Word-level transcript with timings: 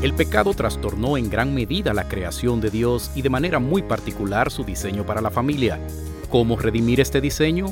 El 0.00 0.14
pecado 0.14 0.54
trastornó 0.54 1.16
en 1.16 1.28
gran 1.28 1.52
medida 1.52 1.92
la 1.92 2.06
creación 2.06 2.60
de 2.60 2.70
Dios 2.70 3.10
y 3.16 3.22
de 3.22 3.30
manera 3.30 3.58
muy 3.58 3.82
particular 3.82 4.48
su 4.48 4.62
diseño 4.62 5.04
para 5.04 5.20
la 5.20 5.32
familia. 5.32 5.80
¿Cómo 6.30 6.56
redimir 6.56 7.00
este 7.00 7.20
diseño? 7.20 7.66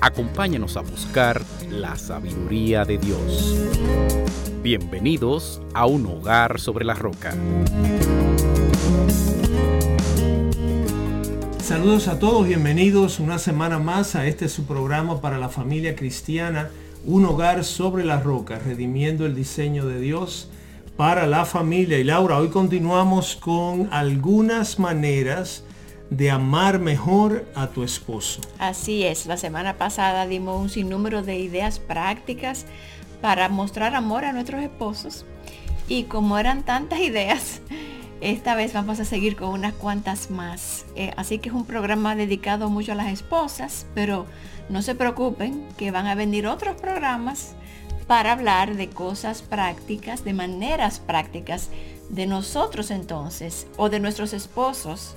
Acompáñanos 0.00 0.78
a 0.78 0.80
buscar 0.80 1.42
la 1.68 1.94
sabiduría 1.96 2.86
de 2.86 2.96
Dios. 2.96 3.54
Bienvenidos 4.62 5.60
a 5.74 5.84
un 5.84 6.06
hogar 6.06 6.58
sobre 6.60 6.86
la 6.86 6.94
roca. 6.94 7.34
Saludos 11.62 12.08
a 12.08 12.18
todos, 12.18 12.46
bienvenidos 12.46 13.20
una 13.20 13.38
semana 13.38 13.78
más 13.78 14.14
a 14.14 14.26
este 14.26 14.48
su 14.48 14.64
programa 14.64 15.20
para 15.20 15.36
la 15.36 15.50
familia 15.50 15.94
cristiana, 15.94 16.70
un 17.04 17.26
hogar 17.26 17.64
sobre 17.64 18.02
la 18.02 18.18
roca, 18.18 18.58
redimiendo 18.58 19.26
el 19.26 19.34
diseño 19.34 19.84
de 19.84 20.00
Dios 20.00 20.48
para 20.96 21.26
la 21.26 21.44
familia. 21.44 21.98
Y 21.98 22.04
Laura, 22.04 22.38
hoy 22.38 22.48
continuamos 22.48 23.36
con 23.36 23.88
algunas 23.92 24.78
maneras 24.78 25.62
de 26.10 26.30
amar 26.30 26.78
mejor 26.78 27.46
a 27.54 27.68
tu 27.68 27.82
esposo. 27.82 28.40
Así 28.58 29.04
es, 29.04 29.26
la 29.26 29.36
semana 29.36 29.76
pasada 29.76 30.26
dimos 30.26 30.60
un 30.60 30.70
sinnúmero 30.70 31.22
de 31.22 31.38
ideas 31.38 31.78
prácticas 31.78 32.64
para 33.20 33.48
mostrar 33.48 33.94
amor 33.94 34.24
a 34.24 34.32
nuestros 34.32 34.62
esposos. 34.62 35.26
Y 35.88 36.04
como 36.04 36.38
eran 36.38 36.64
tantas 36.64 37.00
ideas, 37.00 37.60
esta 38.20 38.54
vez 38.54 38.72
vamos 38.72 38.98
a 39.00 39.04
seguir 39.04 39.36
con 39.36 39.50
unas 39.50 39.74
cuantas 39.74 40.30
más. 40.30 40.86
Eh, 40.94 41.12
así 41.16 41.38
que 41.38 41.50
es 41.50 41.54
un 41.54 41.66
programa 41.66 42.16
dedicado 42.16 42.70
mucho 42.70 42.92
a 42.92 42.94
las 42.96 43.12
esposas, 43.12 43.86
pero 43.94 44.26
no 44.68 44.80
se 44.82 44.94
preocupen 44.94 45.66
que 45.76 45.90
van 45.90 46.06
a 46.06 46.14
venir 46.14 46.46
otros 46.46 46.80
programas 46.80 47.54
para 48.06 48.32
hablar 48.32 48.76
de 48.76 48.88
cosas 48.88 49.42
prácticas, 49.42 50.24
de 50.24 50.32
maneras 50.32 51.00
prácticas 51.00 51.70
de 52.08 52.26
nosotros 52.26 52.90
entonces 52.90 53.66
o 53.76 53.88
de 53.88 54.00
nuestros 54.00 54.32
esposos 54.32 55.16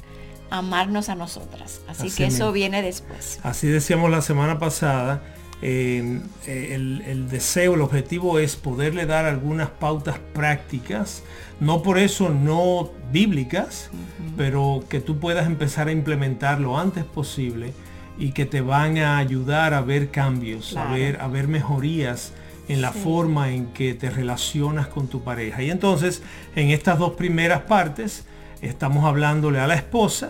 amarnos 0.50 1.10
a 1.10 1.16
nosotras. 1.16 1.82
Así, 1.88 2.10
que 2.10 2.26
eso 2.26 2.52
viene 2.52 2.82
después. 2.82 3.40
Así 3.44 3.68
decíamos 3.68 4.10
la 4.10 4.22
semana 4.22 4.58
pasada, 4.58 5.22
eh, 5.62 6.22
el, 6.48 7.30
deseo, 7.30 7.76
el 7.76 7.82
objetivo 7.82 8.40
es 8.40 8.56
poderle 8.56 9.06
dar 9.06 9.26
algunas 9.26 9.70
pautas 9.70 10.18
prácticas, 10.34 11.24
no 11.60 11.84
por 11.84 12.00
eso 12.00 12.30
no 12.30 12.92
bíblicas, 13.12 13.92
pero 14.38 14.84
que 14.90 15.02
tú 15.02 15.20
puedas 15.20 15.46
empezar 15.46 15.88
a 15.90 15.92
implementar 15.92 16.60
lo 16.60 16.80
antes 16.80 17.04
posible 17.04 17.74
y 18.18 18.32
que 18.32 18.46
te 18.46 18.62
van 18.62 18.98
a 18.98 19.18
ayudar 19.18 19.74
a 19.74 19.82
ver 19.82 20.10
cambios, 20.10 20.76
a, 20.76 20.92
ver, 20.92 21.22
a 21.22 21.28
ver 21.28 21.48
mejorías 21.48 22.34
en 22.70 22.82
la 22.82 22.92
forma 22.94 23.50
en 23.50 23.74
que 23.74 23.96
te 23.96 24.12
relacionas 24.12 24.88
con 24.88 25.08
tu 25.08 25.24
pareja. 25.24 25.62
Y 25.64 25.72
entonces, 25.72 26.22
en 26.56 26.70
estas 26.70 27.00
dos 27.00 27.14
primeras 27.14 27.64
partes, 27.64 28.26
estamos 28.62 29.06
hablándole 29.06 29.60
a 29.60 29.66
la 29.66 29.74
esposa 29.74 30.30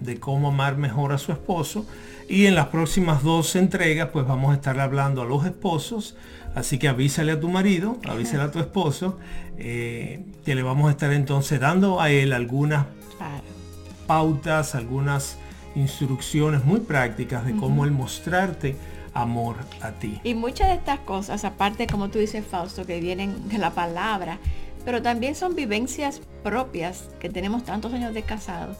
de 0.00 0.18
cómo 0.18 0.48
amar 0.48 0.76
mejor 0.76 1.12
a 1.12 1.18
su 1.18 1.30
esposo. 1.30 1.86
Y 2.28 2.46
en 2.46 2.56
las 2.56 2.66
próximas 2.66 3.22
dos 3.22 3.54
entregas, 3.54 4.10
pues 4.12 4.26
vamos 4.26 4.50
a 4.50 4.54
estar 4.54 4.78
hablando 4.80 5.22
a 5.22 5.24
los 5.24 5.46
esposos. 5.46 6.16
Así 6.56 6.78
que 6.78 6.88
avísale 6.88 7.30
a 7.30 7.40
tu 7.40 7.48
marido, 7.48 7.98
avísale 8.08 8.42
a 8.42 8.50
tu 8.50 8.58
esposo, 8.58 9.16
eh, 9.56 10.24
que 10.44 10.56
le 10.56 10.64
vamos 10.64 10.88
a 10.88 10.90
estar 10.90 11.12
entonces 11.12 11.60
dando 11.60 12.00
a 12.00 12.10
él 12.10 12.32
algunas 12.32 12.86
pautas, 14.08 14.74
algunas 14.74 15.38
instrucciones 15.76 16.64
muy 16.64 16.80
prácticas 16.80 17.46
de 17.46 17.54
cómo 17.54 17.84
él 17.84 17.92
mostrarte 17.92 18.74
amor 19.18 19.56
a 19.80 19.92
ti. 19.92 20.20
Y 20.24 20.34
muchas 20.34 20.68
de 20.68 20.74
estas 20.74 21.00
cosas, 21.00 21.44
aparte 21.44 21.86
como 21.86 22.08
tú 22.08 22.18
dices 22.18 22.44
Fausto, 22.46 22.86
que 22.86 23.00
vienen 23.00 23.48
de 23.48 23.58
la 23.58 23.70
palabra, 23.70 24.38
pero 24.88 25.02
también 25.02 25.34
son 25.34 25.54
vivencias 25.54 26.22
propias 26.42 27.10
que 27.20 27.28
tenemos 27.28 27.62
tantos 27.62 27.92
años 27.92 28.14
de 28.14 28.22
casado 28.22 28.74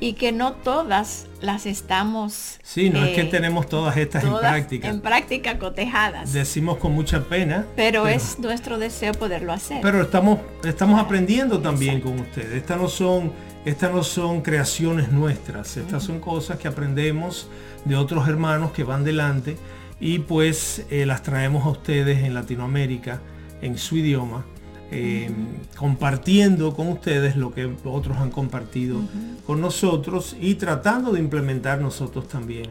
y 0.00 0.14
que 0.14 0.32
no 0.32 0.54
todas 0.54 1.26
las 1.42 1.66
estamos... 1.66 2.58
Sí, 2.62 2.88
no 2.88 3.04
es 3.04 3.14
que 3.14 3.20
eh, 3.20 3.26
tenemos 3.26 3.68
todas 3.68 3.98
estas 3.98 4.24
en 4.24 4.34
práctica. 4.34 4.88
En 4.88 5.02
práctica 5.02 5.58
cotejadas. 5.58 6.32
Decimos 6.32 6.78
con 6.78 6.92
mucha 6.92 7.24
pena. 7.24 7.66
Pero, 7.76 8.08
es 8.08 8.38
nuestro 8.38 8.78
deseo 8.78 9.12
poderlo 9.12 9.52
hacer. 9.52 9.82
Pero 9.82 10.00
estamos, 10.00 10.38
estamos 10.64 10.98
aprendiendo 10.98 11.60
también 11.60 12.00
con 12.00 12.18
ustedes. 12.18 12.54
Estas 12.54 12.80
no 12.80 12.88
son, 12.88 13.30
estas 13.66 13.92
no 13.92 14.04
son 14.04 14.40
creaciones 14.40 15.12
nuestras, 15.12 15.76
estas 15.76 16.02
son 16.02 16.18
cosas 16.18 16.58
que 16.58 16.66
aprendemos 16.66 17.50
de 17.84 17.94
otros 17.94 18.26
hermanos 18.26 18.70
que 18.72 18.84
van 18.84 19.04
delante 19.04 19.58
y 20.00 20.20
pues 20.20 20.86
eh, 20.88 21.04
las 21.04 21.22
traemos 21.22 21.66
a 21.66 21.68
ustedes 21.68 22.24
en 22.24 22.32
Latinoamérica 22.32 23.20
en 23.60 23.78
su 23.78 23.96
idioma, 23.96 24.44
eh, 24.90 25.30
compartiendo 25.76 26.74
con 26.74 26.88
ustedes 26.88 27.36
lo 27.36 27.52
que 27.52 27.70
otros 27.84 28.16
han 28.18 28.30
compartido 28.30 29.00
con 29.46 29.60
nosotros 29.60 30.36
y 30.40 30.54
tratando 30.54 31.12
de 31.12 31.20
implementar 31.20 31.80
nosotros 31.80 32.28
también 32.28 32.66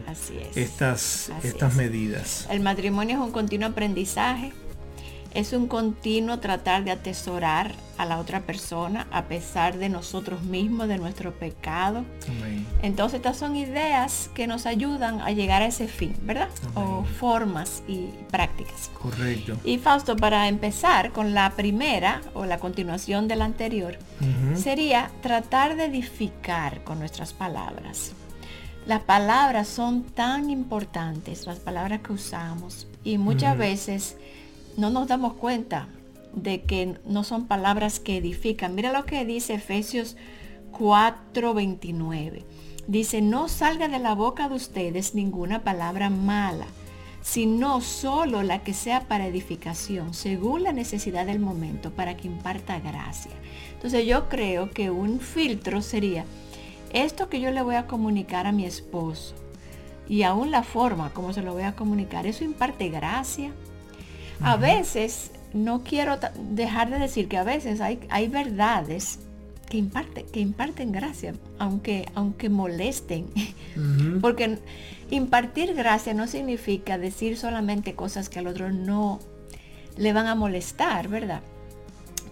estas, 0.54 1.30
estas 1.42 1.74
medidas. 1.74 2.46
El 2.50 2.60
matrimonio 2.60 3.16
es 3.16 3.22
un 3.22 3.32
continuo 3.32 3.68
aprendizaje 3.68 4.52
es 5.36 5.52
un 5.52 5.68
continuo 5.68 6.38
tratar 6.38 6.84
de 6.84 6.90
atesorar 6.90 7.74
a 7.98 8.06
la 8.06 8.18
otra 8.18 8.40
persona 8.40 9.06
a 9.10 9.24
pesar 9.24 9.76
de 9.76 9.90
nosotros 9.90 10.42
mismos, 10.42 10.88
de 10.88 10.96
nuestro 10.96 11.34
pecado. 11.34 12.06
Entonces 12.80 13.18
estas 13.18 13.36
son 13.36 13.54
ideas 13.54 14.30
que 14.34 14.46
nos 14.46 14.64
ayudan 14.64 15.20
a 15.20 15.32
llegar 15.32 15.60
a 15.60 15.66
ese 15.66 15.88
fin, 15.88 16.16
¿verdad? 16.22 16.48
O 16.74 17.04
formas 17.04 17.82
y 17.86 18.08
prácticas. 18.30 18.90
Correcto. 19.00 19.58
Y 19.62 19.76
Fausto, 19.76 20.16
para 20.16 20.48
empezar 20.48 21.12
con 21.12 21.34
la 21.34 21.50
primera 21.50 22.22
o 22.32 22.46
la 22.46 22.58
continuación 22.58 23.28
de 23.28 23.36
la 23.36 23.44
anterior, 23.44 23.98
sería 24.54 25.10
tratar 25.20 25.76
de 25.76 25.84
edificar 25.84 26.82
con 26.82 26.98
nuestras 26.98 27.34
palabras. 27.34 28.12
Las 28.86 29.02
palabras 29.02 29.68
son 29.68 30.04
tan 30.04 30.48
importantes, 30.48 31.44
las 31.46 31.58
palabras 31.58 32.00
que 32.00 32.14
usamos, 32.14 32.86
y 33.04 33.18
muchas 33.18 33.58
veces 33.58 34.16
no 34.76 34.90
nos 34.90 35.08
damos 35.08 35.34
cuenta 35.34 35.88
de 36.34 36.62
que 36.62 36.96
no 37.06 37.24
son 37.24 37.46
palabras 37.46 37.98
que 37.98 38.18
edifican. 38.18 38.74
Mira 38.74 38.92
lo 38.92 39.06
que 39.06 39.24
dice 39.24 39.54
Efesios 39.54 40.16
4:29. 40.72 42.44
Dice, 42.86 43.20
no 43.20 43.48
salga 43.48 43.88
de 43.88 43.98
la 43.98 44.14
boca 44.14 44.48
de 44.48 44.54
ustedes 44.54 45.14
ninguna 45.14 45.64
palabra 45.64 46.08
mala, 46.08 46.66
sino 47.20 47.80
solo 47.80 48.44
la 48.44 48.62
que 48.62 48.74
sea 48.74 49.08
para 49.08 49.26
edificación, 49.26 50.14
según 50.14 50.62
la 50.62 50.72
necesidad 50.72 51.26
del 51.26 51.40
momento, 51.40 51.90
para 51.90 52.16
que 52.16 52.28
imparta 52.28 52.78
gracia. 52.78 53.32
Entonces 53.72 54.06
yo 54.06 54.28
creo 54.28 54.70
que 54.70 54.90
un 54.90 55.18
filtro 55.18 55.82
sería 55.82 56.24
esto 56.92 57.28
que 57.28 57.40
yo 57.40 57.50
le 57.50 57.62
voy 57.62 57.74
a 57.74 57.88
comunicar 57.88 58.46
a 58.46 58.52
mi 58.52 58.64
esposo 58.64 59.34
y 60.08 60.22
aún 60.22 60.52
la 60.52 60.62
forma 60.62 61.12
como 61.12 61.32
se 61.32 61.42
lo 61.42 61.52
voy 61.52 61.64
a 61.64 61.74
comunicar, 61.74 62.26
eso 62.26 62.44
imparte 62.44 62.88
gracia, 62.88 63.52
a 64.40 64.56
veces, 64.56 65.30
no 65.52 65.82
quiero 65.82 66.18
dejar 66.50 66.90
de 66.90 66.98
decir 66.98 67.28
que 67.28 67.38
a 67.38 67.44
veces 67.44 67.80
hay, 67.80 68.00
hay 68.10 68.28
verdades 68.28 69.20
que, 69.68 69.78
imparte, 69.78 70.24
que 70.24 70.40
imparten 70.40 70.92
gracia, 70.92 71.34
aunque, 71.58 72.08
aunque 72.14 72.48
molesten. 72.48 73.26
Porque 74.20 74.58
impartir 75.10 75.74
gracia 75.74 76.14
no 76.14 76.26
significa 76.26 76.98
decir 76.98 77.36
solamente 77.36 77.94
cosas 77.94 78.28
que 78.28 78.38
al 78.38 78.46
otro 78.46 78.70
no 78.70 79.20
le 79.96 80.12
van 80.12 80.26
a 80.26 80.34
molestar, 80.34 81.08
¿verdad? 81.08 81.40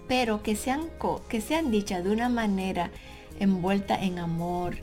Pero 0.07 0.43
que 0.43 0.55
sean, 0.57 0.83
que 1.29 1.41
sean 1.41 1.71
dichas 1.71 2.05
de 2.05 2.11
una 2.11 2.29
manera 2.29 2.91
envuelta 3.41 4.01
en 4.01 4.19
amor, 4.19 4.77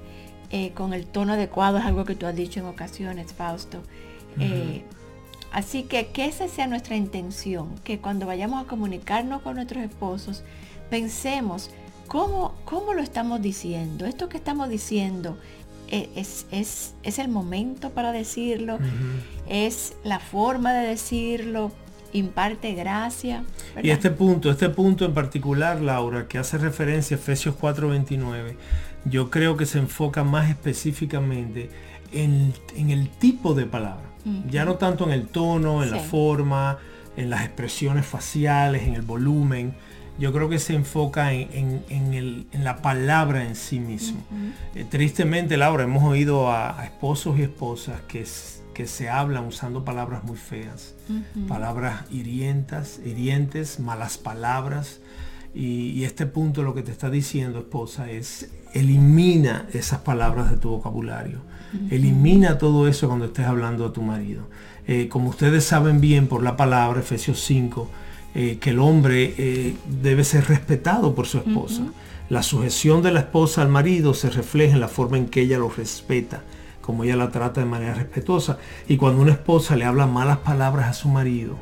eh, 0.49 0.71
con 0.73 0.93
el 0.93 1.05
tono 1.05 1.33
adecuado, 1.33 1.77
es 1.77 1.85
algo 1.85 2.03
que 2.03 2.15
tú 2.15 2.25
has 2.25 2.35
dicho 2.35 2.59
en 2.59 2.65
ocasiones, 2.65 3.33
Fausto. 3.33 3.81
Eh, 4.39 4.83
así 5.51 5.83
que 5.83 6.07
que 6.07 6.25
esa 6.25 6.47
sea 6.47 6.67
nuestra 6.67 6.95
intención, 6.95 7.75
que 7.83 7.99
cuando 7.99 8.25
vayamos 8.25 8.63
a 8.63 8.67
comunicarnos 8.67 9.41
con 9.41 9.55
nuestros 9.55 9.83
esposos, 9.83 10.43
pensemos 10.89 11.69
cómo, 12.07 12.55
cómo 12.65 12.93
lo 12.93 13.01
estamos 13.01 13.41
diciendo. 13.41 14.05
Esto 14.05 14.29
que 14.29 14.37
estamos 14.37 14.69
diciendo 14.69 15.37
e, 15.87 16.09
es, 16.15 16.45
es, 16.51 16.95
es 17.03 17.19
el 17.19 17.27
momento 17.27 17.91
para 17.91 18.11
decirlo, 18.11 18.79
es 19.47 19.93
la 20.03 20.19
forma 20.19 20.73
de 20.73 20.87
decirlo, 20.87 21.71
imparte 22.13 22.73
gracia. 22.73 23.43
Y 23.81 23.89
este 23.89 24.09
punto, 24.09 24.49
este 24.49 24.69
punto 24.69 25.05
en 25.05 25.13
particular, 25.13 25.81
Laura, 25.81 26.27
que 26.27 26.37
hace 26.37 26.57
referencia 26.57 27.17
a 27.17 27.19
Efesios 27.19 27.55
4:29, 27.59 28.55
yo 29.05 29.29
creo 29.29 29.57
que 29.57 29.65
se 29.65 29.79
enfoca 29.79 30.23
más 30.23 30.49
específicamente 30.49 31.69
en, 32.11 32.53
el 32.75 33.09
tipo 33.09 33.53
de 33.53 33.65
palabra. 33.65 34.10
Ya 34.49 34.65
no 34.65 34.75
tanto 34.75 35.05
en 35.05 35.11
el 35.11 35.27
tono, 35.27 35.83
en 35.83 35.91
la 35.91 35.99
forma, 35.99 36.77
en 37.17 37.29
las 37.29 37.43
expresiones 37.43 38.05
faciales, 38.05 38.83
en 38.83 38.93
el 38.93 39.01
volumen. 39.01 39.73
Yo 40.19 40.31
creo 40.33 40.49
que 40.49 40.59
se 40.59 40.75
enfoca 40.75 41.33
en, 41.33 42.45
la 42.53 42.81
palabra 42.81 43.45
en 43.45 43.55
sí 43.55 43.79
mismo. 43.79 44.21
Eh, 44.75 44.85
tristemente, 44.89 45.57
Laura, 45.57 45.83
hemos 45.83 46.03
oído 46.03 46.51
a, 46.51 46.83
esposos 46.85 47.39
y 47.39 47.43
esposas 47.43 48.01
que 48.01 48.25
que 48.73 48.87
se 48.87 49.09
hablan 49.09 49.45
usando 49.45 49.83
palabras 49.83 50.23
muy 50.23 50.37
feas, 50.37 50.95
palabras 51.47 52.05
hirientas, 52.09 52.99
hirientes, 53.03 53.79
malas 53.79 54.17
palabras. 54.17 54.99
Y, 55.53 56.03
este 56.05 56.25
punto 56.25 56.63
lo 56.63 56.73
que 56.73 56.81
te 56.81 56.91
está 56.91 57.09
diciendo, 57.09 57.59
esposa, 57.59 58.09
es 58.09 58.49
elimina 58.73 59.67
esas 59.73 59.99
palabras 59.99 60.49
de 60.49 60.57
tu 60.57 60.69
vocabulario. 60.69 61.41
Elimina 61.89 62.57
todo 62.57 62.87
eso 62.87 63.07
cuando 63.07 63.25
estés 63.25 63.45
hablando 63.45 63.85
a 63.85 63.93
tu 63.93 64.01
marido. 64.01 64.43
Eh, 64.87 65.07
como 65.07 65.29
ustedes 65.29 65.63
saben 65.63 66.01
bien 66.01 66.27
por 66.27 66.43
la 66.43 66.57
palabra, 66.57 66.99
Efesios 66.99 67.41
5, 67.41 67.89
eh, 68.35 68.57
que 68.59 68.71
el 68.71 68.79
hombre 68.79 69.33
eh, 69.37 69.75
debe 70.01 70.23
ser 70.23 70.47
respetado 70.47 71.15
por 71.15 71.27
su 71.27 71.37
esposa. 71.37 71.83
La 72.29 72.43
sujeción 72.43 73.01
de 73.01 73.11
la 73.11 73.21
esposa 73.21 73.61
al 73.61 73.69
marido 73.69 74.13
se 74.13 74.29
refleja 74.29 74.73
en 74.73 74.79
la 74.79 74.87
forma 74.87 75.17
en 75.17 75.27
que 75.27 75.41
ella 75.41 75.57
lo 75.57 75.69
respeta 75.69 76.43
como 76.81 77.03
ella 77.03 77.15
la 77.15 77.31
trata 77.31 77.61
de 77.61 77.67
manera 77.67 77.93
respetuosa. 77.93 78.57
Y 78.87 78.97
cuando 78.97 79.21
una 79.21 79.31
esposa 79.31 79.75
le 79.75 79.85
habla 79.85 80.07
malas 80.07 80.39
palabras 80.39 80.89
a 80.89 80.93
su 80.93 81.07
marido, 81.07 81.57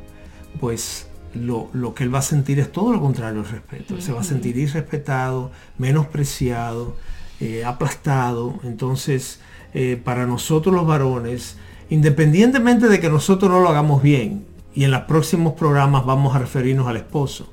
pues 0.59 1.07
lo, 1.33 1.93
que 1.93 2.03
él 2.03 2.13
va 2.13 2.19
a 2.19 2.23
sentir 2.23 2.59
es 2.59 2.71
todo 2.71 2.91
lo 2.93 2.99
contrario 2.99 3.41
al 3.41 3.47
respeto. 3.47 4.01
se 4.01 4.11
va 4.11 4.21
a 4.21 4.23
sentir 4.23 4.57
irrespetado, 4.57 5.51
menospreciado, 5.77 6.95
eh, 7.39 7.63
aplastado. 7.63 8.59
Entonces, 8.63 9.39
eh, 9.73 9.99
para 10.03 10.25
nosotros 10.25 10.73
los 10.73 10.87
varones, 10.87 11.57
independientemente 11.89 12.87
de 12.87 12.99
que 12.99 13.09
nosotros 13.09 13.51
no 13.51 13.59
lo 13.59 13.69
hagamos 13.69 14.01
bien, 14.01 14.45
y 14.73 14.83
en 14.83 14.91
los 14.91 15.01
próximos 15.01 15.53
programas 15.53 16.05
vamos 16.05 16.35
a 16.35 16.39
referirnos 16.39 16.87
al 16.87 16.97
esposo, 16.97 17.47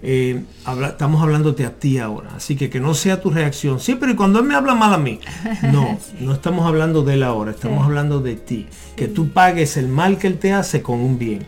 eh, 0.00 0.44
estamos 0.88 1.20
hablándote 1.20 1.66
a 1.66 1.76
ti 1.76 1.98
ahora, 1.98 2.30
así 2.36 2.54
que 2.54 2.70
que 2.70 2.78
no 2.78 2.94
sea 2.94 3.20
tu 3.20 3.30
reacción, 3.30 3.80
siempre 3.80 4.12
y 4.12 4.14
cuando 4.14 4.38
él 4.38 4.44
me 4.44 4.54
habla 4.54 4.74
mal 4.74 4.94
a 4.94 4.98
mí. 4.98 5.18
No, 5.72 5.98
no 6.20 6.32
estamos 6.32 6.66
hablando 6.66 7.02
de 7.02 7.14
él 7.14 7.22
ahora, 7.24 7.50
estamos 7.50 7.84
hablando 7.84 8.20
de 8.20 8.36
ti. 8.36 8.66
Que 8.94 9.08
tú 9.08 9.30
pagues 9.30 9.76
el 9.76 9.88
mal 9.88 10.18
que 10.18 10.28
él 10.28 10.38
te 10.38 10.52
hace 10.52 10.82
con 10.82 11.00
un 11.00 11.18
bien. 11.18 11.46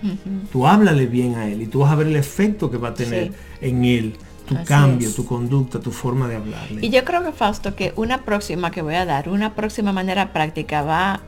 Tú 0.50 0.66
háblale 0.66 1.06
bien 1.06 1.36
a 1.36 1.48
él 1.48 1.62
y 1.62 1.66
tú 1.66 1.80
vas 1.80 1.92
a 1.92 1.94
ver 1.94 2.08
el 2.08 2.16
efecto 2.16 2.70
que 2.70 2.76
va 2.76 2.88
a 2.88 2.94
tener 2.94 3.32
en 3.60 3.84
él 3.84 4.16
tu 4.50 4.64
cambio, 4.64 5.12
tu 5.12 5.24
conducta, 5.24 5.78
tu 5.78 5.92
forma 5.92 6.26
de 6.26 6.36
hablarle. 6.36 6.84
Y 6.84 6.90
yo 6.90 7.04
creo 7.04 7.22
que 7.22 7.30
Fausto, 7.30 7.76
que 7.76 7.92
una 7.94 8.24
próxima 8.24 8.72
que 8.72 8.82
voy 8.82 8.96
a 8.96 9.06
dar, 9.06 9.28
una 9.28 9.54
próxima 9.54 9.92
manera 9.92 10.32
práctica 10.32 10.82
va 10.82 11.20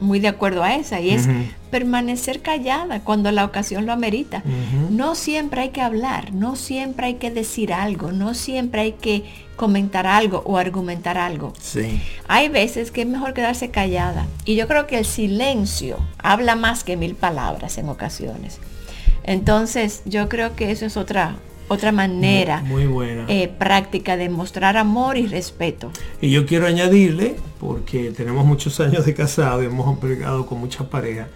muy 0.00 0.20
de 0.20 0.28
acuerdo 0.28 0.62
a 0.62 0.74
esa 0.74 1.00
y 1.00 1.10
es 1.10 1.28
permanecer 1.70 2.40
callada 2.40 3.00
cuando 3.00 3.32
la 3.32 3.44
ocasión 3.44 3.86
lo 3.86 3.92
amerita. 3.92 4.42
No 4.90 5.14
siempre 5.14 5.62
hay 5.62 5.68
que 5.70 5.80
hablar, 5.80 6.32
no 6.34 6.56
siempre 6.56 7.06
hay 7.06 7.14
que 7.14 7.30
decir 7.30 7.72
algo, 7.72 8.12
no 8.12 8.34
siempre 8.34 8.82
hay 8.82 8.92
que 8.92 9.24
comentar 9.56 10.06
algo 10.06 10.42
o 10.44 10.58
argumentar 10.58 11.18
algo. 11.18 11.52
Sí. 11.58 12.00
Hay 12.28 12.48
veces 12.48 12.90
que 12.90 13.02
es 13.02 13.08
mejor 13.08 13.32
quedarse 13.32 13.70
callada 13.70 14.26
y 14.44 14.54
yo 14.54 14.68
creo 14.68 14.86
que 14.86 14.98
el 14.98 15.06
silencio 15.06 15.98
habla 16.18 16.54
más 16.54 16.84
que 16.84 16.96
mil 16.96 17.14
palabras 17.14 17.78
en 17.78 17.88
ocasiones. 17.88 18.60
Entonces 19.24 20.02
yo 20.04 20.28
creo 20.28 20.54
que 20.54 20.70
eso 20.70 20.86
es 20.86 20.96
otra 20.96 21.36
otra 21.68 21.92
manera 21.92 22.62
muy, 22.62 22.86
buena. 22.86 23.24
Eh, 23.28 23.48
práctica 23.48 24.16
de 24.16 24.28
mostrar 24.28 24.76
amor 24.76 25.16
y 25.16 25.26
respeto. 25.26 25.90
Y 26.20 26.30
yo 26.30 26.46
quiero 26.46 26.66
añadirle, 26.66 27.36
porque 27.60 28.10
tenemos 28.10 28.44
muchos 28.44 28.80
años 28.80 29.04
de 29.04 29.14
casado 29.14 29.62
y 29.62 29.66
hemos 29.66 29.88
empleado 29.88 30.46
con 30.46 30.58
muchas 30.58 30.86
parejas, 30.86 31.28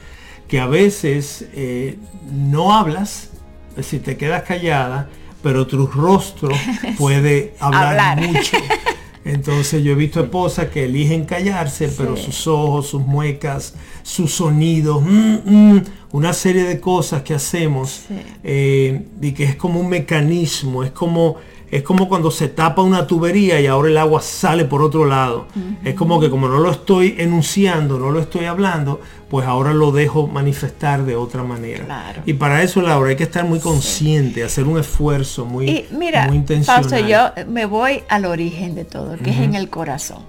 que 0.48 0.60
a 0.60 0.66
veces 0.66 1.46
eh, 1.54 1.98
no 2.30 2.74
hablas, 2.74 3.30
es 3.70 3.76
decir, 3.76 4.02
te 4.02 4.16
quedas 4.16 4.42
callada, 4.42 5.08
pero 5.42 5.66
tu 5.66 5.86
rostro 5.86 6.50
puede 6.98 7.54
hablar, 7.58 8.20
mucho. 8.20 8.56
Entonces 9.24 9.84
yo 9.84 9.92
he 9.92 9.94
visto 9.94 10.20
esposas 10.20 10.68
que 10.68 10.84
eligen 10.84 11.24
callarse, 11.24 11.88
pero 11.96 12.16
sus 12.16 12.46
ojos, 12.48 12.88
sus 12.88 13.02
muecas, 13.02 13.74
sus 14.02 14.34
sonidos, 14.34 15.00
mm, 15.00 15.36
mm, 15.44 15.82
una 16.12 16.32
serie 16.32 16.64
de 16.64 16.78
cosas 16.78 17.22
que 17.22 17.34
hacemos 17.34 18.04
eh, 18.44 19.06
y 19.20 19.32
que 19.32 19.44
es 19.44 19.56
como 19.56 19.80
un 19.80 19.88
mecanismo, 19.88 20.84
es 20.84 20.90
como 20.90 21.36
es 21.72 21.82
como 21.82 22.06
cuando 22.06 22.30
se 22.30 22.48
tapa 22.48 22.82
una 22.82 23.06
tubería 23.06 23.58
y 23.58 23.66
ahora 23.66 23.88
el 23.88 23.96
agua 23.96 24.20
sale 24.20 24.66
por 24.66 24.82
otro 24.82 25.06
lado. 25.06 25.46
Es 25.82 25.94
como 25.94 26.20
que 26.20 26.28
como 26.28 26.46
no 26.46 26.58
lo 26.58 26.70
estoy 26.70 27.14
enunciando, 27.16 27.98
no 27.98 28.10
lo 28.10 28.20
estoy 28.20 28.44
hablando, 28.44 29.00
pues 29.30 29.46
ahora 29.46 29.72
lo 29.72 29.90
dejo 29.90 30.26
manifestar 30.26 31.06
de 31.06 31.16
otra 31.16 31.42
manera. 31.42 32.12
Y 32.26 32.34
para 32.34 32.62
eso, 32.62 32.82
Laura, 32.82 33.08
hay 33.08 33.16
que 33.16 33.22
estar 33.22 33.46
muy 33.46 33.58
consciente, 33.58 34.44
hacer 34.44 34.64
un 34.64 34.78
esfuerzo 34.78 35.46
muy, 35.46 35.70
y 35.70 35.88
mira, 35.92 36.26
muy 36.26 36.36
intencional. 36.36 37.06
yo 37.06 37.30
me 37.46 37.64
voy 37.64 38.02
al 38.10 38.26
origen 38.26 38.74
de 38.74 38.84
todo, 38.84 39.16
que 39.16 39.30
es 39.30 39.38
en 39.38 39.54
el 39.54 39.70
corazón. 39.70 40.24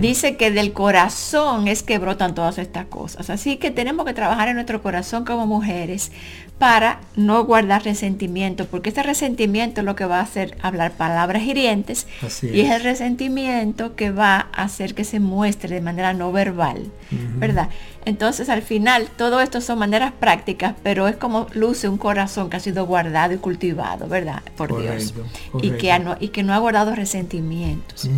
Dice 0.00 0.38
que 0.38 0.50
del 0.50 0.72
corazón 0.72 1.68
es 1.68 1.82
que 1.82 1.98
brotan 1.98 2.34
todas 2.34 2.56
estas 2.56 2.86
cosas. 2.86 3.28
Así 3.28 3.58
que 3.58 3.70
tenemos 3.70 4.06
que 4.06 4.14
trabajar 4.14 4.48
en 4.48 4.54
nuestro 4.54 4.80
corazón 4.80 5.26
como 5.26 5.46
mujeres 5.46 6.10
para 6.58 7.00
no 7.16 7.44
guardar 7.44 7.84
resentimiento, 7.84 8.66
porque 8.66 8.88
este 8.88 9.02
resentimiento 9.02 9.82
es 9.82 9.84
lo 9.84 9.94
que 9.94 10.06
va 10.06 10.20
a 10.20 10.22
hacer 10.22 10.56
hablar 10.62 10.92
palabras 10.92 11.42
hirientes 11.42 12.06
y 12.42 12.60
es 12.60 12.70
el 12.70 12.82
resentimiento 12.82 13.94
que 13.94 14.10
va 14.10 14.48
a 14.54 14.62
hacer 14.62 14.94
que 14.94 15.04
se 15.04 15.20
muestre 15.20 15.74
de 15.74 15.82
manera 15.82 16.14
no 16.14 16.32
verbal, 16.32 16.90
¿verdad? 17.36 17.68
Entonces 18.06 18.48
al 18.48 18.62
final 18.62 19.08
todo 19.18 19.42
esto 19.42 19.60
son 19.60 19.80
maneras 19.80 20.12
prácticas, 20.18 20.74
pero 20.82 21.08
es 21.08 21.16
como 21.16 21.46
luce 21.52 21.90
un 21.90 21.98
corazón 21.98 22.48
que 22.48 22.56
ha 22.56 22.60
sido 22.60 22.86
guardado 22.86 23.34
y 23.34 23.38
cultivado, 23.38 24.08
¿verdad? 24.08 24.42
Por 24.56 24.80
Dios. 24.80 25.12
Y, 25.60 25.72
que 25.72 25.98
no, 25.98 26.16
y 26.18 26.28
que 26.28 26.42
no 26.42 26.54
ha 26.54 26.58
guardado 26.58 26.94
resentimientos. 26.94 28.08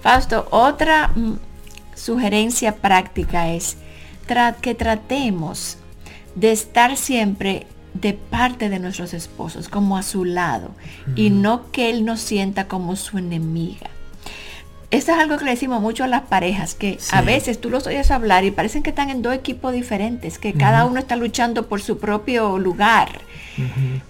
Fausto, 0.00 0.48
otra 0.50 1.12
mm, 1.14 1.34
sugerencia 1.94 2.74
práctica 2.74 3.52
es 3.52 3.76
que 4.60 4.74
tratemos 4.74 5.78
de 6.34 6.52
estar 6.52 6.96
siempre 6.96 7.66
de 7.94 8.12
parte 8.12 8.68
de 8.68 8.78
nuestros 8.78 9.14
esposos, 9.14 9.68
como 9.68 9.96
a 9.96 10.02
su 10.02 10.24
lado, 10.24 10.70
y 11.16 11.30
no 11.30 11.70
que 11.72 11.90
él 11.90 12.04
nos 12.04 12.20
sienta 12.20 12.68
como 12.68 12.96
su 12.96 13.18
enemiga. 13.18 13.90
Esto 14.90 15.12
es 15.12 15.18
algo 15.18 15.36
que 15.36 15.44
le 15.44 15.50
decimos 15.50 15.82
mucho 15.82 16.04
a 16.04 16.06
las 16.06 16.22
parejas, 16.22 16.74
que 16.74 16.98
a 17.12 17.20
veces 17.20 17.60
tú 17.60 17.68
los 17.68 17.86
oyes 17.86 18.10
hablar 18.10 18.44
y 18.44 18.50
parecen 18.50 18.82
que 18.82 18.88
están 18.88 19.10
en 19.10 19.20
dos 19.20 19.34
equipos 19.34 19.74
diferentes, 19.74 20.38
que 20.38 20.54
cada 20.54 20.86
uno 20.86 20.98
está 20.98 21.14
luchando 21.14 21.68
por 21.68 21.82
su 21.82 21.98
propio 21.98 22.58
lugar. 22.58 23.20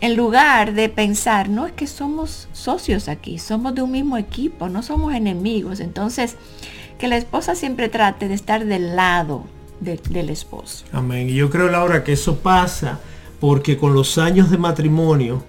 En 0.00 0.16
lugar 0.16 0.74
de 0.74 0.88
pensar, 0.88 1.48
no 1.48 1.66
es 1.66 1.72
que 1.72 1.88
somos 1.88 2.48
socios 2.52 3.08
aquí, 3.08 3.38
somos 3.40 3.74
de 3.74 3.82
un 3.82 3.90
mismo 3.90 4.18
equipo, 4.18 4.68
no 4.68 4.84
somos 4.84 5.14
enemigos. 5.14 5.80
Entonces, 5.80 6.36
que 6.98 7.08
la 7.08 7.16
esposa 7.16 7.56
siempre 7.56 7.88
trate 7.88 8.28
de 8.28 8.34
estar 8.34 8.64
del 8.64 8.94
lado 8.94 9.46
del 9.80 10.30
esposo. 10.30 10.84
Amén. 10.92 11.28
Y 11.30 11.34
yo 11.34 11.50
creo, 11.50 11.68
Laura, 11.68 12.04
que 12.04 12.12
eso 12.12 12.38
pasa 12.38 13.00
porque 13.40 13.76
con 13.76 13.94
los 13.94 14.18
años 14.18 14.50
de 14.50 14.58
matrimonio 14.58 15.42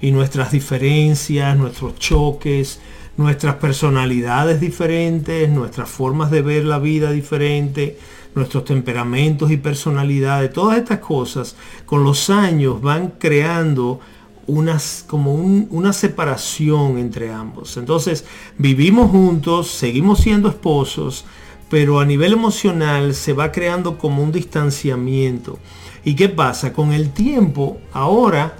y 0.00 0.10
nuestras 0.10 0.52
diferencias, 0.52 1.56
nuestros 1.56 1.96
choques, 1.96 2.80
nuestras 3.16 3.56
personalidades 3.56 4.60
diferentes, 4.60 5.48
nuestras 5.48 5.88
formas 5.88 6.30
de 6.30 6.42
ver 6.42 6.64
la 6.64 6.78
vida 6.78 7.12
diferentes, 7.12 7.94
nuestros 8.34 8.64
temperamentos 8.64 9.50
y 9.50 9.56
personalidades, 9.56 10.52
todas 10.52 10.76
estas 10.78 10.98
cosas 10.98 11.56
con 11.86 12.04
los 12.04 12.28
años 12.28 12.82
van 12.82 13.14
creando 13.18 14.00
unas, 14.46 15.04
como 15.06 15.32
una 15.34 15.92
separación 15.92 16.98
entre 16.98 17.32
ambos. 17.32 17.76
Entonces 17.78 18.24
vivimos 18.58 19.10
juntos, 19.10 19.68
seguimos 19.68 20.20
siendo 20.20 20.48
esposos, 20.48 21.24
pero 21.68 22.00
a 22.00 22.04
nivel 22.04 22.32
emocional 22.32 23.14
se 23.14 23.32
va 23.32 23.52
creando 23.52 23.98
como 23.98 24.22
un 24.22 24.32
distanciamiento. 24.32 25.58
¿Y 26.04 26.14
qué 26.14 26.28
pasa? 26.28 26.72
Con 26.72 26.92
el 26.92 27.10
tiempo, 27.10 27.78
ahora 27.92 28.56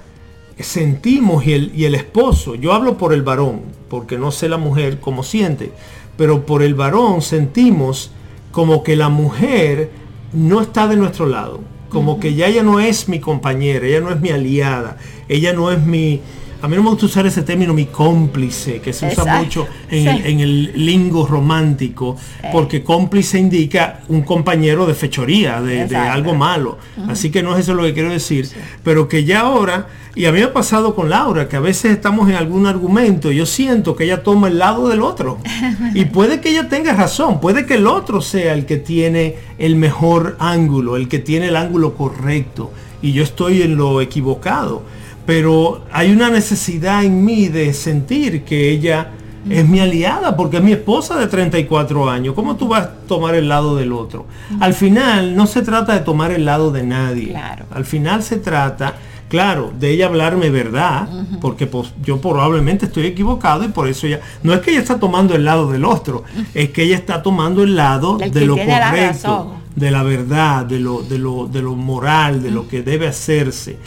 sentimos 0.58 1.46
y 1.46 1.52
el, 1.52 1.72
y 1.74 1.84
el 1.84 1.94
esposo, 1.94 2.54
yo 2.54 2.72
hablo 2.72 2.96
por 2.96 3.12
el 3.12 3.22
varón, 3.22 3.62
porque 3.88 4.18
no 4.18 4.32
sé 4.32 4.48
la 4.48 4.56
mujer 4.56 5.00
cómo 5.00 5.22
siente, 5.22 5.72
pero 6.16 6.46
por 6.46 6.62
el 6.62 6.74
varón 6.74 7.22
sentimos 7.22 8.10
como 8.50 8.82
que 8.82 8.96
la 8.96 9.08
mujer 9.08 9.90
no 10.32 10.60
está 10.60 10.88
de 10.88 10.96
nuestro 10.96 11.26
lado, 11.26 11.60
como 11.90 12.18
que 12.18 12.34
ya 12.34 12.46
ella 12.46 12.62
no 12.62 12.80
es 12.80 13.08
mi 13.08 13.20
compañera, 13.20 13.86
ella 13.86 14.00
no 14.00 14.10
es 14.10 14.20
mi 14.20 14.30
aliada, 14.30 14.96
ella 15.28 15.52
no 15.52 15.70
es 15.70 15.84
mi, 15.84 16.20
a 16.66 16.68
mí 16.68 16.74
no 16.74 16.82
me 16.82 16.90
gusta 16.90 17.06
usar 17.06 17.24
ese 17.28 17.42
término, 17.42 17.72
mi 17.72 17.86
cómplice, 17.86 18.80
que 18.80 18.92
se 18.92 19.06
usa 19.06 19.38
mucho 19.38 19.68
en, 19.88 20.40
el, 20.40 20.72
lingo 20.84 21.24
romántico, 21.24 22.16
porque 22.50 22.82
cómplice 22.82 23.38
indica 23.38 24.00
un 24.08 24.22
compañero 24.22 24.84
de 24.84 24.94
fechoría, 24.94 25.62
de, 25.62 25.96
algo 25.96 26.34
malo. 26.34 26.78
Así 27.06 27.30
que 27.30 27.40
no 27.40 27.54
es 27.54 27.60
eso 27.60 27.74
lo 27.74 27.84
que 27.84 27.94
quiero 27.94 28.10
decir, 28.10 28.48
pero 28.82 29.06
que 29.06 29.22
ya 29.22 29.42
ahora, 29.42 29.86
y 30.16 30.24
a 30.24 30.32
mí 30.32 30.40
me 30.40 30.46
ha 30.46 30.52
pasado 30.52 30.96
con 30.96 31.08
Laura, 31.08 31.48
que 31.48 31.54
a 31.54 31.60
veces 31.60 31.92
estamos 31.92 32.28
en 32.28 32.34
algún 32.34 32.66
argumento, 32.66 33.30
yo 33.30 33.46
siento 33.46 33.94
que 33.94 34.02
ella 34.02 34.24
toma 34.24 34.48
el 34.48 34.58
lado 34.58 34.88
del 34.88 35.02
otro. 35.02 35.38
y 35.94 36.06
puede 36.06 36.40
que 36.40 36.50
ella 36.50 36.68
tenga 36.68 36.94
razón, 36.94 37.40
puede 37.40 37.64
que 37.64 37.74
el 37.74 37.86
otro 37.86 38.20
sea 38.20 38.54
el 38.54 38.66
que 38.66 38.78
tiene 38.78 39.36
el 39.58 39.76
mejor 39.76 40.34
ángulo, 40.40 40.96
el 40.96 41.06
que 41.06 41.20
tiene 41.20 41.46
el 41.46 41.54
ángulo 41.54 41.94
correcto, 41.94 42.72
y 43.02 43.12
yo 43.12 43.22
estoy 43.22 43.62
en 43.62 43.76
lo 43.76 44.00
equivocado 44.00 44.82
pero 45.26 45.84
hay 45.92 46.12
una 46.12 46.30
necesidad 46.30 47.04
en 47.04 47.24
mí 47.24 47.48
de 47.48 47.74
sentir 47.74 48.44
que 48.44 48.70
ella 48.70 49.10
es 49.50 49.68
mi 49.68 49.80
aliada 49.80 50.36
porque 50.36 50.58
es 50.58 50.62
mi 50.62 50.72
esposa 50.72 51.16
de 51.16 51.26
34 51.26 52.08
años. 52.08 52.34
¿Cómo 52.34 52.56
tú 52.56 52.68
vas 52.68 52.84
a 52.84 52.90
tomar 53.08 53.34
el 53.34 53.48
lado 53.48 53.76
del 53.76 53.92
otro? 53.92 54.26
Al 54.60 54.74
final 54.74 55.36
no 55.36 55.46
se 55.46 55.62
trata 55.62 55.94
de 55.94 56.00
tomar 56.00 56.30
el 56.30 56.44
lado 56.44 56.70
de 56.70 56.84
nadie. 56.84 57.36
Al 57.70 57.84
final 57.84 58.22
se 58.22 58.36
trata, 58.36 58.94
claro, 59.28 59.72
de 59.78 59.90
ella 59.90 60.06
hablarme 60.06 60.50
verdad, 60.50 61.08
porque 61.40 61.66
pues, 61.66 61.92
yo 62.02 62.20
probablemente 62.20 62.86
estoy 62.86 63.06
equivocado 63.06 63.64
y 63.64 63.68
por 63.68 63.88
eso 63.88 64.06
ella, 64.06 64.20
no 64.42 64.52
es 64.52 64.60
que 64.60 64.70
ella 64.70 64.80
está 64.80 64.98
tomando 64.98 65.34
el 65.34 65.44
lado 65.44 65.70
del 65.70 65.84
otro, 65.84 66.24
es 66.54 66.70
que 66.70 66.84
ella 66.84 66.96
está 66.96 67.22
tomando 67.22 67.62
el 67.62 67.76
lado 67.76 68.16
de 68.18 68.46
lo 68.46 68.56
correcto, 68.56 69.54
de 69.74 69.90
la 69.90 70.02
verdad, 70.02 70.64
de 70.64 70.80
lo, 70.80 71.02
de 71.02 71.18
lo, 71.18 71.46
de 71.46 71.62
lo 71.62 71.74
moral, 71.74 72.42
de 72.42 72.50
lo 72.50 72.66
que 72.66 72.82
debe 72.82 73.08
hacerse 73.08 73.78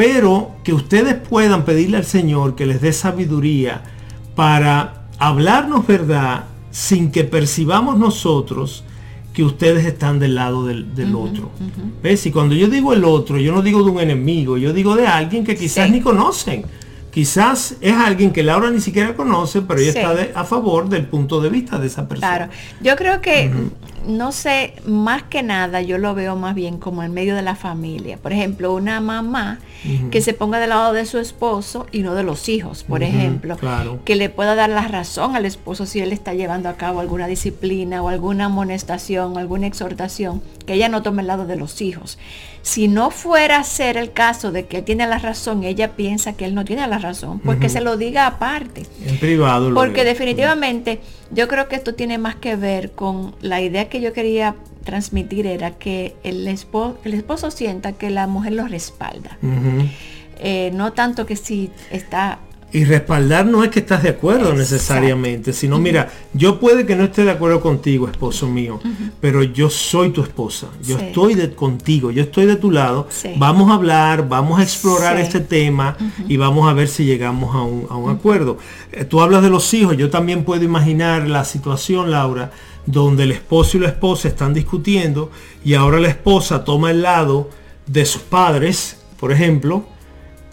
pero 0.00 0.52
que 0.64 0.72
ustedes 0.72 1.14
puedan 1.14 1.66
pedirle 1.66 1.98
al 1.98 2.06
Señor 2.06 2.54
que 2.54 2.64
les 2.64 2.80
dé 2.80 2.90
sabiduría 2.90 3.82
para 4.34 5.02
hablarnos 5.18 5.86
verdad 5.86 6.46
sin 6.70 7.12
que 7.12 7.24
percibamos 7.24 7.98
nosotros 7.98 8.82
que 9.34 9.44
ustedes 9.44 9.84
están 9.84 10.18
del 10.18 10.36
lado 10.36 10.64
del, 10.64 11.14
otro. 11.14 11.50
¿Ves? 12.02 12.24
Y 12.24 12.30
cuando 12.30 12.54
yo 12.54 12.68
digo 12.68 12.94
el 12.94 13.04
otro, 13.04 13.36
yo 13.36 13.52
no 13.52 13.60
digo 13.60 13.84
de 13.84 13.90
un 13.90 14.00
enemigo, 14.00 14.56
yo 14.56 14.72
digo 14.72 14.96
de 14.96 15.06
alguien 15.06 15.44
que 15.44 15.54
quizás 15.54 15.90
ni 15.90 16.00
conocen. 16.00 16.64
Quizás 17.10 17.76
es 17.80 17.94
alguien 17.94 18.32
que 18.32 18.42
Laura 18.42 18.70
ni 18.70 18.80
siquiera 18.80 19.14
conoce, 19.14 19.62
pero 19.62 19.80
ella 19.80 19.90
está 19.90 20.40
a 20.40 20.44
favor 20.44 20.88
del 20.88 21.06
punto 21.06 21.40
de 21.40 21.48
vista 21.48 21.78
de 21.78 21.86
esa 21.86 22.08
persona. 22.08 22.36
Claro, 22.36 22.52
yo 22.80 22.96
creo 22.96 23.20
que 23.20 23.50
no 24.06 24.32
sé, 24.32 24.74
más 24.86 25.24
que 25.24 25.42
nada 25.42 25.82
yo 25.82 25.98
lo 25.98 26.14
veo 26.14 26.36
más 26.36 26.54
bien 26.54 26.78
como 26.78 27.02
en 27.02 27.12
medio 27.12 27.34
de 27.34 27.42
la 27.42 27.54
familia. 27.54 28.16
Por 28.16 28.32
ejemplo, 28.32 28.74
una 28.74 29.00
mamá 29.00 29.58
que 30.10 30.20
se 30.20 30.32
ponga 30.32 30.58
del 30.58 30.70
lado 30.70 30.92
de 30.92 31.06
su 31.06 31.18
esposo 31.18 31.86
y 31.92 32.00
no 32.00 32.14
de 32.14 32.22
los 32.22 32.48
hijos, 32.48 32.84
por 32.84 33.02
ejemplo. 33.02 33.56
Que 34.04 34.16
le 34.16 34.30
pueda 34.30 34.54
dar 34.54 34.70
la 34.70 34.88
razón 34.88 35.36
al 35.36 35.44
esposo 35.44 35.86
si 35.86 36.00
él 36.00 36.12
está 36.12 36.34
llevando 36.34 36.68
a 36.68 36.74
cabo 36.74 37.00
alguna 37.00 37.26
disciplina 37.26 38.02
o 38.02 38.08
alguna 38.08 38.46
amonestación 38.46 39.36
o 39.36 39.38
alguna 39.38 39.66
exhortación, 39.66 40.42
que 40.66 40.74
ella 40.74 40.88
no 40.88 41.02
tome 41.02 41.22
el 41.22 41.28
lado 41.28 41.46
de 41.46 41.56
los 41.56 41.80
hijos. 41.80 42.18
Si 42.62 42.88
no 42.88 43.10
fuera 43.10 43.58
a 43.58 43.64
ser 43.64 43.96
el 43.96 44.12
caso 44.12 44.52
de 44.52 44.66
que 44.66 44.78
él 44.78 44.84
tiene 44.84 45.06
la 45.06 45.18
razón 45.18 45.62
y 45.62 45.66
ella 45.66 45.96
piensa 45.96 46.34
que 46.34 46.44
él 46.44 46.54
no 46.54 46.64
tiene 46.64 46.86
la 46.86 46.98
razón, 46.98 47.40
pues 47.40 47.58
que 47.58 47.68
se 47.68 47.80
lo 47.80 47.96
diga 47.96 48.26
aparte. 48.26 48.86
En 49.06 49.18
privado. 49.18 49.72
Porque 49.74 50.04
definitivamente 50.04 51.00
yo 51.30 51.48
creo 51.48 51.68
que 51.68 51.76
esto 51.76 51.94
tiene 51.94 52.18
más 52.18 52.36
que 52.36 52.56
ver 52.56 52.92
con 52.92 53.34
la 53.40 53.60
idea 53.60 53.88
que 53.88 54.00
yo 54.00 54.12
quería 54.12 54.56
transmitir 54.84 55.46
era 55.46 55.72
que 55.72 56.16
el 56.22 56.46
esposo, 56.48 56.98
el 57.04 57.14
esposo 57.14 57.50
sienta 57.50 57.92
que 57.92 58.10
la 58.10 58.26
mujer 58.26 58.52
lo 58.52 58.66
respalda. 58.66 59.38
Eh, 60.38 60.70
no 60.74 60.92
tanto 60.92 61.26
que 61.26 61.36
si 61.36 61.70
está 61.90 62.38
y 62.72 62.84
respaldar 62.84 63.46
no 63.46 63.64
es 63.64 63.70
que 63.70 63.80
estás 63.80 64.02
de 64.02 64.10
acuerdo 64.10 64.52
necesariamente, 64.54 65.52
sino 65.52 65.78
mira, 65.78 66.08
yo 66.32 66.60
puede 66.60 66.86
que 66.86 66.94
no 66.94 67.04
esté 67.04 67.24
de 67.24 67.32
acuerdo 67.32 67.60
contigo, 67.60 68.08
esposo 68.08 68.46
mío, 68.46 68.80
pero 69.20 69.42
yo 69.42 69.68
soy 69.68 70.10
tu 70.10 70.22
esposa, 70.22 70.68
yo 70.84 70.96
estoy 70.98 71.34
de, 71.34 71.52
contigo, 71.52 72.10
yo 72.10 72.22
estoy 72.22 72.46
de 72.46 72.56
tu 72.56 72.70
lado, 72.70 73.08
vamos 73.36 73.70
a 73.70 73.74
hablar, 73.74 74.28
vamos 74.28 74.60
a 74.60 74.62
explorar 74.62 75.18
este 75.18 75.40
tema 75.40 75.96
y 76.28 76.36
vamos 76.36 76.68
a 76.68 76.72
ver 76.72 76.88
si 76.88 77.04
llegamos 77.04 77.54
a 77.54 77.62
un, 77.62 78.10
acuerdo. 78.10 78.58
Eh, 78.92 79.04
tú 79.04 79.20
hablas 79.20 79.42
de 79.42 79.50
los 79.50 79.72
hijos, 79.74 79.96
yo 79.96 80.10
también 80.10 80.44
puedo 80.44 80.64
imaginar 80.64 81.28
la 81.28 81.44
situación, 81.44 82.10
Laura, 82.10 82.52
donde 82.86 83.24
el 83.24 83.32
esposo 83.32 83.76
y 83.76 83.80
la 83.80 83.88
esposa 83.88 84.28
están 84.28 84.54
discutiendo 84.54 85.30
y 85.64 85.74
ahora 85.74 86.00
la 86.00 86.08
esposa 86.08 86.64
toma 86.64 86.90
el 86.90 87.02
lado 87.02 87.50
de 87.86 88.04
sus 88.04 88.22
padres, 88.22 88.96
por 89.18 89.32
ejemplo, 89.32 89.84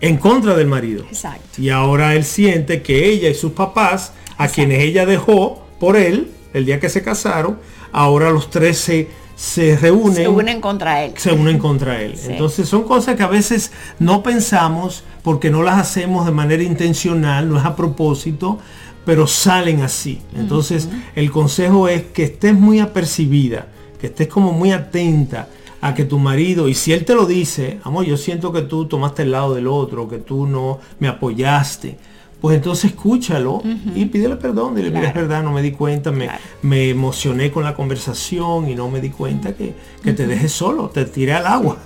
en 0.01 0.17
contra 0.17 0.55
del 0.55 0.67
marido. 0.67 1.03
Exacto. 1.03 1.61
Y 1.61 1.69
ahora 1.69 2.15
él 2.15 2.23
siente 2.23 2.81
que 2.81 3.09
ella 3.09 3.29
y 3.29 3.33
sus 3.33 3.53
papás, 3.53 4.13
a 4.37 4.47
quienes 4.47 4.79
ella 4.83 5.05
dejó 5.05 5.65
por 5.79 5.97
él, 5.97 6.31
el 6.53 6.65
día 6.65 6.79
que 6.79 6.89
se 6.89 7.01
casaron, 7.01 7.59
ahora 7.91 8.31
los 8.31 8.49
tres 8.49 8.77
se, 8.77 9.09
se 9.35 9.75
reúnen. 9.77 10.15
Se 10.15 10.27
unen 10.27 10.61
contra 10.61 11.03
él. 11.03 11.13
Se 11.17 11.31
unen 11.31 11.57
contra 11.57 12.01
él. 12.01 12.15
Entonces 12.27 12.67
son 12.67 12.83
cosas 12.83 13.15
que 13.15 13.23
a 13.23 13.27
veces 13.27 13.71
no 13.99 14.23
pensamos 14.23 15.03
porque 15.23 15.49
no 15.49 15.63
las 15.63 15.77
hacemos 15.79 16.25
de 16.25 16.31
manera 16.31 16.63
intencional, 16.63 17.49
no 17.49 17.57
es 17.57 17.65
a 17.65 17.75
propósito, 17.75 18.59
pero 19.05 19.25
salen 19.25 19.81
así. 19.81 20.21
Entonces 20.35 20.89
el 21.15 21.31
consejo 21.31 21.87
es 21.87 22.03
que 22.03 22.23
estés 22.23 22.53
muy 22.53 22.79
apercibida, 22.79 23.67
que 23.99 24.07
estés 24.07 24.27
como 24.27 24.51
muy 24.51 24.71
atenta 24.71 25.47
a 25.81 25.93
que 25.93 26.05
tu 26.05 26.19
marido, 26.19 26.67
y 26.67 26.73
si 26.73 26.93
él 26.93 27.05
te 27.05 27.15
lo 27.15 27.25
dice, 27.25 27.79
amor, 27.83 28.05
yo 28.05 28.17
siento 28.17 28.51
que 28.51 28.61
tú 28.63 28.85
tomaste 28.85 29.23
el 29.23 29.31
lado 29.31 29.53
del 29.53 29.67
otro, 29.67 30.07
que 30.07 30.17
tú 30.17 30.47
no 30.47 30.79
me 30.99 31.07
apoyaste, 31.07 31.97
pues 32.41 32.55
entonces 32.55 32.91
escúchalo 32.91 33.63
y 33.95 34.05
pídele 34.05 34.35
perdón, 34.35 34.75
dile, 34.75 34.91
mira, 34.91 35.07
es 35.07 35.13
verdad, 35.15 35.41
no 35.41 35.51
me 35.51 35.63
di 35.63 35.71
cuenta, 35.71 36.11
me, 36.11 36.29
me, 36.61 36.89
emocioné 36.89 37.51
con 37.51 37.63
la 37.63 37.73
conversación 37.73 38.69
y 38.69 38.75
no 38.75 38.89
me 38.91 39.01
di 39.01 39.09
cuenta 39.09 39.53
que, 39.53 39.73
te 40.03 40.27
dejes 40.27 40.51
solo, 40.51 40.89
te 40.89 41.05
tiré 41.05 41.33
al 41.33 41.47
agua 41.47 41.77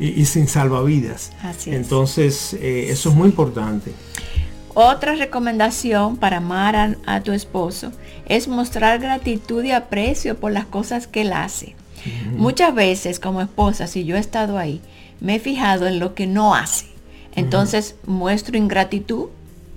y, 0.00 0.24
sin 0.24 0.48
salvavidas. 0.48 1.32
entonces, 1.66 2.54
eh, 2.54 2.86
eso 2.90 3.10
es 3.10 3.14
muy 3.14 3.28
importante. 3.28 3.92
Otra 4.74 5.14
recomendación 5.14 6.16
para 6.16 6.36
amar 6.36 6.96
a, 7.04 7.20
tu 7.20 7.32
esposo 7.32 7.90
es 8.26 8.46
mostrar 8.46 9.00
gratitud 9.00 9.64
y 9.64 9.72
aprecio 9.72 10.38
por 10.38 10.52
las 10.52 10.64
cosas 10.64 11.06
que 11.06 11.22
él 11.22 11.32
hace. 11.32 11.74
Muchas 12.36 12.74
veces 12.74 13.20
como 13.20 13.40
esposa, 13.40 13.86
si 13.86 14.04
yo 14.04 14.16
he 14.16 14.20
estado 14.20 14.58
ahí, 14.58 14.80
me 15.20 15.36
he 15.36 15.40
fijado 15.40 15.86
en 15.86 15.98
lo 15.98 16.14
que 16.14 16.26
no 16.26 16.54
hace. 16.54 16.86
Entonces 17.34 17.96
muestro 18.06 18.56
ingratitud 18.56 19.28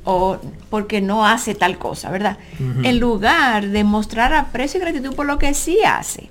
o 0.05 0.37
porque 0.69 1.01
no 1.01 1.25
hace 1.25 1.55
tal 1.55 1.77
cosa, 1.77 2.09
¿verdad? 2.09 2.37
En 2.83 2.99
lugar 2.99 3.67
de 3.67 3.83
mostrar 3.83 4.33
aprecio 4.33 4.79
y 4.79 4.81
gratitud 4.81 5.15
por 5.15 5.25
lo 5.25 5.37
que 5.37 5.53
sí 5.53 5.79
hace. 5.85 6.29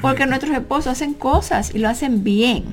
Porque 0.00 0.26
nuestros 0.26 0.56
esposos 0.56 0.92
hacen 0.92 1.14
cosas 1.14 1.74
y 1.74 1.78
lo 1.78 1.88
hacen 1.88 2.22
bien. 2.22 2.64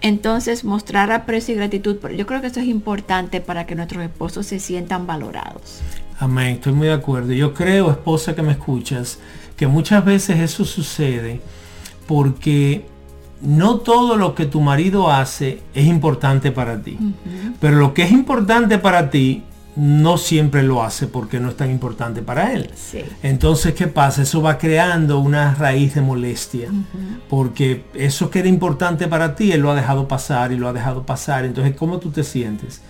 Entonces, 0.00 0.64
mostrar 0.64 1.10
aprecio 1.10 1.54
y 1.54 1.56
gratitud, 1.56 1.96
yo 2.14 2.26
creo 2.26 2.40
que 2.42 2.48
esto 2.48 2.60
es 2.60 2.66
importante 2.66 3.40
para 3.40 3.66
que 3.66 3.74
nuestros 3.74 4.04
esposos 4.04 4.46
se 4.46 4.60
sientan 4.60 5.06
valorados. 5.06 5.80
Amén, 6.18 6.56
estoy 6.56 6.74
muy 6.74 6.88
de 6.88 6.92
acuerdo. 6.92 7.32
Yo 7.32 7.54
creo, 7.54 7.90
esposa 7.90 8.34
que 8.34 8.42
me 8.42 8.52
escuchas, 8.52 9.18
que 9.56 9.66
muchas 9.66 10.04
veces 10.04 10.38
eso 10.38 10.64
sucede 10.64 11.40
porque 12.06 12.86
no 13.40 13.76
todo 13.78 14.16
lo 14.16 14.34
que 14.34 14.46
tu 14.46 14.60
marido 14.60 15.10
hace 15.10 15.62
es 15.74 15.86
importante 15.86 16.50
para 16.52 16.80
ti. 16.82 16.98
Pero 17.60 17.76
lo 17.76 17.94
que 17.94 18.02
es 18.02 18.10
importante 18.10 18.78
para 18.78 19.10
ti 19.10 19.44
no 19.76 20.18
siempre 20.18 20.62
lo 20.62 20.84
hace 20.84 21.08
porque 21.08 21.40
no 21.40 21.48
es 21.48 21.56
tan 21.56 21.70
importante 21.70 22.22
para 22.22 22.52
él. 22.52 22.70
Entonces, 23.22 23.74
¿qué 23.74 23.86
pasa? 23.88 24.22
Eso 24.22 24.40
va 24.40 24.56
creando 24.56 25.18
una 25.18 25.54
raíz 25.54 25.94
de 25.94 26.00
molestia. 26.00 26.68
Porque 27.28 27.84
eso 27.94 28.30
que 28.30 28.38
era 28.40 28.48
importante 28.48 29.08
para 29.08 29.34
ti, 29.34 29.52
él 29.52 29.60
lo 29.60 29.70
ha 29.70 29.74
dejado 29.74 30.08
pasar 30.08 30.52
y 30.52 30.56
lo 30.56 30.68
ha 30.68 30.72
dejado 30.72 31.04
pasar. 31.04 31.44
Entonces, 31.44 31.74
¿cómo 31.76 31.98
tú 31.98 32.10
te 32.10 32.22
sientes? 32.22 32.80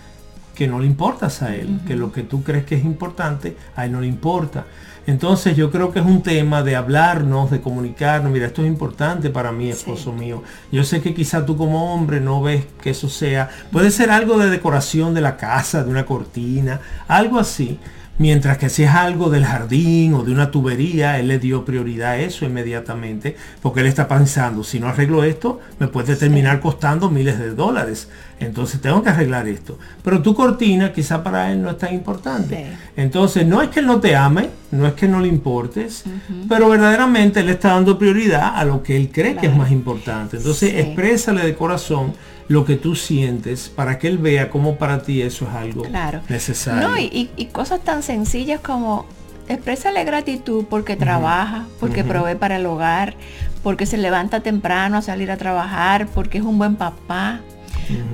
Que 0.54 0.68
no 0.68 0.78
le 0.78 0.86
importas 0.86 1.42
a 1.42 1.54
él, 1.56 1.80
que 1.86 1.96
lo 1.96 2.12
que 2.12 2.22
tú 2.22 2.42
crees 2.42 2.64
que 2.64 2.76
es 2.76 2.84
importante, 2.84 3.56
a 3.74 3.86
él 3.86 3.92
no 3.92 4.00
le 4.00 4.06
importa. 4.06 4.66
Entonces 5.06 5.56
yo 5.56 5.70
creo 5.70 5.92
que 5.92 5.98
es 5.98 6.06
un 6.06 6.22
tema 6.22 6.62
de 6.62 6.76
hablarnos, 6.76 7.50
de 7.50 7.60
comunicarnos. 7.60 8.32
Mira, 8.32 8.46
esto 8.46 8.62
es 8.62 8.68
importante 8.68 9.30
para 9.30 9.52
mí, 9.52 9.68
esposo 9.68 10.12
mío. 10.12 10.42
Yo 10.72 10.84
sé 10.84 11.02
que 11.02 11.14
quizá 11.14 11.44
tú 11.44 11.56
como 11.56 11.94
hombre 11.94 12.20
no 12.20 12.42
ves 12.42 12.64
que 12.80 12.90
eso 12.90 13.08
sea. 13.08 13.50
Puede 13.70 13.90
ser 13.90 14.10
algo 14.10 14.38
de 14.38 14.48
decoración 14.48 15.14
de 15.14 15.20
la 15.20 15.36
casa, 15.36 15.84
de 15.84 15.90
una 15.90 16.06
cortina, 16.06 16.80
algo 17.06 17.38
así. 17.38 17.78
Mientras 18.16 18.58
que 18.58 18.68
si 18.68 18.84
es 18.84 18.90
algo 18.90 19.28
del 19.28 19.44
jardín 19.44 20.14
o 20.14 20.22
de 20.22 20.30
una 20.30 20.52
tubería, 20.52 21.18
él 21.18 21.26
le 21.26 21.40
dio 21.40 21.64
prioridad 21.64 22.12
a 22.12 22.18
eso 22.18 22.44
inmediatamente, 22.44 23.36
porque 23.60 23.80
él 23.80 23.86
está 23.86 24.06
pensando, 24.06 24.62
si 24.62 24.78
no 24.78 24.86
arreglo 24.86 25.24
esto, 25.24 25.60
me 25.80 25.88
puede 25.88 26.14
terminar 26.14 26.60
costando 26.60 27.10
miles 27.10 27.40
de 27.40 27.50
dólares. 27.50 28.08
Entonces 28.38 28.80
tengo 28.80 29.02
que 29.02 29.10
arreglar 29.10 29.48
esto. 29.48 29.78
Pero 30.02 30.22
tu 30.22 30.32
cortina 30.34 30.92
quizá 30.92 31.24
para 31.24 31.50
él 31.50 31.60
no 31.60 31.70
es 31.70 31.78
tan 31.78 31.92
importante. 31.92 32.76
Entonces 32.96 33.46
no 33.46 33.62
es 33.62 33.70
que 33.70 33.80
él 33.80 33.86
no 33.86 34.00
te 34.00 34.14
ame, 34.14 34.50
no 34.70 34.86
es 34.86 34.92
que 34.94 35.08
no 35.08 35.20
le 35.20 35.26
importes, 35.26 36.04
pero 36.48 36.68
verdaderamente 36.68 37.40
él 37.40 37.48
está 37.48 37.70
dando 37.70 37.98
prioridad 37.98 38.52
a 38.54 38.64
lo 38.64 38.82
que 38.82 38.96
él 38.96 39.10
cree 39.12 39.34
que 39.36 39.46
es 39.46 39.56
más 39.56 39.72
importante. 39.72 40.36
Entonces 40.36 40.74
exprésale 40.74 41.44
de 41.44 41.54
corazón 41.54 42.12
lo 42.48 42.64
que 42.64 42.76
tú 42.76 42.94
sientes 42.94 43.68
para 43.68 43.98
que 43.98 44.08
él 44.08 44.18
vea 44.18 44.50
cómo 44.50 44.76
para 44.76 45.02
ti 45.02 45.22
eso 45.22 45.46
es 45.48 45.54
algo 45.54 45.86
necesario. 46.28 46.88
No, 46.88 46.98
y, 46.98 47.28
cosas 47.52 47.80
tan 47.80 48.02
sencillas 48.02 48.60
como 48.60 49.06
exprésale 49.48 50.04
gratitud 50.04 50.64
porque 50.68 50.96
trabaja, 50.96 51.66
porque 51.80 52.04
provee 52.04 52.34
para 52.34 52.56
el 52.56 52.66
hogar, 52.66 53.14
porque 53.62 53.86
se 53.86 53.96
levanta 53.96 54.40
temprano 54.40 54.98
a 54.98 55.02
salir 55.02 55.30
a 55.30 55.36
trabajar, 55.36 56.08
porque 56.08 56.38
es 56.38 56.44
un 56.44 56.58
buen 56.58 56.76
papá, 56.76 57.40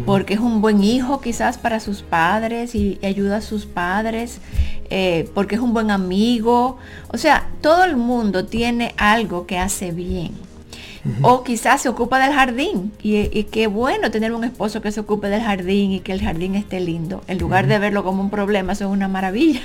porque 0.05 0.35
es 0.35 0.41
un 0.41 0.61
buen 0.61 0.83
hijo 0.83 1.21
quizás 1.21 1.59
para 1.59 1.81
sus 1.81 2.03
padres 2.03 2.75
y, 2.75 2.99
ayuda 3.03 3.39
a 3.39 3.41
sus 3.41 3.67
padres, 3.67 4.41
eh, 4.91 5.29
porque 5.35 5.55
es 5.55 5.61
un 5.61 5.73
buen 5.73 5.91
amigo. 5.91 6.79
O 7.09 7.19
sea, 7.19 7.49
todo 7.61 7.85
el 7.85 7.97
mundo 7.97 8.47
tiene 8.47 8.95
algo 8.97 9.47
que 9.47 9.59
hace 9.59 9.93
bien. 9.93 10.50
O 11.23 11.43
quizás 11.45 11.83
se 11.83 11.89
ocupa 11.89 12.19
del 12.19 12.33
jardín. 12.33 12.93
Y, 13.03 13.45
qué 13.45 13.67
bueno 13.67 14.11
tener 14.11 14.33
un 14.33 14.45
esposo 14.45 14.83
que 14.83 14.93
se 14.93 15.01
ocupe 15.01 15.29
del 15.29 15.43
jardín 15.43 15.93
y 15.93 16.01
que 16.01 16.13
el 16.13 16.21
jardín 16.23 16.55
esté 16.55 16.81
lindo. 16.81 17.23
En 17.27 17.39
lugar 17.39 17.67
de 17.67 17.79
verlo 17.79 18.05
como 18.05 18.23
un 18.23 18.31
problema, 18.31 18.73
eso 18.73 18.85
es 18.85 18.91
una 18.91 19.09
maravilla. 19.09 19.63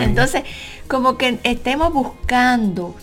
Entonces, 0.00 0.42
como 0.86 1.18
que 1.18 1.38
estemos 1.42 1.92
buscando 1.92 2.94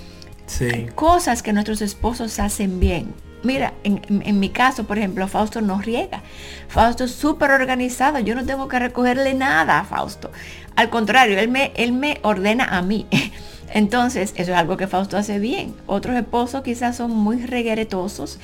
cosas 0.96 1.44
que 1.44 1.54
nuestros 1.54 1.82
esposos 1.82 2.40
hacen 2.40 2.80
bien. 2.80 3.14
Mira, 3.44 3.74
en, 3.84 4.40
mi 4.40 4.50
caso, 4.50 4.86
por 4.86 4.98
ejemplo, 4.98 5.28
Fausto 5.28 5.62
no 5.62 5.80
riega. 5.80 6.24
Fausto 6.68 7.04
es 7.04 7.12
súper 7.12 7.52
organizado. 7.52 8.18
Yo 8.18 8.34
no 8.34 8.44
tengo 8.44 8.68
que 8.68 8.80
recogerle 8.80 9.36
nada 9.36 9.80
a 9.80 9.86
Fausto. 9.86 10.32
Al 10.76 10.90
contrario, 10.90 11.38
él 11.38 11.50
me, 11.50 11.72
él 11.76 11.94
me 11.94 12.18
ordena 12.24 12.66
a 12.66 12.82
mí. 12.82 13.06
Entonces, 13.74 14.34
eso 14.36 14.52
es 14.52 14.58
algo 14.58 14.78
que 14.78 14.88
Fausto 14.88 15.18
hace 15.18 15.40
bien. 15.40 15.74
Otros 15.88 16.16
esposos 16.16 16.64
quizás 16.64 16.98
son 16.98 17.12
muy 17.12 17.46
regueretosos 17.46 18.40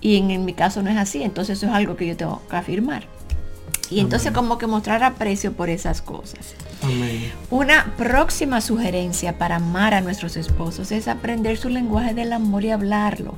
y 0.00 0.16
en, 0.16 0.44
mi 0.44 0.52
caso 0.52 0.82
no 0.82 0.90
es 0.90 0.96
así. 0.96 1.22
Entonces, 1.22 1.58
eso 1.58 1.66
es 1.66 1.72
algo 1.72 1.96
que 1.96 2.06
yo 2.06 2.16
tengo 2.16 2.42
que 2.48 2.56
afirmar. 2.56 3.06
Y 3.90 4.00
entonces 4.00 4.32
como 4.32 4.56
que 4.58 4.66
mostrar 4.66 5.04
aprecio 5.04 5.52
por 5.52 5.68
esas 5.68 6.00
cosas. 6.00 6.54
Una 7.50 7.92
próxima 7.96 8.60
sugerencia 8.60 9.38
para 9.38 9.56
amar 9.56 9.94
a 9.94 10.00
nuestros 10.00 10.36
esposos 10.36 10.90
es 10.90 11.06
aprender 11.06 11.56
su 11.58 11.68
lenguaje 11.68 12.14
del 12.14 12.32
amor 12.32 12.64
y 12.64 12.70
hablarlo. 12.70 13.36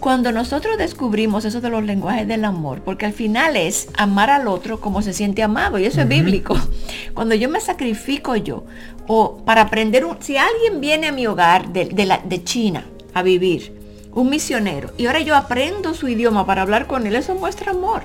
Cuando 0.00 0.32
nosotros 0.32 0.76
descubrimos 0.76 1.44
eso 1.44 1.60
de 1.60 1.70
los 1.70 1.82
lenguajes 1.84 2.28
del 2.28 2.44
amor, 2.44 2.82
porque 2.84 3.06
al 3.06 3.12
final 3.12 3.56
es 3.56 3.88
amar 3.96 4.28
al 4.28 4.48
otro 4.48 4.80
como 4.80 5.00
se 5.00 5.14
siente 5.14 5.42
amado, 5.42 5.78
y 5.78 5.86
eso 5.86 6.02
es 6.02 6.08
bíblico. 6.08 6.56
Cuando 7.14 7.34
yo 7.34 7.48
me 7.48 7.60
sacrifico 7.60 8.36
yo, 8.36 8.64
o 9.06 9.38
para 9.44 9.62
aprender, 9.62 10.04
un, 10.04 10.16
si 10.20 10.36
alguien 10.36 10.80
viene 10.80 11.08
a 11.08 11.12
mi 11.12 11.26
hogar 11.26 11.72
de, 11.72 12.04
la, 12.04 12.18
de 12.18 12.44
China 12.44 12.84
a 13.14 13.22
vivir, 13.22 13.72
un 14.12 14.28
misionero, 14.28 14.90
y 14.98 15.06
ahora 15.06 15.20
yo 15.20 15.34
aprendo 15.36 15.94
su 15.94 16.08
idioma 16.08 16.44
para 16.44 16.62
hablar 16.62 16.86
con 16.86 17.06
él, 17.06 17.16
eso 17.16 17.34
muestra 17.34 17.72
amor. 17.72 18.02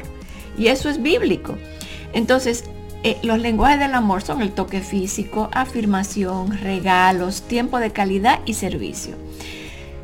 Y 0.58 0.68
eso 0.68 0.90
es 0.90 1.02
bíblico. 1.02 1.56
Entonces, 2.14 2.64
eh, 3.04 3.18
los 3.24 3.40
lenguajes 3.40 3.80
del 3.80 3.94
amor 3.94 4.22
son 4.22 4.42
el 4.42 4.52
toque 4.52 4.82
físico, 4.82 5.50
afirmación, 5.54 6.58
regalos, 6.60 7.44
tiempo 7.44 7.80
de 7.80 7.92
calidad 7.92 8.40
y 8.46 8.56
servicio. 8.56 9.16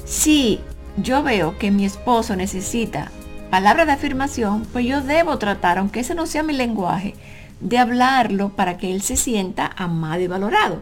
Si 0.05 0.61
yo 0.97 1.23
veo 1.23 1.57
que 1.57 1.71
mi 1.71 1.85
esposo 1.85 2.35
necesita 2.35 3.11
palabras 3.49 3.87
de 3.87 3.93
afirmación, 3.93 4.65
pues 4.71 4.85
yo 4.85 5.01
debo 5.01 5.37
tratar, 5.37 5.77
aunque 5.77 6.01
ese 6.01 6.15
no 6.15 6.25
sea 6.25 6.43
mi 6.43 6.53
lenguaje, 6.53 7.15
de 7.61 7.77
hablarlo 7.77 8.49
para 8.49 8.77
que 8.77 8.93
él 8.93 9.01
se 9.01 9.15
sienta 9.15 9.71
amado 9.77 10.21
y 10.21 10.27
valorado. 10.27 10.81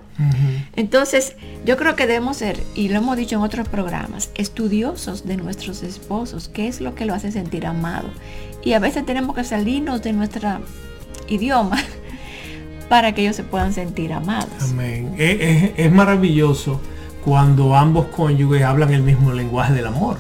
Entonces, 0.76 1.36
yo 1.65 1.78
creo 1.78 1.95
que 1.95 2.08
debemos 2.08 2.38
ser, 2.38 2.60
y 2.73 2.89
lo 2.89 2.97
hemos 2.97 3.15
dicho 3.15 3.36
en 3.36 3.43
otros 3.43 3.69
programas, 3.69 4.32
estudiosos 4.36 5.26
de 5.26 5.38
nuestros 5.38 5.84
esposos, 5.84 6.47
qué 6.47 6.67
es 6.67 6.82
lo 6.82 6.95
que 6.95 7.06
lo 7.06 7.13
hace 7.13 7.32
sentir 7.32 7.65
amado. 7.67 8.10
Y 8.63 8.73
a 8.73 8.80
veces 8.80 9.06
tenemos 9.06 9.36
que 9.36 9.43
salirnos 9.43 10.02
de 10.02 10.13
nuestro 10.13 10.62
idioma 11.28 11.78
para 12.89 13.13
que 13.13 13.21
ellos 13.21 13.36
se 13.36 13.43
puedan 13.43 13.73
sentir 13.73 14.13
amados. 14.13 14.71
Amén. 14.71 15.13
es 15.17 15.91
maravilloso 15.91 16.82
cuando 17.25 17.75
ambos 17.75 18.07
cónyuges 18.07 18.63
hablan 18.63 18.93
el 18.93 19.03
mismo 19.03 19.31
lenguaje 19.33 19.73
del 19.73 19.88
amor. 19.88 20.17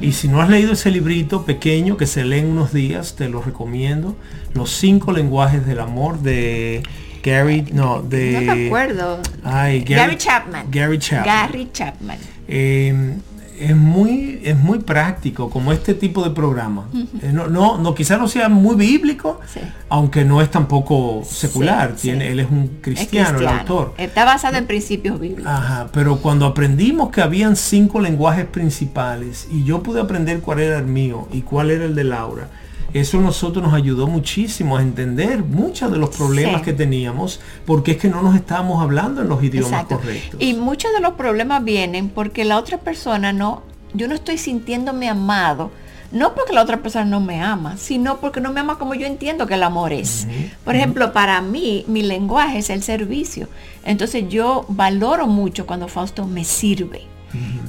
Y 0.00 0.12
si 0.12 0.28
no 0.28 0.40
has 0.40 0.48
leído 0.48 0.72
ese 0.72 0.90
librito 0.92 1.44
pequeño 1.44 1.96
que 1.96 2.06
se 2.06 2.24
lee 2.24 2.38
en 2.38 2.46
unos 2.46 2.72
días, 2.72 3.16
te 3.16 3.28
lo 3.28 3.42
recomiendo. 3.42 4.16
Los 4.52 4.70
cinco 4.70 5.10
lenguajes 5.10 5.66
del 5.66 5.80
amor 5.80 6.20
de 6.20 6.84
Gary, 7.24 7.66
no, 7.72 8.00
de... 8.00 8.32
No 8.32 8.54
me 8.54 8.66
acuerdo. 8.66 9.20
Gary, 9.42 10.16
Chapman. 10.16 10.66
Gary 10.70 10.98
Chapman. 10.98 11.24
Gary 11.24 11.68
Chapman. 11.72 12.18
Eh, 12.46 13.16
es 13.58 13.76
muy, 13.76 14.40
es 14.44 14.56
muy 14.56 14.80
práctico 14.80 15.50
como 15.50 15.72
este 15.72 15.94
tipo 15.94 16.24
de 16.24 16.30
programa. 16.30 16.88
Eh, 17.22 17.30
no, 17.32 17.46
no, 17.46 17.78
no, 17.78 17.94
quizá 17.94 18.16
no 18.16 18.28
sea 18.28 18.48
muy 18.48 18.76
bíblico, 18.76 19.40
aunque 19.88 20.24
no 20.24 20.42
es 20.42 20.50
tampoco 20.50 21.22
secular. 21.24 21.94
Tiene, 21.94 22.30
Él 22.30 22.40
es 22.40 22.50
un 22.50 22.78
cristiano, 22.80 23.38
el 23.38 23.46
autor. 23.46 23.94
Está 23.96 24.24
basado 24.24 24.56
en 24.56 24.66
principios 24.66 25.20
bíblicos. 25.20 25.46
Ajá, 25.46 25.88
pero 25.92 26.16
cuando 26.16 26.46
aprendimos 26.46 27.10
que 27.10 27.20
habían 27.20 27.56
cinco 27.56 28.00
lenguajes 28.00 28.46
principales 28.46 29.48
y 29.50 29.64
yo 29.64 29.82
pude 29.82 30.00
aprender 30.00 30.40
cuál 30.40 30.60
era 30.60 30.78
el 30.78 30.86
mío 30.86 31.28
y 31.32 31.42
cuál 31.42 31.70
era 31.70 31.84
el 31.84 31.94
de 31.94 32.04
Laura, 32.04 32.48
eso 32.94 33.18
a 33.18 33.20
nosotros 33.20 33.62
nos 33.62 33.74
ayudó 33.74 34.06
muchísimo 34.06 34.76
a 34.76 34.82
entender 34.82 35.42
muchos 35.42 35.90
de 35.90 35.98
los 35.98 36.16
problemas 36.16 36.62
que 36.62 36.72
teníamos, 36.72 37.40
porque 37.66 37.92
es 37.92 37.96
que 37.98 38.08
no 38.08 38.22
nos 38.22 38.36
estábamos 38.36 38.80
hablando 38.80 39.20
en 39.20 39.28
los 39.28 39.42
idiomas 39.42 39.84
correctos. 39.86 40.40
Y 40.40 40.54
muchos 40.54 40.92
de 40.92 41.00
los 41.00 41.14
problemas 41.14 41.64
vienen 41.64 42.08
porque 42.08 42.44
la 42.44 42.56
otra 42.56 42.78
persona 42.78 43.32
no, 43.32 43.64
yo 43.94 44.06
no 44.06 44.14
estoy 44.14 44.38
sintiéndome 44.38 45.08
amado, 45.08 45.72
no 46.12 46.36
porque 46.36 46.52
la 46.52 46.62
otra 46.62 46.82
persona 46.82 47.04
no 47.04 47.20
me 47.20 47.42
ama, 47.42 47.76
sino 47.76 48.18
porque 48.18 48.40
no 48.40 48.52
me 48.52 48.60
ama 48.60 48.78
como 48.78 48.94
yo 48.94 49.08
entiendo 49.08 49.48
que 49.48 49.54
el 49.54 49.64
amor 49.64 49.92
es. 49.92 50.28
Por 50.64 50.76
ejemplo, 50.76 51.12
para 51.12 51.40
mí, 51.40 51.84
mi 51.88 52.02
lenguaje 52.02 52.58
es 52.58 52.70
el 52.70 52.84
servicio. 52.84 53.48
Entonces 53.84 54.28
yo 54.28 54.66
valoro 54.68 55.26
mucho 55.26 55.66
cuando 55.66 55.88
Fausto 55.88 56.26
me 56.26 56.44
sirve 56.44 57.02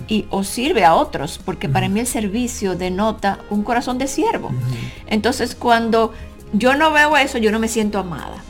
y 0.07 0.25
o 0.29 0.43
sirve 0.43 0.85
a 0.85 0.95
otros, 0.95 1.39
porque 1.43 1.67
para 1.69 1.89
mí 1.89 1.99
el 1.99 2.07
servicio 2.07 2.75
denota 2.75 3.39
un 3.49 3.63
corazón 3.63 3.97
de 3.97 4.07
siervo. 4.07 4.51
Entonces 5.07 5.55
cuando 5.55 6.13
yo 6.53 6.75
no 6.75 6.91
veo 6.91 7.17
eso, 7.17 7.37
yo 7.37 7.51
no 7.51 7.59
me 7.59 7.67
siento 7.67 7.99
amada. 7.99 8.43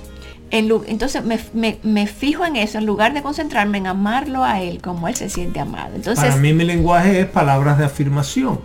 entonces 0.51 1.23
me, 1.23 2.07
fijo 2.07 2.45
en 2.45 2.55
eso, 2.55 2.77
en 2.77 2.85
lugar 2.85 3.13
de 3.13 3.21
concentrarme 3.21 3.77
en 3.77 3.87
amarlo 3.87 4.43
a 4.43 4.61
él 4.61 4.81
como 4.81 5.07
él 5.07 5.15
se 5.15 5.29
siente 5.29 5.59
amado. 5.59 5.95
Entonces, 5.95 6.25
para 6.25 6.37
mí 6.37 6.53
mi 6.53 6.65
lenguaje 6.65 7.21
es 7.21 7.25
palabras 7.27 7.77
de 7.77 7.85
afirmación. 7.85 8.59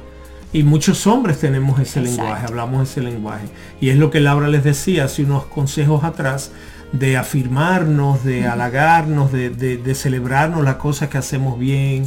Y 0.53 0.65
muchos 0.65 1.07
hombres 1.07 1.39
tenemos 1.39 1.79
ese 1.79 2.01
lenguaje, 2.01 2.47
hablamos 2.47 2.91
ese 2.91 3.03
lenguaje. 3.03 3.47
Y 3.81 3.91
es 3.91 3.97
lo 3.97 4.11
que 4.11 4.19
Laura 4.19 4.49
les 4.49 4.65
decía 4.65 5.05
hace 5.05 5.23
unos 5.23 5.45
consejos 5.45 6.03
atrás, 6.03 6.51
de 6.93 7.17
afirmarnos, 7.17 8.25
de 8.25 8.47
halagarnos, 8.47 9.31
de, 9.33 9.95
celebrarnos 9.95 10.65
las 10.65 10.77
cosas 10.77 11.09
que 11.09 11.19
hacemos 11.19 11.59
bien, 11.59 12.05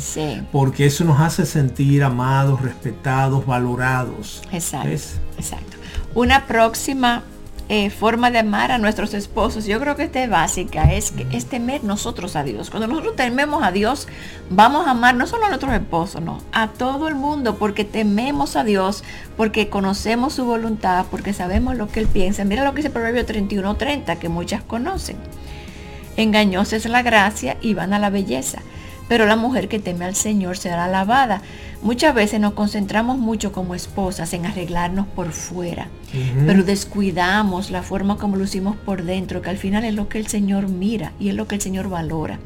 porque 0.51 0.85
eso 0.85 1.03
nos 1.03 1.19
hace 1.19 1.45
sentir 1.45 2.03
amados, 2.03 2.61
respetados, 2.61 3.45
valorados. 3.45 4.41
Exacto. 4.51 4.89
Exacto. 5.37 5.77
Una 6.15 6.45
próxima 6.45 7.23
eh, 7.69 7.89
forma 7.89 8.29
de 8.29 8.39
amar 8.39 8.71
a 8.71 8.77
nuestros 8.77 9.13
esposos, 9.13 9.65
yo 9.65 9.79
creo 9.79 9.95
que 9.95 10.03
esta 10.03 10.21
es 10.21 10.29
básica, 10.29 10.93
es, 10.93 11.11
que, 11.11 11.25
es 11.31 11.45
temer 11.45 11.83
nosotros 11.83 12.35
a 12.35 12.43
Dios. 12.43 12.69
Cuando 12.69 12.87
nosotros 12.87 13.15
tememos 13.15 13.63
a 13.63 13.71
Dios, 13.71 14.07
vamos 14.49 14.85
a 14.85 14.91
amar 14.91 15.15
no 15.15 15.27
solo 15.27 15.45
a 15.45 15.47
nuestros 15.49 15.73
esposos, 15.73 16.21
no, 16.21 16.41
a 16.51 16.67
todo 16.67 17.07
el 17.07 17.15
mundo, 17.15 17.55
porque 17.57 17.85
tememos 17.85 18.55
a 18.55 18.63
Dios, 18.63 19.03
porque 19.37 19.69
conocemos 19.69 20.33
su 20.33 20.45
voluntad, 20.45 21.05
porque 21.09 21.33
sabemos 21.33 21.77
lo 21.77 21.87
que 21.87 22.01
Él 22.01 22.07
piensa. 22.07 22.43
Mira 22.43 22.63
lo 22.63 22.71
que 22.71 22.77
dice 22.77 22.89
Proverbio 22.89 23.25
31-30, 23.25 24.17
que 24.17 24.29
muchas 24.29 24.61
conocen. 24.61 25.17
Engañosa 26.17 26.75
es 26.75 26.85
la 26.85 27.01
gracia 27.01 27.57
y 27.61 27.73
van 27.73 27.93
a 27.93 27.99
la 27.99 28.09
belleza 28.09 28.59
pero 29.13 29.27
la 29.27 29.35
mujer 29.35 29.67
que 29.67 29.77
teme 29.77 30.05
al 30.05 30.15
Señor 30.15 30.57
será 30.57 30.85
alabada. 30.85 31.43
Muchas 31.83 32.15
veces 32.15 32.39
nos 32.39 32.53
concentramos 32.53 33.19
mucho 33.19 33.51
como 33.51 33.75
esposas 33.75 34.33
en 34.33 34.47
arreglarnos 34.47 35.05
por 35.05 35.33
fuera, 35.33 35.87
pero 36.47 36.63
descuidamos 36.63 37.69
la 37.69 37.83
forma 37.83 38.17
como 38.17 38.37
lucimos 38.37 38.75
por 38.75 39.03
dentro, 39.03 39.43
que 39.43 39.51
al 39.51 39.59
final 39.59 39.83
es 39.83 39.93
lo 39.93 40.09
que 40.09 40.17
el 40.17 40.25
Señor 40.25 40.67
mira 40.67 41.11
y 41.19 41.29
es 41.29 41.35
lo 41.35 41.47
que 41.47 41.53
el 41.53 41.61
Señor 41.61 41.89
valora. 41.89 42.39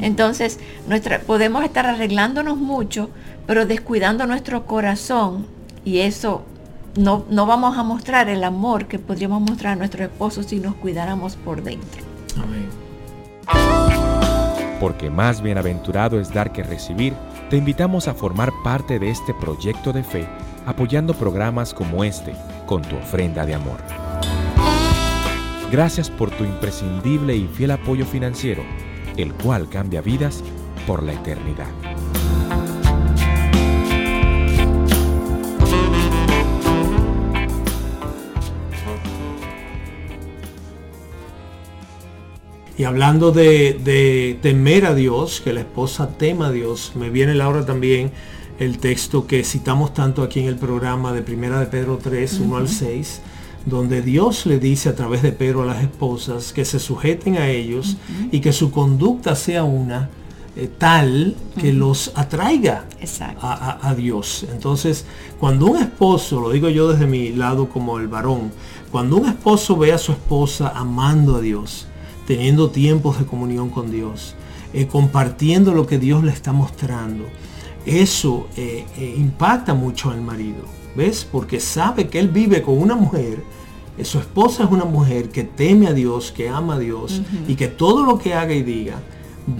Entonces, 0.00 0.58
nuestra, 0.88 1.20
podemos 1.20 1.64
estar 1.64 1.84
arreglándonos 1.84 2.56
mucho, 2.56 3.10
pero 3.46 3.66
descuidando 3.66 4.26
nuestro 4.26 4.64
corazón 4.64 5.48
y 5.84 5.98
eso 5.98 6.46
no, 6.96 7.26
no 7.28 7.44
vamos 7.44 7.76
a 7.76 7.82
mostrar 7.82 8.30
el 8.30 8.42
amor 8.42 8.86
que 8.86 8.98
podríamos 8.98 9.42
mostrar 9.42 9.74
a 9.74 9.76
nuestro 9.76 10.02
esposo 10.02 10.44
si 10.44 10.60
nos 10.60 10.76
cuidáramos 10.76 11.36
por 11.36 11.62
dentro. 11.62 12.02
Amén. 12.42 13.79
Porque 14.80 15.10
más 15.10 15.42
bienaventurado 15.42 16.18
es 16.18 16.32
dar 16.32 16.52
que 16.52 16.64
recibir, 16.64 17.14
te 17.50 17.56
invitamos 17.56 18.08
a 18.08 18.14
formar 18.14 18.50
parte 18.64 18.98
de 18.98 19.10
este 19.10 19.34
proyecto 19.34 19.92
de 19.92 20.02
fe 20.02 20.26
apoyando 20.66 21.14
programas 21.14 21.74
como 21.74 22.04
este 22.04 22.34
con 22.66 22.82
tu 22.82 22.96
ofrenda 22.96 23.46
de 23.46 23.54
amor. 23.54 23.78
Gracias 25.70 26.10
por 26.10 26.30
tu 26.30 26.44
imprescindible 26.44 27.36
y 27.36 27.46
fiel 27.46 27.72
apoyo 27.72 28.04
financiero, 28.04 28.62
el 29.16 29.32
cual 29.34 29.68
cambia 29.68 30.00
vidas 30.00 30.42
por 30.86 31.02
la 31.02 31.12
eternidad. 31.12 31.89
Y 42.80 42.84
hablando 42.84 43.30
de, 43.30 44.38
temer 44.40 44.86
a 44.86 44.94
Dios, 44.94 45.42
que 45.42 45.52
la 45.52 45.60
esposa 45.60 46.16
tema 46.16 46.46
a 46.46 46.50
Dios, 46.50 46.92
me 46.94 47.10
viene 47.10 47.34
Laura 47.34 47.66
también 47.66 48.10
el 48.58 48.78
texto 48.78 49.26
que 49.26 49.44
citamos 49.44 49.92
tanto 49.92 50.22
aquí 50.22 50.40
en 50.40 50.46
el 50.46 50.56
programa 50.56 51.12
de 51.12 51.20
Primera 51.20 51.60
de 51.60 51.66
Pedro 51.66 51.98
3, 52.02 52.40
1 52.40 52.56
al 52.56 52.68
6, 52.70 53.20
donde 53.66 54.00
Dios 54.00 54.46
le 54.46 54.58
dice 54.58 54.88
a 54.88 54.94
través 54.94 55.20
de 55.20 55.32
Pedro 55.32 55.64
a 55.64 55.66
las 55.66 55.82
esposas 55.82 56.54
que 56.54 56.64
se 56.64 56.78
sujeten 56.78 57.36
a 57.36 57.50
ellos 57.50 57.98
y 58.32 58.40
que 58.40 58.50
su 58.50 58.70
conducta 58.70 59.36
sea 59.36 59.62
una 59.64 60.08
eh, 60.56 60.70
tal 60.78 61.36
que 61.60 61.74
los 61.74 62.12
atraiga 62.14 62.86
a, 63.42 63.90
a, 63.90 63.94
Dios. 63.94 64.46
Entonces, 64.50 65.04
cuando 65.38 65.66
un 65.66 65.76
esposo, 65.76 66.40
lo 66.40 66.48
digo 66.48 66.70
yo 66.70 66.90
desde 66.90 67.06
mi 67.06 67.28
lado 67.32 67.68
como 67.68 67.98
el 67.98 68.08
varón, 68.08 68.50
cuando 68.90 69.18
un 69.18 69.28
esposo 69.28 69.76
ve 69.76 69.92
a 69.92 69.98
su 69.98 70.12
esposa 70.12 70.72
amando 70.74 71.36
a 71.36 71.42
Dios, 71.42 71.86
teniendo 72.30 72.70
tiempos 72.70 73.18
de 73.18 73.26
comunión 73.26 73.70
con 73.70 73.90
Dios, 73.90 74.36
eh, 74.72 74.86
compartiendo 74.86 75.74
lo 75.74 75.88
que 75.88 75.98
Dios 75.98 76.22
le 76.22 76.30
está 76.30 76.52
mostrando. 76.52 77.24
Eso 77.84 78.46
eh, 78.56 78.86
eh, 78.96 79.14
impacta 79.18 79.74
mucho 79.74 80.12
al 80.12 80.20
marido, 80.20 80.62
¿ves? 80.94 81.26
Porque 81.28 81.58
sabe 81.58 82.06
que 82.06 82.20
él 82.20 82.28
vive 82.28 82.62
con 82.62 82.80
una 82.80 82.94
mujer, 82.94 83.42
su 84.04 84.20
esposa 84.20 84.62
es 84.62 84.70
una 84.70 84.84
mujer 84.84 85.30
que 85.30 85.42
teme 85.42 85.88
a 85.88 85.92
Dios, 85.92 86.30
que 86.30 86.48
ama 86.48 86.74
a 86.74 86.78
Dios 86.78 87.20
y 87.48 87.56
que 87.56 87.66
todo 87.66 88.04
lo 88.04 88.16
que 88.16 88.32
haga 88.32 88.54
y 88.54 88.62
diga 88.62 89.00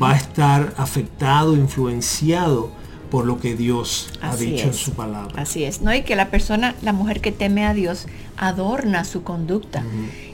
va 0.00 0.12
a 0.12 0.16
estar 0.16 0.72
afectado, 0.76 1.56
influenciado 1.56 2.70
por 3.10 3.26
lo 3.26 3.40
que 3.40 3.54
Dios 3.56 4.08
ha 4.22 4.36
dicho 4.36 4.66
en 4.66 4.74
su 4.74 4.92
palabra. 4.92 5.42
Así 5.42 5.64
es, 5.64 5.82
¿no? 5.82 5.92
Y 5.92 6.02
que 6.02 6.16
la 6.16 6.30
persona, 6.30 6.74
la 6.82 6.92
mujer 6.92 7.20
que 7.20 7.32
teme 7.32 7.66
a 7.66 7.74
Dios, 7.74 8.06
adorna 8.36 9.04
su 9.04 9.22
conducta. 9.22 9.84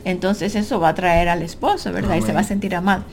Entonces 0.04 0.54
eso 0.54 0.78
va 0.78 0.90
a 0.90 0.94
traer 0.94 1.28
al 1.28 1.42
esposo, 1.42 1.92
¿verdad? 1.92 2.16
Y 2.16 2.22
se 2.22 2.32
va 2.32 2.40
a 2.40 2.44
sentir 2.44 2.74
amado. 2.74 3.04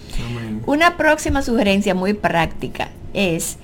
Una 0.65 0.97
próxima 0.97 1.41
sugerencia 1.41 1.95
muy 1.95 2.13
práctica 2.13 2.89
es 3.13 3.57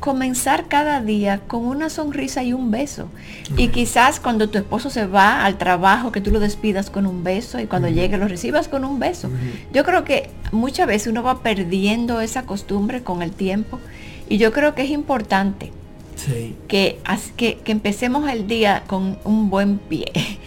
comenzar 0.00 0.68
cada 0.68 1.00
día 1.00 1.40
con 1.46 1.64
una 1.64 1.88
sonrisa 1.88 2.42
y 2.42 2.52
un 2.52 2.70
beso. 2.70 3.08
Y 3.56 3.68
quizás 3.68 4.20
cuando 4.20 4.50
tu 4.50 4.58
esposo 4.58 4.90
se 4.90 5.06
va 5.06 5.46
al 5.46 5.56
trabajo, 5.56 6.12
que 6.12 6.20
tú 6.20 6.30
lo 6.30 6.40
despidas 6.40 6.90
con 6.90 7.06
un 7.06 7.24
beso 7.24 7.58
y 7.58 7.66
cuando 7.66 7.88
llegue 7.88 8.18
lo 8.18 8.28
recibas 8.28 8.68
con 8.68 8.84
un 8.84 8.98
beso. 8.98 9.30
Yo 9.72 9.82
creo 9.84 10.04
que 10.04 10.28
muchas 10.52 10.86
veces 10.86 11.08
uno 11.08 11.22
va 11.22 11.42
perdiendo 11.42 12.20
esa 12.20 12.42
costumbre 12.42 13.02
con 13.02 13.22
el 13.22 13.30
tiempo 13.30 13.80
y 14.28 14.38
yo 14.38 14.52
creo 14.52 14.74
que 14.74 14.82
es 14.82 14.90
importante 14.90 15.72
que, 16.68 16.98
que, 17.36 17.58
que 17.58 17.72
empecemos 17.72 18.28
el 18.30 18.46
día 18.46 18.84
con 18.86 19.18
un 19.24 19.50
buen 19.50 19.78
pie. 19.78 20.06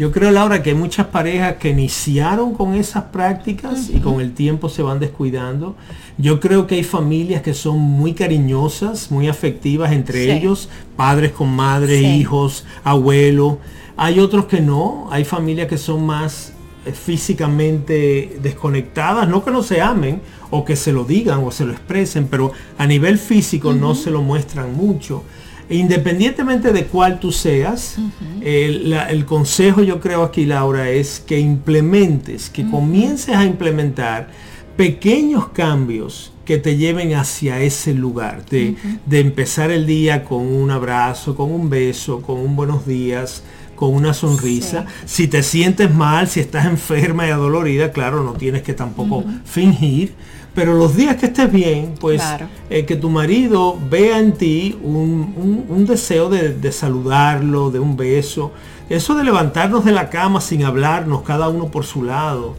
Yo 0.00 0.12
creo, 0.12 0.30
Laura, 0.30 0.62
que 0.62 0.70
hay 0.70 0.76
muchas 0.76 1.08
parejas 1.08 1.56
que 1.56 1.68
iniciaron 1.68 2.54
con 2.54 2.74
esas 2.74 3.04
prácticas 3.04 3.90
y 3.90 4.00
con 4.00 4.22
el 4.22 4.32
tiempo 4.32 4.70
se 4.70 4.80
van 4.80 4.98
descuidando. 4.98 5.76
Yo 6.16 6.40
creo 6.40 6.66
que 6.66 6.76
hay 6.76 6.84
familias 6.84 7.42
que 7.42 7.52
son 7.52 7.78
muy 7.78 8.14
cariñosas, 8.14 9.10
muy 9.10 9.28
afectivas 9.28 9.92
entre 9.92 10.34
ellos, 10.34 10.70
padres 10.96 11.32
con 11.32 11.54
madres, 11.54 12.02
hijos, 12.02 12.64
abuelos. 12.82 13.56
Hay 13.98 14.20
otros 14.20 14.46
que 14.46 14.62
no, 14.62 15.06
hay 15.10 15.26
familias 15.26 15.68
que 15.68 15.76
son 15.76 16.06
más 16.06 16.54
físicamente 16.92 18.38
desconectadas, 18.42 19.28
no 19.28 19.44
que 19.44 19.50
no 19.50 19.62
se 19.62 19.80
amen 19.80 20.20
o 20.50 20.64
que 20.64 20.76
se 20.76 20.92
lo 20.92 21.04
digan 21.04 21.40
o 21.44 21.50
se 21.50 21.64
lo 21.64 21.72
expresen, 21.72 22.26
pero 22.28 22.52
a 22.78 22.86
nivel 22.86 23.18
físico 23.18 23.72
no 23.72 23.94
se 23.94 24.10
lo 24.10 24.22
muestran 24.22 24.74
mucho. 24.74 25.24
Independientemente 25.70 26.72
de 26.72 26.86
cuál 26.86 27.20
tú 27.20 27.30
seas, 27.30 27.96
el, 28.40 29.24
consejo 29.24 29.82
yo 29.84 30.00
creo 30.00 30.24
aquí, 30.24 30.44
Laura, 30.44 30.90
es 30.90 31.20
que 31.20 31.38
implementes, 31.38 32.50
que 32.50 32.68
comiences 32.68 33.36
a 33.36 33.44
implementar 33.44 34.30
pequeños 34.76 35.48
cambios 35.50 36.32
que 36.44 36.58
te 36.58 36.76
lleven 36.76 37.14
hacia 37.14 37.60
ese 37.60 37.94
lugar, 37.94 38.44
de, 38.46 38.74
empezar 39.12 39.70
el 39.70 39.86
día 39.86 40.24
con 40.24 40.44
un 40.44 40.72
abrazo, 40.72 41.36
con 41.36 41.52
un 41.52 41.70
beso, 41.70 42.20
con 42.20 42.40
un 42.40 42.56
buenos 42.56 42.84
días, 42.84 43.44
con 43.80 43.94
una 43.94 44.14
sonrisa. 44.14 44.84
Si 45.06 45.26
te 45.26 45.42
sientes 45.42 45.92
mal, 45.92 46.28
si 46.28 46.38
estás 46.38 46.66
enferma 46.66 47.26
y 47.26 47.30
adolorida, 47.30 47.90
claro, 47.90 48.22
no 48.22 48.34
tienes 48.34 48.62
que 48.62 48.74
tampoco 48.74 49.24
fingir 49.44 50.14
pero 50.54 50.74
los 50.74 50.96
días 50.96 51.16
que 51.16 51.26
estés 51.26 51.50
bien, 51.50 51.94
pues 52.00 52.22
eh, 52.68 52.84
que 52.84 52.96
tu 52.96 53.08
marido 53.08 53.78
vea 53.88 54.18
en 54.18 54.32
ti 54.32 54.76
un, 54.82 55.84
deseo 55.86 56.28
de, 56.28 56.72
saludarlo, 56.72 57.70
de 57.70 57.78
un 57.78 57.96
beso. 57.96 58.52
Eso 58.88 59.14
de 59.14 59.22
levantarnos 59.22 59.84
de 59.84 59.92
la 59.92 60.10
cama 60.10 60.40
sin 60.40 60.64
hablarnos, 60.64 61.22
cada 61.22 61.48
uno 61.48 61.66
por 61.68 61.84
su 61.84 62.02
lado. 62.02 62.56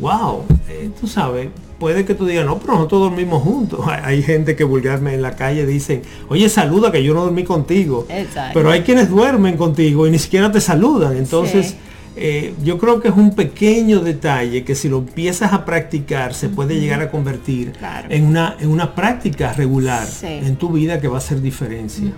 Wow, 0.00 0.44
eh, 0.68 0.90
tú 0.98 1.06
sabes, 1.06 1.50
puede 1.78 2.04
que 2.04 2.14
tú 2.14 2.26
digas, 2.26 2.44
no, 2.46 2.58
pero 2.58 2.74
nosotros 2.74 3.02
dormimos 3.02 3.42
juntos. 3.42 3.80
Hay, 4.02 4.22
gente 4.22 4.56
que 4.56 4.64
vulgarme 4.64 5.14
en 5.14 5.22
la 5.22 5.36
calle 5.36 5.66
dicen, 5.66 6.02
oye, 6.28 6.48
saluda 6.48 6.90
que 6.90 7.02
yo 7.02 7.14
no 7.14 7.22
dormí 7.22 7.44
contigo. 7.44 8.06
Pero 8.52 8.70
hay 8.70 8.82
quienes 8.82 9.08
duermen 9.08 9.56
contigo 9.56 10.06
y 10.06 10.10
ni 10.10 10.18
siquiera 10.18 10.50
te 10.50 10.60
saludan. 10.60 11.16
Entonces, 11.16 11.76
eh, 12.18 12.54
yo 12.64 12.78
creo 12.78 13.00
que 13.00 13.08
es 13.08 13.14
un 13.14 13.34
pequeño 13.34 14.00
detalle 14.00 14.64
que 14.64 14.74
si 14.74 14.88
lo 14.88 14.98
empiezas 14.98 15.52
a 15.52 15.66
practicar 15.66 16.32
se 16.32 16.48
puede 16.48 16.80
llegar 16.80 17.02
a 17.02 17.10
convertir 17.10 17.74
en, 18.08 18.24
una, 18.24 18.56
en 18.58 18.70
una 18.70 18.94
práctica 18.94 19.52
regular 19.52 20.08
en 20.22 20.56
tu 20.56 20.70
vida 20.70 20.98
que 20.98 21.08
va 21.08 21.16
a 21.16 21.18
hacer 21.18 21.42
diferencia. 21.42 22.10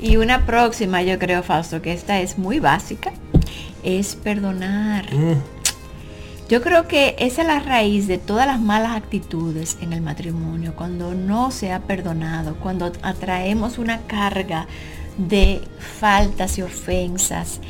Y 0.00 0.16
una 0.16 0.44
próxima, 0.44 1.02
yo 1.02 1.16
creo, 1.20 1.44
Fausto, 1.44 1.80
que 1.80 1.92
esta 1.92 2.20
es 2.20 2.38
muy 2.38 2.58
básica, 2.58 3.12
es 3.84 4.16
perdonar. 4.16 5.06
Yo 6.48 6.60
creo 6.60 6.86
que 6.86 7.16
esa 7.18 7.42
es 7.42 7.48
la 7.48 7.60
raíz 7.60 8.06
de 8.06 8.18
todas 8.18 8.46
las 8.46 8.60
malas 8.60 8.96
actitudes 8.96 9.78
en 9.80 9.94
el 9.94 10.02
matrimonio, 10.02 10.74
cuando 10.76 11.14
no 11.14 11.50
se 11.50 11.72
ha 11.72 11.80
perdonado, 11.80 12.56
cuando 12.56 12.92
atraemos 13.02 13.78
una 13.78 14.02
carga 14.02 14.66
de 15.16 15.62
faltas 15.78 16.58
y 16.58 16.62
ofensas 16.62 17.60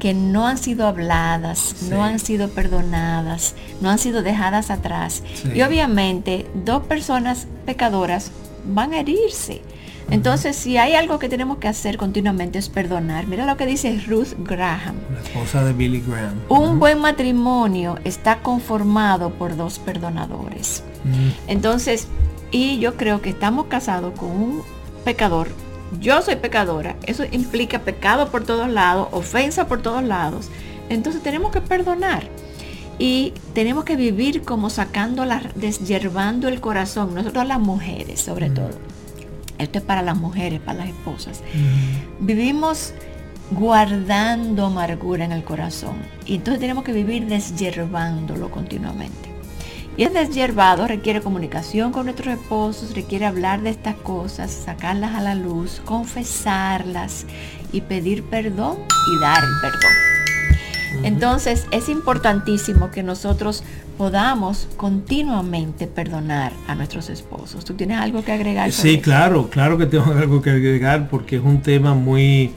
que 0.00 0.14
no 0.14 0.48
han 0.48 0.58
sido 0.58 0.86
habladas, 0.86 1.76
no 1.88 2.02
han 2.02 2.18
sido 2.18 2.48
perdonadas, 2.48 3.54
no 3.80 3.88
han 3.88 3.98
sido 3.98 4.22
dejadas 4.22 4.70
atrás. 4.70 5.22
Y 5.54 5.62
obviamente 5.62 6.46
dos 6.54 6.84
personas 6.84 7.46
pecadoras 7.64 8.32
van 8.66 8.94
a 8.94 9.00
herirse. 9.00 9.62
Entonces, 10.10 10.54
si 10.56 10.76
hay 10.76 10.94
algo 10.94 11.18
que 11.18 11.28
tenemos 11.28 11.58
que 11.58 11.68
hacer 11.68 11.96
continuamente 11.96 12.58
es 12.58 12.68
perdonar. 12.68 13.26
Mira 13.26 13.46
lo 13.46 13.56
que 13.56 13.66
dice 13.66 14.00
Ruth 14.06 14.34
Graham. 14.38 14.96
La 15.12 15.20
esposa 15.20 15.64
de 15.64 15.72
Billy 15.72 16.02
Graham. 16.06 16.40
Un 16.48 16.78
buen 16.78 17.00
matrimonio 17.00 17.98
está 18.04 18.40
conformado 18.40 19.30
por 19.30 19.56
dos 19.56 19.78
perdonadores. 19.78 20.82
Entonces, 21.46 22.08
y 22.50 22.78
yo 22.78 22.96
creo 22.96 23.20
que 23.20 23.30
estamos 23.30 23.66
casados 23.66 24.18
con 24.18 24.30
un 24.30 24.62
pecador 25.04 25.48
yo 26.00 26.22
soy 26.22 26.36
pecadora, 26.36 26.96
eso 27.06 27.24
implica 27.30 27.80
pecado 27.80 28.30
por 28.30 28.44
todos 28.44 28.68
lados, 28.68 29.08
ofensa 29.12 29.66
por 29.66 29.82
todos 29.82 30.02
lados. 30.02 30.48
Entonces 30.88 31.22
tenemos 31.22 31.52
que 31.52 31.60
perdonar 31.60 32.28
y 32.98 33.32
tenemos 33.54 33.84
que 33.84 33.96
vivir 33.96 34.42
como 34.42 34.70
sacando, 34.70 35.24
la, 35.24 35.42
desyervando 35.54 36.48
el 36.48 36.60
corazón, 36.60 37.14
nosotros 37.14 37.46
las 37.46 37.60
mujeres 37.60 38.20
sobre 38.20 38.50
todo. 38.50 38.70
Esto 39.58 39.78
es 39.78 39.84
para 39.84 40.02
las 40.02 40.16
mujeres, 40.16 40.60
para 40.60 40.78
las 40.78 40.88
esposas. 40.88 41.42
Vivimos 42.20 42.92
guardando 43.50 44.66
amargura 44.66 45.24
en 45.24 45.32
el 45.32 45.44
corazón 45.44 45.96
y 46.26 46.36
entonces 46.36 46.60
tenemos 46.60 46.84
que 46.84 46.92
vivir 46.92 47.26
desyervándolo 47.26 48.50
continuamente. 48.50 49.34
Y 49.96 50.02
el 50.02 50.12
deshiervado 50.12 50.88
requiere 50.88 51.20
comunicación 51.20 51.92
con 51.92 52.06
nuestros 52.06 52.34
esposos, 52.34 52.96
requiere 52.96 53.26
hablar 53.26 53.62
de 53.62 53.70
estas 53.70 53.94
cosas, 53.94 54.50
sacarlas 54.50 55.14
a 55.14 55.20
la 55.20 55.36
luz, 55.36 55.80
confesarlas 55.84 57.26
y 57.70 57.80
pedir 57.80 58.24
perdón 58.24 58.78
y 59.12 59.20
dar 59.20 59.44
el 59.44 59.60
perdón. 59.60 60.13
Entonces 61.02 61.66
es 61.70 61.88
importantísimo 61.88 62.90
que 62.90 63.02
nosotros 63.02 63.62
podamos 63.98 64.68
continuamente 64.76 65.86
perdonar 65.86 66.52
a 66.66 66.74
nuestros 66.74 67.10
esposos. 67.10 67.64
¿Tú 67.64 67.74
tienes 67.74 67.98
algo 67.98 68.24
que 68.24 68.32
agregar? 68.32 68.72
Sí, 68.72 69.00
claro, 69.00 69.48
claro 69.50 69.78
que 69.78 69.86
tengo 69.86 70.12
algo 70.18 70.42
que 70.42 70.50
agregar 70.50 71.08
porque 71.08 71.36
es 71.36 71.42
un 71.42 71.60
tema 71.60 71.94
muy, 71.94 72.52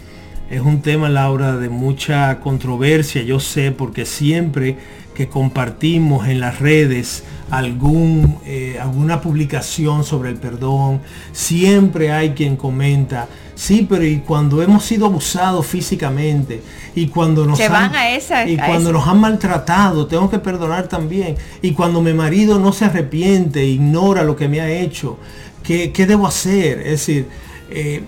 es 0.49 0.61
un 0.61 0.81
tema, 0.81 1.09
Laura, 1.09 1.57
de 1.57 1.69
mucha 1.69 2.39
controversia, 2.39 3.21
yo 3.21 3.39
sé, 3.39 3.71
porque 3.71 4.05
siempre 4.05 4.77
que 5.13 5.27
compartimos 5.27 6.27
en 6.27 6.39
las 6.39 6.59
redes 6.59 7.23
algún, 7.49 8.37
eh, 8.45 8.77
alguna 8.79 9.19
publicación 9.19 10.03
sobre 10.03 10.29
el 10.29 10.35
perdón, 10.35 11.01
siempre 11.31 12.11
hay 12.11 12.31
quien 12.31 12.55
comenta, 12.55 13.27
sí, 13.57 13.85
pero 13.89 14.05
y 14.05 14.19
cuando 14.19 14.61
hemos 14.61 14.85
sido 14.85 15.07
abusados 15.07 15.65
físicamente 15.65 16.61
y 16.95 17.07
cuando 17.07 17.43
nos, 17.45 17.57
Se 17.57 17.65
han, 17.65 17.71
van 17.71 17.95
a 17.95 18.09
esa- 18.11 18.47
y 18.47 18.55
a 18.57 18.65
cuando 18.67 18.89
esa. 18.91 18.99
nos 18.99 19.07
han 19.07 19.19
maltratado, 19.19 20.05
tengo 20.05 20.29
que 20.29 20.37
perdonar 20.39 20.87
también. 20.87 21.35
Y 21.63 21.71
cuando 21.73 21.99
mi 22.01 22.13
marido 22.13 22.59
no 22.59 22.71
se 22.71 22.85
arrepiente, 22.85 23.65
ignora 23.65 24.23
lo 24.23 24.35
que 24.35 24.47
me 24.47 24.61
ha 24.61 24.69
hecho, 24.69 25.17
¿qué, 25.63 25.91
qué 25.91 26.05
debo 26.05 26.27
hacer? 26.27 26.79
Es 26.81 26.91
decir, 26.91 27.27
eh, 27.71 28.03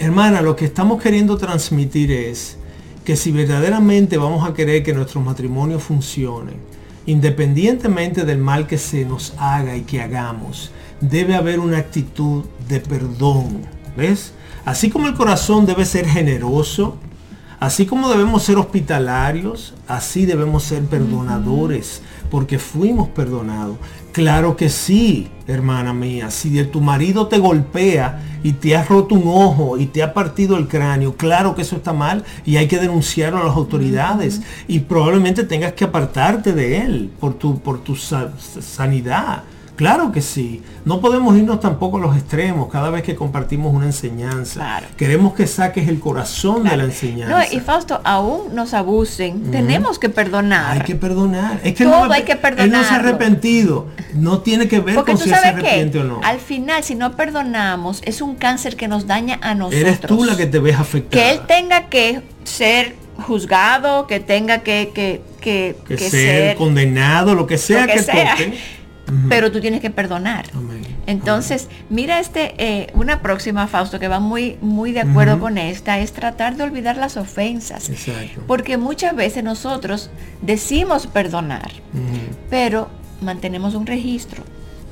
hermana, 0.00 0.40
lo 0.40 0.56
que 0.56 0.64
estamos 0.64 1.00
queriendo 1.02 1.36
transmitir 1.36 2.10
es 2.10 2.56
que 3.04 3.14
si 3.16 3.30
verdaderamente 3.30 4.16
vamos 4.16 4.48
a 4.48 4.54
querer 4.54 4.82
que 4.82 4.94
nuestros 4.94 5.22
matrimonios 5.22 5.82
funcionen, 5.82 6.56
independientemente 7.06 8.24
del 8.24 8.38
mal 8.38 8.66
que 8.66 8.78
se 8.78 9.04
nos 9.04 9.34
haga 9.38 9.76
y 9.76 9.82
que 9.82 10.00
hagamos, 10.00 10.70
debe 11.00 11.34
haber 11.34 11.58
una 11.60 11.78
actitud 11.78 12.44
de 12.68 12.80
perdón. 12.80 13.62
¿Ves? 13.96 14.32
Así 14.64 14.90
como 14.90 15.06
el 15.08 15.14
corazón 15.14 15.66
debe 15.66 15.84
ser 15.84 16.06
generoso, 16.06 16.96
así 17.60 17.86
como 17.86 18.08
debemos 18.08 18.42
ser 18.42 18.56
hospitalarios, 18.56 19.74
así 19.88 20.24
debemos 20.26 20.64
ser 20.64 20.82
perdonadores, 20.84 22.02
porque 22.30 22.58
fuimos 22.58 23.08
perdonados. 23.08 23.76
Claro 24.12 24.56
que 24.56 24.68
sí, 24.70 25.28
hermana 25.48 25.92
mía, 25.92 26.30
si 26.30 26.50
de 26.50 26.64
tu 26.64 26.80
marido 26.80 27.26
te 27.26 27.38
golpea 27.38 28.22
y 28.44 28.52
te 28.52 28.76
ha 28.76 28.84
roto 28.84 29.16
un 29.16 29.24
ojo 29.26 29.76
y 29.76 29.86
te 29.86 30.02
ha 30.02 30.14
partido 30.14 30.56
el 30.56 30.68
cráneo, 30.68 31.16
claro 31.16 31.54
que 31.54 31.62
eso 31.62 31.76
está 31.76 31.92
mal 31.92 32.24
y 32.46 32.56
hay 32.56 32.68
que 32.68 32.78
denunciarlo 32.78 33.38
a 33.40 33.44
las 33.44 33.56
autoridades 33.56 34.40
y 34.68 34.80
probablemente 34.80 35.42
tengas 35.44 35.72
que 35.72 35.84
apartarte 35.84 36.52
de 36.52 36.78
él 36.78 37.10
por 37.20 37.34
tu, 37.34 37.58
por 37.58 37.80
tu 37.82 37.96
sa- 37.96 38.30
sanidad. 38.60 39.42
Claro 39.76 40.12
que 40.12 40.22
sí. 40.22 40.62
No 40.84 41.00
podemos 41.00 41.36
irnos 41.36 41.58
tampoco 41.58 41.96
a 41.96 42.00
los 42.00 42.16
extremos 42.16 42.70
cada 42.70 42.90
vez 42.90 43.02
que 43.02 43.16
compartimos 43.16 43.74
una 43.74 43.86
enseñanza. 43.86 44.60
Claro. 44.60 44.86
Queremos 44.96 45.34
que 45.34 45.46
saques 45.48 45.88
el 45.88 45.98
corazón 45.98 46.62
de 46.62 46.70
la 46.76 46.84
No, 46.84 46.84
enseñanza. 46.84 47.52
y 47.52 47.58
Fausto, 47.58 48.00
aún 48.04 48.54
nos 48.54 48.72
abusen, 48.72 49.50
tenemos 49.50 49.98
que 49.98 50.08
perdonar. 50.08 50.72
Hay 50.76 50.80
que 50.82 50.94
perdonar. 50.94 51.60
Es 51.64 51.74
que 51.74 51.84
Todo 51.84 52.06
no, 52.06 52.12
hay 52.12 52.22
que 52.22 52.32
Él 52.32 52.70
no 52.70 52.84
se 52.84 52.94
ha 52.94 52.96
arrepentido. 52.96 53.88
No 54.14 54.38
tiene 54.42 54.68
que 54.68 54.78
ver 54.78 54.94
Porque 54.94 55.12
con 55.12 55.18
tú 55.18 55.24
si 55.24 55.30
se 55.30 55.36
arrepiente 55.36 55.98
o 55.98 56.04
no. 56.04 56.20
al 56.22 56.38
final, 56.38 56.84
si 56.84 56.94
no 56.94 57.16
perdonamos, 57.16 58.00
es 58.04 58.20
un 58.22 58.36
cáncer 58.36 58.76
que 58.76 58.86
nos 58.86 59.08
daña 59.08 59.38
a 59.42 59.54
nosotros. 59.54 59.80
Eres 59.80 60.00
tú 60.00 60.24
la 60.24 60.36
que 60.36 60.46
te 60.46 60.60
ves 60.60 60.78
afectada. 60.78 61.10
que 61.24 61.30
él 61.32 61.40
tenga 61.48 61.86
que 61.88 62.22
ser 62.44 62.94
juzgado, 63.16 64.06
que 64.06 64.20
tenga 64.20 64.58
que, 64.58 64.92
que, 64.94 65.22
que, 65.40 65.76
que, 65.86 65.96
que 65.96 66.10
ser, 66.10 66.56
condenado, 66.56 67.34
lo 67.34 67.46
que 67.46 67.58
sea 67.58 67.82
lo 67.82 67.86
que 67.88 67.92
que, 67.94 68.02
sea. 68.02 68.30
toque. 68.36 68.58
Pero 69.28 69.52
tú 69.52 69.60
tienes 69.60 69.80
que 69.80 69.90
perdonar. 69.90 70.46
Amén. 70.54 70.82
Entonces, 71.06 71.68
mira 71.90 72.20
este, 72.20 72.54
eh, 72.58 72.90
una 72.94 73.20
próxima, 73.20 73.66
Fausto, 73.66 73.98
que 73.98 74.08
va 74.08 74.20
muy, 74.20 74.56
muy 74.60 74.92
de 74.92 75.00
acuerdo 75.00 75.38
con 75.38 75.58
esta, 75.58 75.98
es 75.98 76.12
tratar 76.12 76.56
de 76.56 76.64
olvidar 76.64 76.96
las 76.96 77.16
ofensas. 77.16 77.90
Exacto. 77.90 78.42
Porque 78.46 78.78
muchas 78.78 79.14
veces 79.14 79.44
nosotros 79.44 80.10
decimos 80.40 81.06
perdonar, 81.06 81.70
pero 82.50 82.88
mantenemos 83.20 83.74
un 83.74 83.86
registro 83.86 84.42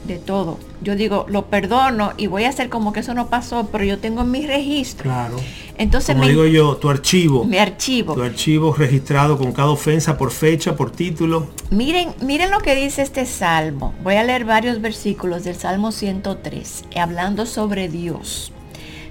de 0.04 0.18
todo. 0.18 0.58
Yo 0.82 0.96
digo, 0.96 1.26
lo 1.28 1.46
perdono 1.46 2.12
y 2.16 2.26
voy 2.26 2.44
a 2.44 2.48
hacer 2.48 2.68
como 2.68 2.92
que 2.92 3.00
eso 3.00 3.14
no 3.14 3.28
pasó, 3.28 3.68
pero 3.70 3.84
yo 3.84 3.98
tengo 3.98 4.24
mi 4.24 4.46
registro. 4.46 5.04
Claro. 5.04 5.36
Entonces 5.78 6.14
Como 6.14 6.24
me, 6.26 6.30
digo 6.30 6.44
yo, 6.46 6.76
tu 6.76 6.90
archivo. 6.90 7.44
mi 7.44 7.58
archivo. 7.58 8.14
Tu 8.14 8.22
archivo 8.22 8.74
registrado 8.74 9.38
con 9.38 9.52
cada 9.52 9.70
ofensa 9.70 10.18
por 10.18 10.30
fecha, 10.30 10.76
por 10.76 10.90
título. 10.90 11.48
Miren, 11.70 12.10
miren 12.20 12.50
lo 12.50 12.58
que 12.60 12.74
dice 12.74 13.02
este 13.02 13.26
salmo. 13.26 13.94
Voy 14.02 14.16
a 14.16 14.24
leer 14.24 14.44
varios 14.44 14.80
versículos 14.80 15.44
del 15.44 15.54
Salmo 15.56 15.92
103, 15.92 16.84
eh, 16.90 17.00
hablando 17.00 17.46
sobre 17.46 17.88
Dios. 17.88 18.52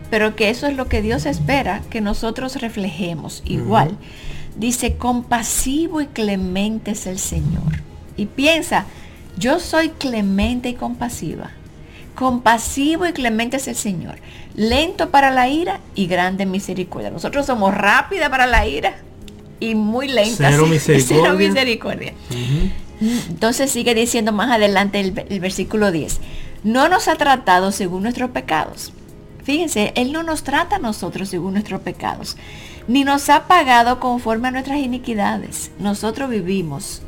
Pero 0.10 0.36
que 0.36 0.50
eso 0.50 0.68
es 0.68 0.76
lo 0.76 0.88
que 0.88 1.02
Dios 1.02 1.26
espera 1.26 1.82
que 1.90 2.02
nosotros 2.02 2.58
reflejemos. 2.62 3.42
Igual, 3.46 3.98
dice, 4.58 4.98
compasivo 4.98 6.02
y 6.02 6.08
clemente 6.08 6.92
es 6.92 7.08
el 7.08 7.18
Señor. 7.18 7.82
Y 8.18 8.26
piensa, 8.26 8.86
yo 9.38 9.60
soy 9.60 9.90
clemente 9.90 10.70
y 10.70 10.74
compasiva. 10.74 11.52
Compasivo 12.16 13.06
y 13.06 13.14
clemente 13.14 13.58
es 13.58 13.68
el 13.68 13.76
Señor. 13.76 14.16
Lento 14.56 15.10
para 15.12 15.32
la 15.32 15.48
ira 15.48 15.80
y 15.96 16.08
grande 16.08 16.46
misericordia. 16.46 17.10
Nosotros 17.10 17.46
somos 17.46 17.74
rápida 17.74 18.30
para 18.30 18.48
la 18.48 18.68
ira 18.68 18.96
y 19.60 19.76
muy 19.76 20.08
lentas. 20.08 20.38
Cero 20.52 20.68
misericordia. 20.68 21.24
Cero 21.24 21.38
misericordia. 21.38 22.14
Entonces 23.30 23.72
sigue 23.72 23.96
diciendo 23.96 24.32
más 24.32 24.52
adelante 24.52 25.00
el, 25.00 25.26
el 25.30 25.40
versículo 25.40 25.92
10. 25.92 26.20
No 26.64 26.90
nos 26.90 27.08
ha 27.08 27.16
tratado 27.16 27.72
según 27.72 28.04
nuestros 28.04 28.30
pecados. 28.32 28.94
Fíjense, 29.44 29.94
Él 29.96 30.12
no 30.12 30.22
nos 30.22 30.44
trata 30.44 30.76
a 30.76 30.80
nosotros 30.80 31.30
según 31.30 31.54
nuestros 31.54 31.82
pecados, 31.82 32.38
ni 32.88 33.04
nos 33.04 33.30
ha 33.30 33.48
pagado 33.48 34.00
conforme 34.00 34.50
a 34.50 34.52
nuestras 34.52 34.78
iniquidades. 34.78 35.72
Nosotros 35.80 36.30
vivimos 36.30 37.02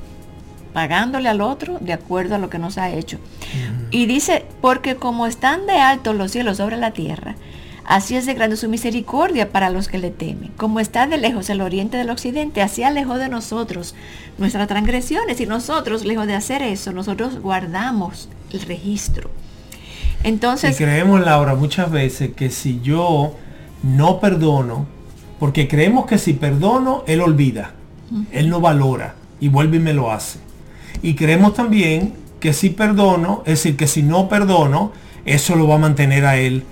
pagándole 0.73 1.29
al 1.29 1.41
otro 1.41 1.77
de 1.79 1.93
acuerdo 1.93 2.35
a 2.35 2.39
lo 2.39 2.49
que 2.49 2.59
nos 2.59 2.77
ha 2.77 2.89
hecho. 2.89 3.19
Y 3.91 4.07
dice, 4.07 4.45
porque 4.61 4.95
como 4.95 5.27
están 5.27 5.65
de 5.67 5.73
alto 5.73 6.13
los 6.13 6.31
cielos 6.31 6.57
sobre 6.57 6.77
la 6.77 6.91
tierra, 6.91 7.35
así 7.85 8.15
es 8.15 8.25
de 8.25 8.33
grande 8.33 8.57
su 8.57 8.67
misericordia 8.69 9.51
para 9.51 9.69
los 9.69 9.87
que 9.87 9.99
le 9.99 10.09
temen. 10.09 10.51
Como 10.57 10.79
está 10.79 11.05
de 11.05 11.17
lejos 11.17 11.49
el 11.49 11.61
oriente 11.61 11.97
del 11.97 12.09
occidente, 12.09 12.61
así 12.61 12.83
alejó 12.83 13.17
de 13.17 13.29
nosotros 13.29 13.93
nuestras 14.37 14.67
transgresiones. 14.67 15.39
Y 15.39 15.45
nosotros, 15.45 16.03
lejos 16.03 16.27
de 16.27 16.33
hacer 16.33 16.61
eso, 16.63 16.91
nosotros 16.91 17.39
guardamos 17.39 18.29
el 18.51 18.61
registro. 18.61 19.29
Y 20.23 20.29
Entonces, 20.29 20.75
creemos, 20.77 21.21
Laura, 21.21 21.55
muchas 21.55 21.91
veces 21.91 22.31
que 22.33 22.49
si 22.49 22.81
yo 22.81 23.35
no 23.83 24.19
perdono, 24.19 24.87
porque 25.39 25.67
creemos 25.67 26.05
que 26.05 26.17
si 26.17 26.33
perdono, 26.33 27.03
Él 27.05 27.21
olvida, 27.21 27.73
Él 28.31 28.49
no 28.49 28.61
valora 28.61 29.15
y 29.39 29.49
vuelve 29.49 29.77
y 29.77 29.81
me 29.81 29.93
lo 29.93 30.11
hace. 30.11 30.39
Y 31.01 31.15
creemos 31.15 31.53
también 31.53 32.13
que 32.39 32.53
si 32.53 32.69
perdono, 32.69 33.41
es 33.45 33.63
decir, 33.63 33.77
que 33.77 33.87
si 33.87 34.03
no 34.03 34.27
perdono, 34.29 34.91
eso 35.25 35.55
lo 35.55 35.67
va 35.67 35.75
a 35.75 35.79
mantener 35.79 36.25
a 36.25 36.37
Él, 36.37 36.63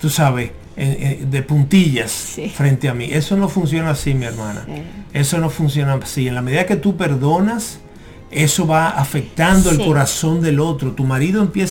tú 0.00 0.08
sabes, 0.08 0.50
de 0.76 1.42
puntillas 1.42 2.10
Sí. 2.10 2.48
frente 2.48 2.88
a 2.88 2.94
mí. 2.94 3.08
Eso 3.10 3.36
no 3.36 3.48
funciona 3.48 3.90
así, 3.90 4.14
mi 4.14 4.26
hermana. 4.26 4.64
Sí. 4.66 4.82
Eso 5.14 5.38
no 5.38 5.50
funciona 5.50 5.94
así. 5.94 6.28
En 6.28 6.34
la 6.34 6.42
medida 6.42 6.66
que 6.66 6.76
tú 6.76 6.96
perdonas, 6.96 7.80
eso 8.30 8.66
va 8.66 8.90
afectando 8.90 9.70
el 9.70 9.84
corazón 9.84 10.42
del 10.42 10.60
otro. 10.60 10.92
Tu 10.92 11.04
marido 11.04 11.40
empieza 11.42 11.70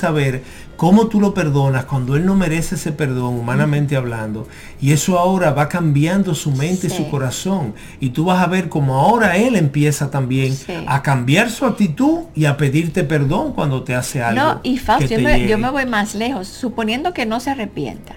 Saber 0.00 0.42
cómo 0.76 1.06
tú 1.08 1.20
lo 1.22 1.32
perdonas 1.32 1.86
cuando 1.86 2.16
él 2.16 2.26
no 2.26 2.34
merece 2.36 2.74
ese 2.74 2.92
perdón, 2.92 3.34
humanamente 3.38 3.96
hablando. 3.96 4.46
Y 4.78 4.92
eso 4.92 5.18
ahora 5.18 5.52
va 5.52 5.70
cambiando 5.70 6.34
su 6.34 6.50
mente 6.50 6.88
y 6.88 6.90
su 6.90 7.08
corazón. 7.08 7.72
Y 7.98 8.10
tú 8.10 8.26
vas 8.26 8.42
a 8.42 8.46
ver 8.46 8.68
cómo 8.68 8.96
ahora 8.98 9.36
él 9.38 9.56
empieza 9.56 10.10
también 10.10 10.54
Sí. 10.54 10.74
a 10.86 11.02
cambiar 11.02 11.50
su 11.50 11.64
actitud 11.64 12.24
y 12.34 12.44
a 12.44 12.58
pedirte 12.58 13.04
perdón 13.04 13.52
cuando 13.54 13.84
te 13.84 13.94
hace 13.94 14.22
algo. 14.22 14.42
no, 14.42 14.60
y 14.62 14.76
Fausto, 14.76 15.08
yo 15.18 15.36
yo 15.36 15.56
me 15.58 15.70
voy 15.70 15.86
más 15.86 16.14
lejos, 16.14 16.46
suponiendo 16.46 17.14
que 17.14 17.24
no 17.24 17.40
se 17.40 17.50
arrepienta. 17.50 18.16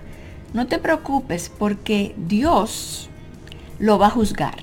No 0.53 0.67
te 0.67 0.79
preocupes 0.79 1.49
porque 1.57 2.13
Dios 2.17 3.09
lo 3.77 3.97
va 3.97 4.07
a 4.07 4.09
juzgar. 4.09 4.57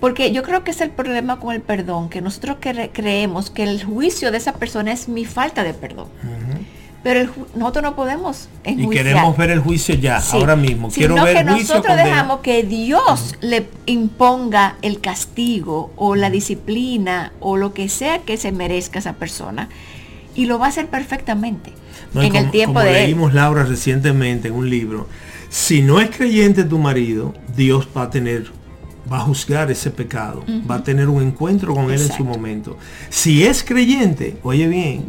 Porque 0.00 0.30
yo 0.32 0.42
creo 0.42 0.62
que 0.64 0.70
es 0.70 0.80
el 0.80 0.90
problema 0.90 1.40
con 1.40 1.54
el 1.54 1.60
perdón, 1.60 2.08
que 2.08 2.20
nosotros 2.20 2.58
cre- 2.60 2.90
creemos 2.92 3.50
que 3.50 3.64
el 3.64 3.82
juicio 3.84 4.30
de 4.30 4.38
esa 4.38 4.52
persona 4.54 4.92
es 4.92 5.08
mi 5.08 5.24
falta 5.24 5.64
de 5.64 5.74
perdón. 5.74 6.06
Pero 7.02 7.20
el 7.20 7.30
nosotros 7.54 7.82
no 7.84 7.94
podemos 7.96 8.48
Y 8.64 8.70
enjuiciar. 8.70 9.04
queremos 9.06 9.36
ver 9.36 9.50
el 9.50 9.60
juicio 9.60 9.94
ya, 9.94 10.20
Sí, 10.20 10.36
ahora 10.36 10.56
mismo. 10.56 10.88
Quiero 10.90 11.14
sino 11.14 11.24
ver 11.24 11.34
que 11.34 11.40
el 11.42 11.48
juicio. 11.50 11.74
nosotros 11.76 11.96
dejamos 11.96 12.40
que 12.40 12.62
Dios 12.64 13.36
le 13.40 13.66
imponga 13.86 14.76
el 14.82 15.00
castigo 15.00 15.92
o 15.96 16.16
la 16.16 16.28
disciplina 16.28 17.32
o 17.40 17.56
lo 17.56 17.72
que 17.72 17.88
sea 17.88 18.18
que 18.20 18.36
se 18.36 18.50
merezca 18.52 18.98
esa 18.98 19.12
persona 19.14 19.68
y 20.34 20.46
lo 20.46 20.58
va 20.58 20.66
a 20.66 20.68
hacer 20.70 20.88
perfectamente 20.88 21.72
No, 22.14 22.22
y 22.22 22.26
en 22.26 22.36
el 22.36 22.50
tiempo 22.50 22.74
como 22.74 22.84
de 22.84 22.98
él. 22.98 23.04
leímos 23.06 23.32
Laura 23.32 23.62
recientemente 23.64 24.48
en 24.48 24.54
un 24.54 24.68
libro, 24.68 25.06
si 25.50 25.82
no 25.82 26.00
es 26.00 26.10
creyente 26.10 26.64
tu 26.64 26.78
marido, 26.78 27.32
Dios 27.56 27.88
va 27.96 28.02
a 28.02 28.10
tener 28.10 28.50
va 29.10 29.18
a 29.18 29.20
juzgar 29.20 29.70
ese 29.70 29.90
pecado, 29.90 30.44
va 30.70 30.76
a 30.76 30.82
tener 30.82 31.08
un 31.08 31.22
encuentro 31.22 31.74
con 31.74 31.90
él 31.90 32.00
en 32.00 32.12
su 32.12 32.24
momento. 32.24 32.76
Si 33.08 33.44
es 33.44 33.62
creyente, 33.62 34.36
oye 34.42 34.66
bien, 34.68 35.06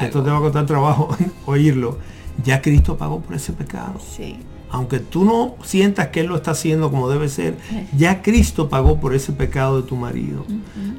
esto 0.00 0.22
te 0.22 0.30
va 0.30 0.38
a 0.38 0.40
costar 0.40 0.66
trabajo 0.66 1.16
oírlo, 1.46 1.98
ya 2.44 2.62
Cristo 2.62 2.96
pagó 2.96 3.20
por 3.20 3.36
ese 3.36 3.52
pecado. 3.52 4.00
Sí 4.16 4.38
aunque 4.72 5.00
tú 5.00 5.24
no 5.24 5.54
sientas 5.62 6.08
que 6.08 6.20
Él 6.20 6.26
lo 6.26 6.36
está 6.36 6.52
haciendo 6.52 6.90
como 6.90 7.08
debe 7.10 7.28
ser, 7.28 7.56
ya 7.96 8.22
Cristo 8.22 8.70
pagó 8.70 8.98
por 8.98 9.14
ese 9.14 9.32
pecado 9.32 9.82
de 9.82 9.86
tu 9.86 9.96
marido. 9.96 10.46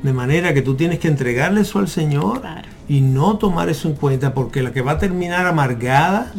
De 0.03 0.13
manera 0.13 0.53
que 0.53 0.61
tú 0.61 0.75
tienes 0.75 0.99
que 0.99 1.07
entregarle 1.07 1.61
eso 1.61 1.79
al 1.79 1.87
Señor 1.87 2.43
y 2.87 3.01
no 3.01 3.37
tomar 3.39 3.69
eso 3.69 3.87
en 3.87 3.95
cuenta, 3.95 4.35
porque 4.35 4.61
la 4.61 4.71
que 4.71 4.81
va 4.81 4.93
a 4.93 4.97
terminar 4.99 5.47
amargada 5.47 6.31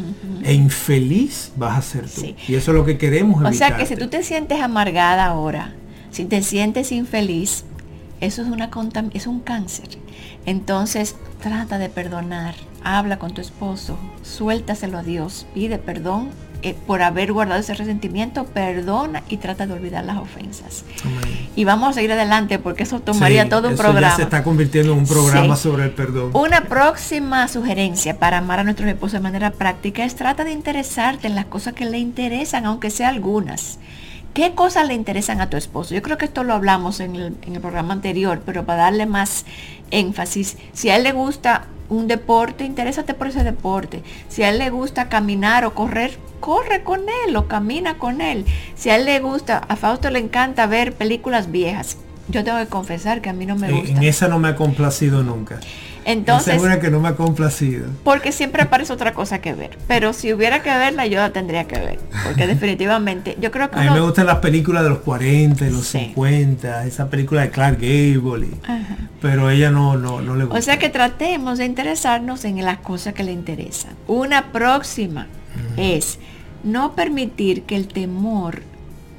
e 0.44 0.54
infeliz 0.54 1.50
vas 1.56 1.76
a 1.76 1.82
ser 1.82 2.08
tú. 2.08 2.22
Y 2.46 2.54
eso 2.54 2.70
es 2.70 2.76
lo 2.76 2.84
que 2.84 2.98
queremos. 2.98 3.44
O 3.44 3.52
sea 3.52 3.76
que 3.76 3.84
si 3.84 3.96
tú 3.96 4.06
te 4.06 4.22
sientes 4.22 4.60
amargada 4.60 5.26
ahora, 5.26 5.72
si 6.14 6.24
te 6.26 6.42
sientes 6.42 6.92
infeliz, 6.92 7.64
eso 8.20 8.42
es, 8.42 8.48
una 8.48 8.70
es 9.12 9.26
un 9.26 9.40
cáncer. 9.40 9.88
Entonces 10.46 11.16
trata 11.42 11.76
de 11.78 11.88
perdonar, 11.88 12.54
habla 12.84 13.18
con 13.18 13.34
tu 13.34 13.40
esposo, 13.40 13.98
suéltaselo 14.22 14.98
a 14.98 15.02
Dios, 15.02 15.44
pide 15.54 15.78
perdón 15.78 16.28
eh, 16.62 16.76
por 16.86 17.02
haber 17.02 17.32
guardado 17.32 17.60
ese 17.60 17.74
resentimiento, 17.74 18.44
perdona 18.44 19.24
y 19.28 19.38
trata 19.38 19.66
de 19.66 19.72
olvidar 19.72 20.04
las 20.04 20.18
ofensas. 20.18 20.84
Y 21.56 21.64
vamos 21.64 21.90
a 21.90 21.92
seguir 21.94 22.12
adelante 22.12 22.60
porque 22.60 22.84
eso 22.84 23.00
tomaría 23.00 23.48
todo 23.48 23.70
un 23.70 23.76
programa. 23.76 24.10
Ya 24.10 24.16
se 24.16 24.22
está 24.22 24.44
convirtiendo 24.44 24.92
en 24.92 25.00
un 25.00 25.06
programa 25.06 25.56
sobre 25.56 25.86
el 25.86 25.90
perdón. 25.90 26.30
Una 26.32 26.62
próxima 26.66 27.48
sugerencia 27.48 28.20
para 28.20 28.38
amar 28.38 28.60
a 28.60 28.64
nuestros 28.64 28.88
esposos 28.88 29.14
de 29.14 29.20
manera 29.20 29.50
práctica 29.50 30.04
es 30.04 30.14
trata 30.14 30.44
de 30.44 30.52
interesarte 30.52 31.26
en 31.26 31.34
las 31.34 31.46
cosas 31.46 31.74
que 31.74 31.86
le 31.86 31.98
interesan, 31.98 32.66
aunque 32.66 32.90
sea 32.90 33.08
algunas. 33.08 33.80
¿Qué 34.34 34.54
cosas 34.54 34.88
le 34.88 34.94
interesan 34.94 35.40
a 35.40 35.48
tu 35.48 35.56
esposo? 35.56 35.94
Yo 35.94 36.02
creo 36.02 36.18
que 36.18 36.24
esto 36.24 36.42
lo 36.42 36.54
hablamos 36.54 36.98
en 36.98 37.14
el, 37.14 37.36
en 37.46 37.54
el 37.54 37.60
programa 37.60 37.94
anterior, 37.94 38.42
pero 38.44 38.66
para 38.66 38.82
darle 38.82 39.06
más 39.06 39.44
énfasis, 39.92 40.56
si 40.72 40.90
a 40.90 40.96
él 40.96 41.04
le 41.04 41.12
gusta 41.12 41.68
un 41.88 42.08
deporte, 42.08 42.64
interésate 42.64 43.14
por 43.14 43.28
ese 43.28 43.44
deporte. 43.44 44.02
Si 44.28 44.42
a 44.42 44.48
él 44.48 44.58
le 44.58 44.70
gusta 44.70 45.08
caminar 45.08 45.64
o 45.64 45.74
correr, 45.74 46.18
corre 46.40 46.82
con 46.82 47.02
él 47.26 47.36
o 47.36 47.46
camina 47.46 47.98
con 47.98 48.20
él. 48.20 48.44
Si 48.74 48.90
a 48.90 48.96
él 48.96 49.04
le 49.04 49.20
gusta, 49.20 49.58
a 49.58 49.76
Fausto 49.76 50.10
le 50.10 50.18
encanta 50.18 50.66
ver 50.66 50.94
películas 50.94 51.52
viejas. 51.52 51.96
Yo 52.28 52.42
tengo 52.42 52.58
que 52.58 52.66
confesar 52.66 53.20
que 53.20 53.28
a 53.28 53.32
mí 53.34 53.46
no 53.46 53.54
me 53.54 53.70
gusta. 53.70 53.90
En 53.92 54.02
esa 54.02 54.28
no 54.28 54.38
me 54.38 54.48
ha 54.48 54.56
complacido 54.56 55.22
nunca. 55.22 55.60
Entonces, 56.04 56.54
segura 56.54 56.80
que 56.80 56.90
no 56.90 57.00
me 57.00 57.08
ha 57.08 57.16
complacido. 57.16 57.86
Porque 58.02 58.32
siempre 58.32 58.62
aparece 58.62 58.92
otra 58.92 59.14
cosa 59.14 59.40
que 59.40 59.54
ver. 59.54 59.78
Pero 59.88 60.12
si 60.12 60.32
hubiera 60.32 60.62
que 60.62 60.70
verla, 60.70 61.06
yo 61.06 61.18
la 61.18 61.32
tendría 61.32 61.64
que 61.64 61.78
ver. 61.78 61.98
Porque 62.24 62.46
definitivamente, 62.46 63.36
yo 63.40 63.50
creo 63.50 63.70
que... 63.70 63.78
A 63.78 63.82
mí 63.82 63.90
me 63.90 64.00
gustan 64.00 64.26
las 64.26 64.38
películas 64.38 64.82
de 64.82 64.90
los 64.90 64.98
40, 64.98 65.64
de 65.64 65.70
los 65.70 65.86
50, 65.86 66.86
esa 66.86 67.08
película 67.08 67.42
de 67.42 67.50
Clark 67.50 67.78
Gable. 67.80 68.48
pero 69.20 69.50
ella 69.50 69.70
no, 69.70 69.96
no, 69.96 70.20
no 70.20 70.36
le 70.36 70.44
gusta. 70.44 70.58
O 70.58 70.62
sea 70.62 70.78
que 70.78 70.88
tratemos 70.88 71.58
de 71.58 71.64
interesarnos 71.64 72.44
en 72.44 72.62
las 72.64 72.78
cosas 72.78 73.14
que 73.14 73.24
le 73.24 73.32
interesan. 73.32 73.92
Una 74.06 74.52
próxima 74.52 75.26
es 75.76 76.18
no 76.62 76.94
permitir 76.94 77.62
que 77.62 77.76
el 77.76 77.88
temor 77.88 78.62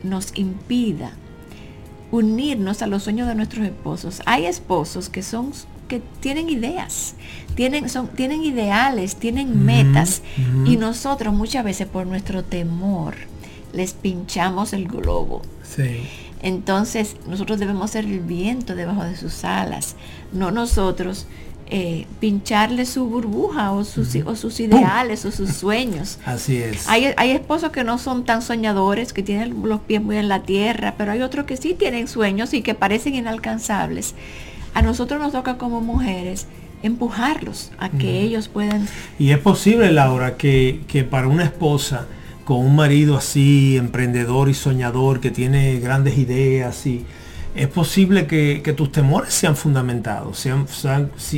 nos 0.03 0.37
impida 0.37 1.11
unirnos 2.11 2.81
a 2.81 2.87
los 2.87 3.03
sueños 3.03 3.27
de 3.27 3.35
nuestros 3.35 3.65
esposos. 3.65 4.21
Hay 4.25 4.45
esposos 4.45 5.09
que 5.09 5.23
son 5.23 5.51
que 5.87 6.01
tienen 6.19 6.49
ideas, 6.49 7.15
tienen, 7.55 7.89
son, 7.89 8.07
tienen 8.07 8.43
ideales, 8.43 9.15
tienen 9.15 9.65
metas 9.65 10.21
y 10.65 10.77
nosotros 10.77 11.33
muchas 11.33 11.63
veces 11.63 11.87
por 11.87 12.05
nuestro 12.05 12.43
temor 12.43 13.15
les 13.73 13.93
pinchamos 13.93 14.73
el 14.73 14.87
globo. 14.87 15.41
Entonces 16.41 17.15
nosotros 17.27 17.59
debemos 17.59 17.91
ser 17.91 18.05
el 18.05 18.19
viento 18.19 18.75
debajo 18.75 19.03
de 19.03 19.15
sus 19.15 19.43
alas, 19.43 19.95
no 20.31 20.51
nosotros 20.51 21.27
eh, 21.67 22.05
pincharle 22.19 22.85
su 22.85 23.07
burbuja 23.07 23.71
o 23.71 23.83
sus, 23.83 24.15
o 24.23 24.35
sus 24.35 24.59
ideales 24.59 25.25
o 25.25 25.31
sus 25.31 25.49
sueños. 25.49 26.19
Así 26.25 26.57
es. 26.57 26.87
Hay, 26.87 27.11
hay, 27.17 27.31
esposos 27.31 27.71
que 27.71 27.83
no 27.83 27.97
son 27.97 28.23
tan 28.23 28.43
soñadores, 28.43 29.13
que 29.13 29.23
tienen 29.23 29.63
los 29.63 29.79
pies 29.79 29.99
muy 29.99 30.17
en 30.17 30.29
la 30.29 30.43
tierra, 30.43 30.93
pero 30.95 31.11
hay 31.11 31.23
otros 31.23 31.47
que 31.47 31.57
sí 31.57 31.73
tienen 31.73 32.07
sueños 32.07 32.53
y 32.53 32.61
que 32.61 32.75
parecen 32.75 33.15
inalcanzables 33.15 34.13
a 34.75 34.81
nosotros 34.81 35.19
nos 35.19 35.31
toca 35.31 35.57
como 35.57 35.81
mujeres 35.81 36.47
empujarlos 36.83 37.71
a 37.79 37.89
que 37.89 38.21
ellos 38.21 38.47
puedan... 38.49 38.87
Y 39.17 39.31
es 39.31 39.39
posible, 39.39 39.91
Laura, 39.91 40.37
que, 40.37 40.81
que 40.87 41.03
para 41.03 41.27
una 41.27 41.45
esposa 41.45 42.05
con 42.43 42.57
un 42.57 42.75
marido 42.75 43.17
así, 43.17 43.77
emprendedor 43.77 44.49
y 44.49 44.53
soñador, 44.53 45.21
que 45.21 45.31
tiene 45.31 45.79
grandes 45.79 46.17
ideas 46.17 46.85
y 46.85 47.05
es 47.55 47.69
posible 47.69 48.27
que, 48.27 48.73
tus 48.75 48.91
temores 48.91 49.33
sean 49.33 49.55
fundamentados, 49.55 50.37
sean, 50.37 50.67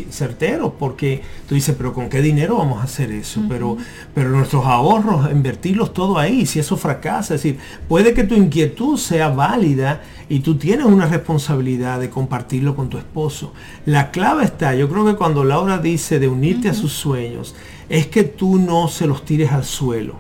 certeros, 0.09 0.73
porque 0.79 1.21
tú 1.47 1.53
dices, 1.53 1.75
pero 1.77 1.93
¿con 1.93 2.09
qué 2.09 2.23
dinero 2.23 2.57
vamos 2.57 2.79
a 2.81 2.85
hacer 2.85 3.11
eso? 3.11 3.43
pero, 3.47 3.77
pero 4.15 4.29
nuestros 4.29 4.65
ahorros, 4.65 5.31
invertirlos 5.31 5.93
todo 5.93 6.17
ahí, 6.17 6.47
si 6.47 6.59
eso 6.59 6.75
fracasa, 6.75 7.35
es 7.35 7.43
decir, 7.43 7.59
puede 7.87 8.15
que 8.15 8.23
tu 8.23 8.33
inquietud 8.33 8.97
sea 8.97 9.29
válida 9.29 10.01
y 10.27 10.39
tú 10.39 10.55
tienes 10.55 10.87
una 10.87 11.05
responsabilidad 11.05 11.99
de 11.99 12.09
compartirlo 12.09 12.75
con 12.75 12.89
tu 12.89 12.97
esposo. 12.97 13.53
La 13.85 14.09
clave 14.09 14.43
está, 14.43 14.73
yo 14.73 14.89
creo 14.89 15.05
que 15.05 15.15
cuando 15.15 15.43
Laura 15.43 15.77
dice 15.77 16.17
de 16.19 16.27
unirte 16.27 16.69
a 16.69 16.73
sus 16.73 16.93
sueños, 16.93 17.53
es 17.89 18.07
que 18.07 18.23
tú 18.23 18.57
no 18.57 18.87
se 18.87 19.05
los 19.05 19.23
tires 19.23 19.51
al 19.51 19.65
suelo. 19.65 20.15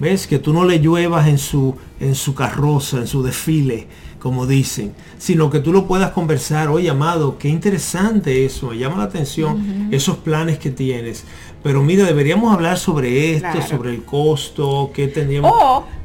¿Ves? 0.00 0.28
Que 0.28 0.38
tú 0.38 0.52
no 0.52 0.64
le 0.64 0.78
lluevas 0.78 1.26
en 1.26 1.38
su, 1.38 1.74
en 1.98 2.14
su 2.14 2.32
carroza, 2.32 2.98
en 2.98 3.08
su 3.08 3.24
desfile 3.24 3.88
como 4.18 4.46
dicen, 4.46 4.94
sino 5.18 5.50
que 5.50 5.60
tú 5.60 5.72
lo 5.72 5.86
puedas 5.86 6.10
conversar, 6.10 6.68
oye 6.68 6.90
amado, 6.90 7.38
qué 7.38 7.48
interesante 7.48 8.44
eso, 8.44 8.70
me 8.70 8.78
llama 8.78 8.98
la 8.98 9.04
atención 9.04 9.88
esos 9.90 10.18
planes 10.18 10.58
que 10.58 10.70
tienes. 10.70 11.24
Pero 11.62 11.82
mira, 11.82 12.04
deberíamos 12.04 12.54
hablar 12.54 12.78
sobre 12.78 13.34
esto, 13.34 13.60
sobre 13.62 13.90
el 13.90 14.04
costo, 14.04 14.90
qué 14.94 15.08
tendríamos... 15.08 15.52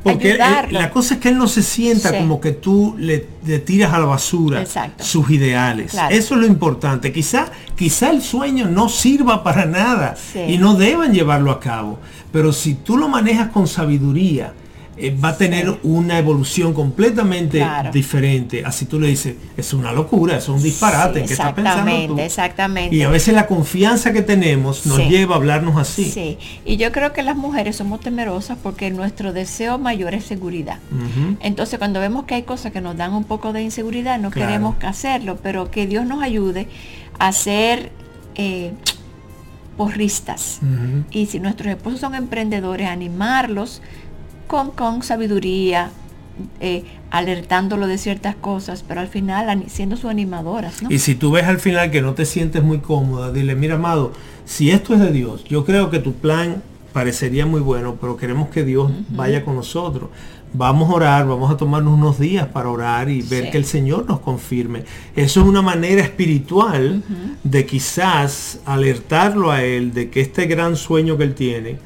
Porque 0.03 0.37
la 0.37 0.89
cosa 0.89 1.13
es 1.13 1.19
que 1.21 1.29
él 1.29 1.37
no 1.37 1.47
se 1.47 1.63
sienta 1.63 2.17
como 2.17 2.41
que 2.41 2.51
tú 2.51 2.95
le, 2.97 3.19
tiras 3.59 3.93
a 3.93 3.99
la 3.99 4.05
basura 4.05 4.65
sus 4.99 5.29
ideales. 5.29 5.95
Eso 6.09 6.35
es 6.35 6.41
lo 6.41 6.45
importante. 6.45 7.13
Quizá, 7.13 7.45
quizá 7.75 8.09
el 8.09 8.21
sueño 8.21 8.67
no 8.67 8.89
sirva 8.89 9.43
para 9.43 9.65
nada 9.65 10.15
y 10.47 10.57
no 10.57 10.75
deban 10.75 11.13
llevarlo 11.13 11.51
a 11.51 11.59
cabo. 11.59 11.99
Pero 12.31 12.51
si 12.51 12.73
tú 12.73 12.97
lo 12.97 13.07
manejas 13.07 13.49
con 13.49 13.67
sabiduría, 13.67 14.53
eh, 14.95 15.15
va 15.23 15.29
a 15.29 15.37
tener 15.37 15.79
una 15.81 16.19
evolución 16.19 16.73
completamente 16.73 17.65
diferente. 17.91 18.63
Así 18.63 18.85
tú 18.85 18.99
le 18.99 19.07
dices, 19.07 19.35
es 19.57 19.73
una 19.73 19.91
locura, 19.91 20.37
es 20.37 20.47
un 20.47 20.61
disparate, 20.61 21.23
¿qué 21.23 21.33
estás 21.33 21.53
pensando 21.53 22.15
tú? 22.15 22.19
Exactamente. 22.19 22.95
Y 22.95 23.01
a 23.01 23.09
veces 23.09 23.33
la 23.33 23.47
confianza 23.47 24.13
que 24.13 24.21
tenemos 24.21 24.85
nos 24.85 24.99
lleva 24.99 25.33
a 25.33 25.37
hablarnos 25.37 25.77
así. 25.77 26.05
Sí, 26.05 26.37
y 26.63 26.77
yo 26.77 26.91
creo 26.91 27.11
que 27.11 27.23
las 27.23 27.35
mujeres 27.35 27.75
somos 27.75 28.01
temerosas 28.01 28.57
porque 28.61 28.91
nuestro 28.91 29.33
deseo 29.33 29.79
mayor 29.79 30.13
es 30.13 30.25
seguridad. 30.25 30.79
Entonces 31.39 31.79
cuando 31.79 31.99
vemos 31.99 32.25
que 32.25 32.35
hay 32.35 32.43
cosas 32.43 32.71
que 32.71 32.81
nos 32.81 32.95
dan 32.95 33.13
un 33.13 33.23
poco 33.23 33.51
de 33.51 33.63
inseguridad, 33.63 34.19
no 34.19 34.29
queremos 34.29 34.75
hacerlo, 34.83 35.39
pero 35.41 35.71
que 35.71 35.87
Dios 35.87 36.05
nos 36.05 36.21
ayude 36.21 36.67
a 37.19 37.31
ser... 37.31 37.91
Eh, 38.35 38.73
porristas. 39.77 40.59
Y 41.11 41.25
si 41.25 41.39
nuestros 41.39 41.71
esposos 41.73 41.99
son 41.99 42.13
emprendedores, 42.13 42.87
animarlos 42.87 43.81
con, 44.47 45.03
sabiduría, 45.03 45.91
eh, 46.59 46.83
alertándolo 47.11 47.87
de 47.87 47.97
ciertas 47.97 48.35
cosas, 48.35 48.83
pero 48.87 49.01
al 49.01 49.07
final 49.07 49.63
siendo 49.67 49.97
su 49.97 50.09
animadoras. 50.09 50.81
Y 50.89 50.99
si 50.99 51.15
tú 51.15 51.31
ves 51.31 51.45
al 51.45 51.59
final 51.59 51.91
que 51.91 52.01
no 52.01 52.13
te 52.13 52.25
sientes 52.25 52.63
muy 52.63 52.79
cómoda, 52.79 53.31
dile, 53.31 53.55
mira, 53.55 53.75
amado, 53.75 54.13
si 54.45 54.71
esto 54.71 54.93
es 54.93 54.99
de 54.99 55.11
Dios, 55.11 55.43
yo 55.45 55.63
creo 55.65 55.89
que 55.89 55.99
tu 55.99 56.13
plan 56.13 56.61
parecería 56.93 57.45
muy 57.45 57.59
bueno, 57.59 57.97
pero 57.99 58.17
queremos 58.17 58.49
que 58.49 58.63
Dios 58.63 58.91
vaya 59.09 59.43
con 59.43 59.55
nosotros. 59.55 60.09
Vamos 60.55 60.91
a 60.91 60.93
orar, 60.93 61.27
vamos 61.27 61.51
a 61.51 61.57
tomarnos 61.57 61.95
unos 61.95 62.19
días 62.19 62.45
para 62.47 62.69
orar 62.69 63.09
y 63.09 63.23
ver 63.23 63.49
que 63.49 63.57
el 63.57 63.65
Señor 63.65 64.05
nos 64.07 64.19
confirme. 64.19 64.83
Eso 65.15 65.41
es 65.41 65.47
una 65.47 65.63
manera 65.63 66.03
espiritual 66.03 67.03
de 67.43 67.65
quizás 67.65 68.59
alertarlo 68.65 69.51
a 69.51 69.63
Él 69.63 69.93
de 69.93 70.11
que 70.11 70.21
este 70.21 70.45
gran 70.45 70.75
sueño 70.75 71.17
que 71.17 71.23
Él 71.23 71.33
tiene, 71.33 71.77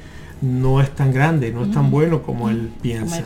no 0.42 0.82
es 0.82 0.94
tan 0.96 1.12
grande, 1.12 1.52
no 1.52 1.64
es 1.64 1.72
tan 1.72 1.90
bueno 1.90 2.22
como 2.22 2.50
él 2.50 2.72
piensa. 2.82 3.24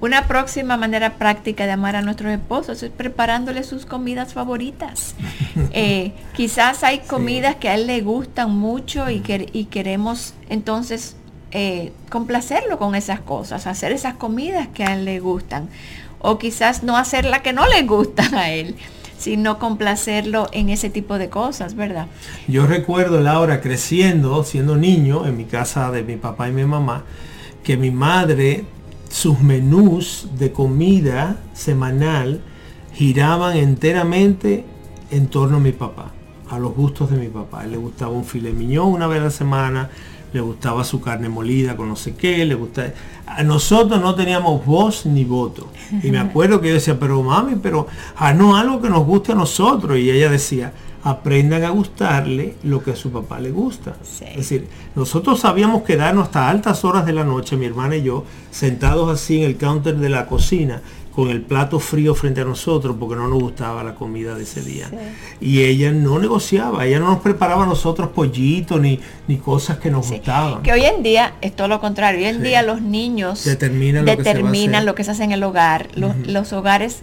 Una 0.00 0.26
próxima 0.26 0.76
manera 0.76 1.14
práctica 1.14 1.64
de 1.66 1.72
amar 1.72 1.96
a 1.96 2.02
nuestros 2.02 2.32
esposos 2.32 2.82
es 2.82 2.90
preparándole 2.90 3.64
sus 3.64 3.86
comidas 3.86 4.32
favoritas. 4.34 5.14
Eh, 5.72 6.12
quizás 6.34 6.82
hay 6.82 7.00
comidas 7.00 7.56
que 7.56 7.68
a 7.68 7.74
él 7.74 7.86
le 7.86 8.00
gustan 8.00 8.56
mucho 8.56 9.10
y, 9.10 9.20
que, 9.20 9.48
y 9.52 9.66
queremos 9.66 10.34
entonces 10.48 11.16
eh, 11.50 11.92
complacerlo 12.10 12.78
con 12.78 12.94
esas 12.94 13.20
cosas, 13.20 13.66
hacer 13.66 13.92
esas 13.92 14.14
comidas 14.14 14.68
que 14.68 14.84
a 14.84 14.94
él 14.94 15.04
le 15.04 15.20
gustan. 15.20 15.68
O 16.20 16.38
quizás 16.38 16.82
no 16.82 16.96
hacer 16.96 17.24
la 17.24 17.42
que 17.42 17.52
no 17.52 17.66
le 17.66 17.82
gustan 17.82 18.34
a 18.34 18.50
él 18.50 18.76
sino 19.18 19.58
complacerlo 19.58 20.48
en 20.52 20.68
ese 20.70 20.90
tipo 20.90 21.18
de 21.18 21.28
cosas, 21.28 21.74
¿verdad? 21.74 22.06
Yo 22.46 22.66
recuerdo, 22.66 23.20
Laura, 23.20 23.60
creciendo, 23.60 24.44
siendo 24.44 24.76
niño, 24.76 25.26
en 25.26 25.36
mi 25.36 25.44
casa 25.44 25.90
de 25.90 26.02
mi 26.02 26.16
papá 26.16 26.48
y 26.48 26.52
mi 26.52 26.64
mamá, 26.64 27.04
que 27.62 27.76
mi 27.76 27.90
madre, 27.90 28.64
sus 29.10 29.40
menús 29.40 30.28
de 30.38 30.52
comida 30.52 31.36
semanal, 31.52 32.40
giraban 32.94 33.56
enteramente 33.56 34.64
en 35.10 35.26
torno 35.26 35.56
a 35.56 35.60
mi 35.60 35.72
papá, 35.72 36.12
a 36.48 36.58
los 36.58 36.74
gustos 36.74 37.10
de 37.10 37.16
mi 37.16 37.28
papá. 37.28 37.66
le 37.66 37.76
gustaba 37.76 38.12
un 38.12 38.24
filet 38.24 38.54
miñón 38.54 38.92
una 38.92 39.06
vez 39.06 39.20
a 39.20 39.24
la 39.24 39.30
semana, 39.30 39.90
le 40.32 40.40
gustaba 40.40 40.84
su 40.84 41.00
carne 41.00 41.28
molida 41.28 41.76
con 41.76 41.88
no 41.88 41.96
sé 41.96 42.14
qué, 42.14 42.44
le 42.44 42.54
gustaba... 42.54 42.88
A 43.36 43.42
nosotros 43.42 44.00
no 44.00 44.14
teníamos 44.14 44.64
voz 44.64 45.06
ni 45.06 45.24
voto. 45.24 45.68
Y 46.02 46.10
me 46.10 46.18
acuerdo 46.18 46.60
que 46.60 46.68
yo 46.68 46.74
decía, 46.74 46.98
pero 46.98 47.22
mami, 47.22 47.56
pero 47.56 47.86
ah, 48.16 48.32
no 48.32 48.56
algo 48.56 48.80
que 48.80 48.88
nos 48.88 49.04
guste 49.04 49.32
a 49.32 49.34
nosotros. 49.34 49.98
Y 49.98 50.10
ella 50.10 50.30
decía, 50.30 50.72
aprendan 51.02 51.64
a 51.64 51.70
gustarle 51.70 52.56
lo 52.64 52.82
que 52.82 52.92
a 52.92 52.96
su 52.96 53.10
papá 53.10 53.38
le 53.38 53.50
gusta. 53.50 53.96
Es 54.02 54.36
decir, 54.36 54.68
nosotros 54.94 55.40
sabíamos 55.40 55.82
quedarnos 55.82 56.24
hasta 56.26 56.48
altas 56.48 56.84
horas 56.84 57.06
de 57.06 57.12
la 57.12 57.24
noche, 57.24 57.56
mi 57.56 57.66
hermana 57.66 57.96
y 57.96 58.02
yo, 58.02 58.24
sentados 58.50 59.10
así 59.10 59.38
en 59.38 59.44
el 59.44 59.56
counter 59.56 59.96
de 59.96 60.08
la 60.08 60.26
cocina, 60.26 60.82
con 61.18 61.30
el 61.30 61.40
plato 61.40 61.80
frío 61.80 62.14
frente 62.14 62.42
a 62.42 62.44
nosotros 62.44 62.94
porque 62.96 63.16
no 63.16 63.26
nos 63.26 63.42
gustaba 63.42 63.82
la 63.82 63.96
comida 63.96 64.36
de 64.36 64.44
ese 64.44 64.62
día. 64.62 64.88
Y 65.40 65.62
ella 65.62 65.90
no 65.90 66.20
negociaba, 66.20 66.86
ella 66.86 67.00
no 67.00 67.08
nos 67.08 67.18
preparaba 67.18 67.64
a 67.64 67.66
nosotros 67.66 68.10
pollitos 68.10 68.80
ni, 68.80 69.00
ni 69.26 69.36
cosas 69.38 69.78
que 69.78 69.90
nos 69.90 70.08
gustaban. 70.08 70.62
Que 70.62 70.72
hoy 70.72 70.84
en 70.84 71.02
día 71.02 71.32
es 71.40 71.56
todo 71.56 71.66
lo 71.66 71.80
contrario. 71.80 72.20
Hoy 72.20 72.26
en 72.26 72.44
día 72.44 72.62
los 72.62 72.82
niños 72.82 73.42
determinan, 73.42 74.04
lo, 74.86 74.94
que 74.94 75.02
se 75.02 75.10
hace 75.10 75.24
en 75.24 75.32
el 75.32 75.42
hogar. 75.42 75.88
Los, 75.96 76.52
hogares 76.52 77.00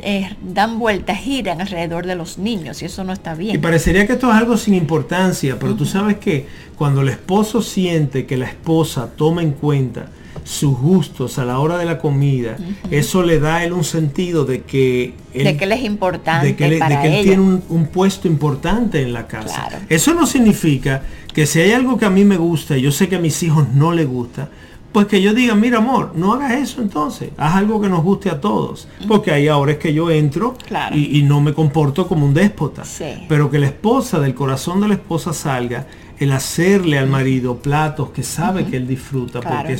eh, 0.00 0.34
dan 0.40 0.78
vueltas, 0.78 1.18
giran 1.18 1.60
alrededor 1.60 2.06
de 2.06 2.14
los 2.14 2.38
niños 2.38 2.80
y 2.80 2.86
eso 2.86 3.04
no 3.04 3.12
está 3.12 3.34
bien. 3.34 3.54
Y 3.54 3.58
parecería 3.58 4.06
que 4.06 4.14
esto 4.14 4.30
es 4.30 4.34
algo 4.34 4.56
sin 4.56 4.72
importancia, 4.72 5.58
pero 5.60 5.74
tú 5.74 5.84
sabes 5.84 6.16
que 6.16 6.46
cuando 6.74 7.02
el 7.02 7.10
esposo 7.10 7.60
siente 7.60 8.24
que 8.24 8.38
la 8.38 8.46
esposa 8.46 9.10
toma 9.14 9.42
en 9.42 9.52
cuenta 9.52 10.06
sus 10.44 10.78
gustos 10.78 11.38
a 11.38 11.44
la 11.44 11.58
hora 11.58 11.78
de 11.78 11.86
la 11.86 11.98
comida, 11.98 12.56
eso 12.90 13.22
le 13.22 13.40
da 13.40 13.56
a 13.56 13.64
él 13.64 13.72
un 13.72 13.82
sentido 13.82 14.44
de 14.44 14.62
que 14.62 15.14
él, 15.32 15.44
de 15.44 15.56
que 15.56 15.64
él 15.64 15.72
es 15.72 15.82
importante, 15.82 16.48
de 16.48 16.56
que, 16.56 16.66
él 16.66 16.80
tiene 17.24 17.60
un, 17.68 17.86
puesto 17.86 18.28
importante 18.28 19.02
en 19.02 19.12
la 19.12 19.26
casa. 19.26 19.80
Eso 19.88 20.14
no 20.14 20.26
significa 20.26 21.02
que 21.32 21.46
si 21.46 21.60
hay 21.60 21.72
algo 21.72 21.98
que 21.98 22.04
a 22.04 22.10
mí 22.10 22.24
me 22.24 22.36
gusta 22.36 22.76
y 22.76 22.82
yo 22.82 22.92
sé 22.92 23.08
que 23.08 23.16
a 23.16 23.18
mis 23.18 23.42
hijos 23.42 23.68
no 23.74 23.90
les 23.92 24.06
gusta, 24.06 24.48
pues 24.92 25.08
que 25.08 25.20
yo 25.20 25.34
diga, 25.34 25.56
mira 25.56 25.78
amor, 25.78 26.12
no 26.14 26.34
hagas 26.34 26.52
eso 26.52 26.80
entonces, 26.80 27.30
haz 27.36 27.56
algo 27.56 27.80
que 27.80 27.88
nos 27.88 28.04
guste 28.04 28.30
a 28.30 28.40
todos, 28.40 28.86
porque 29.08 29.32
ahí 29.32 29.48
ahora 29.48 29.72
es 29.72 29.78
que 29.78 29.92
yo 29.92 30.08
entro 30.08 30.56
y, 30.92 31.22
no 31.22 31.40
me 31.40 31.52
comporto 31.52 32.06
como 32.06 32.24
un 32.26 32.32
déspota, 32.32 32.84
pero 33.28 33.50
que 33.50 33.58
la 33.58 33.66
esposa, 33.66 34.20
del 34.20 34.34
corazón 34.34 34.80
de 34.80 34.86
la 34.86 34.94
esposa 34.94 35.32
salga 35.32 35.88
el 36.18 36.32
hacerle 36.32 36.98
al 36.98 37.08
marido 37.08 37.56
platos 37.56 38.10
que 38.10 38.22
sabe 38.22 38.64
que 38.64 38.76
él 38.76 38.86
disfruta, 38.86 39.40
porque 39.40 39.76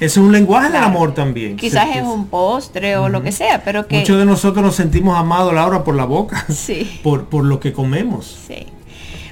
es, 0.00 0.16
un 0.16 0.32
lenguaje 0.32 0.70
del 0.70 0.82
amor 0.82 1.14
también. 1.14 1.56
Quizás 1.56 1.96
es 1.96 2.02
un 2.02 2.26
postre 2.28 2.96
o 2.96 3.08
lo 3.08 3.22
que 3.22 3.32
sea, 3.32 3.62
pero 3.64 3.86
que... 3.86 3.98
Muchos 3.98 4.18
de 4.18 4.24
nosotros 4.24 4.64
nos 4.64 4.74
sentimos 4.76 5.18
amados, 5.18 5.52
Laura, 5.54 5.84
por 5.84 5.94
la 5.94 6.04
boca, 6.04 6.46
sí. 6.52 7.00
por, 7.02 7.26
por 7.26 7.44
lo 7.44 7.60
que 7.60 7.72
comemos. 7.72 8.38
Sí. 8.46 8.66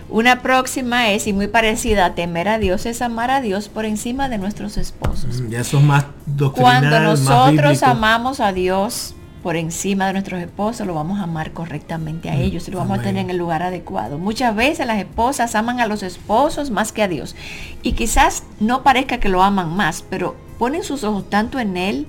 Una 0.08 0.40
próxima 0.40 1.10
es, 1.10 1.26
y 1.26 1.32
muy 1.32 1.48
parecida 1.48 2.14
temer 2.14 2.48
a 2.48 2.58
Dios, 2.58 2.86
es 2.86 3.02
amar 3.02 3.30
a 3.32 3.40
Dios 3.40 3.68
por 3.68 3.84
encima 3.84 4.28
de 4.28 4.38
nuestros 4.38 4.76
esposos. 4.76 5.42
Ya 5.48 5.64
son 5.64 5.86
más 5.86 6.06
Cuando 6.54 7.00
nosotros 7.00 7.82
amamos 7.82 8.38
a 8.38 8.52
Dios, 8.52 9.15
por 9.46 9.54
encima 9.54 10.08
de 10.08 10.12
nuestros 10.12 10.42
esposos, 10.42 10.88
lo 10.88 10.94
vamos 10.94 11.20
a 11.20 11.22
amar 11.22 11.52
correctamente 11.52 12.28
a 12.28 12.32
mm, 12.32 12.40
ellos 12.40 12.66
y 12.66 12.72
lo 12.72 12.78
vamos 12.78 12.98
a 12.98 13.02
tener 13.02 13.22
en 13.22 13.30
el 13.30 13.36
lugar 13.36 13.62
adecuado. 13.62 14.18
Muchas 14.18 14.56
veces 14.56 14.84
las 14.88 14.98
esposas 14.98 15.54
aman 15.54 15.78
a 15.78 15.86
los 15.86 16.02
esposos 16.02 16.72
más 16.72 16.90
que 16.90 17.04
a 17.04 17.06
Dios. 17.06 17.36
Y 17.84 17.92
quizás 17.92 18.42
no 18.58 18.82
parezca 18.82 19.20
que 19.20 19.28
lo 19.28 19.44
aman 19.44 19.76
más, 19.76 20.02
pero 20.10 20.34
ponen 20.58 20.82
sus 20.82 21.04
ojos 21.04 21.30
tanto 21.30 21.60
en 21.60 21.76
Él 21.76 22.08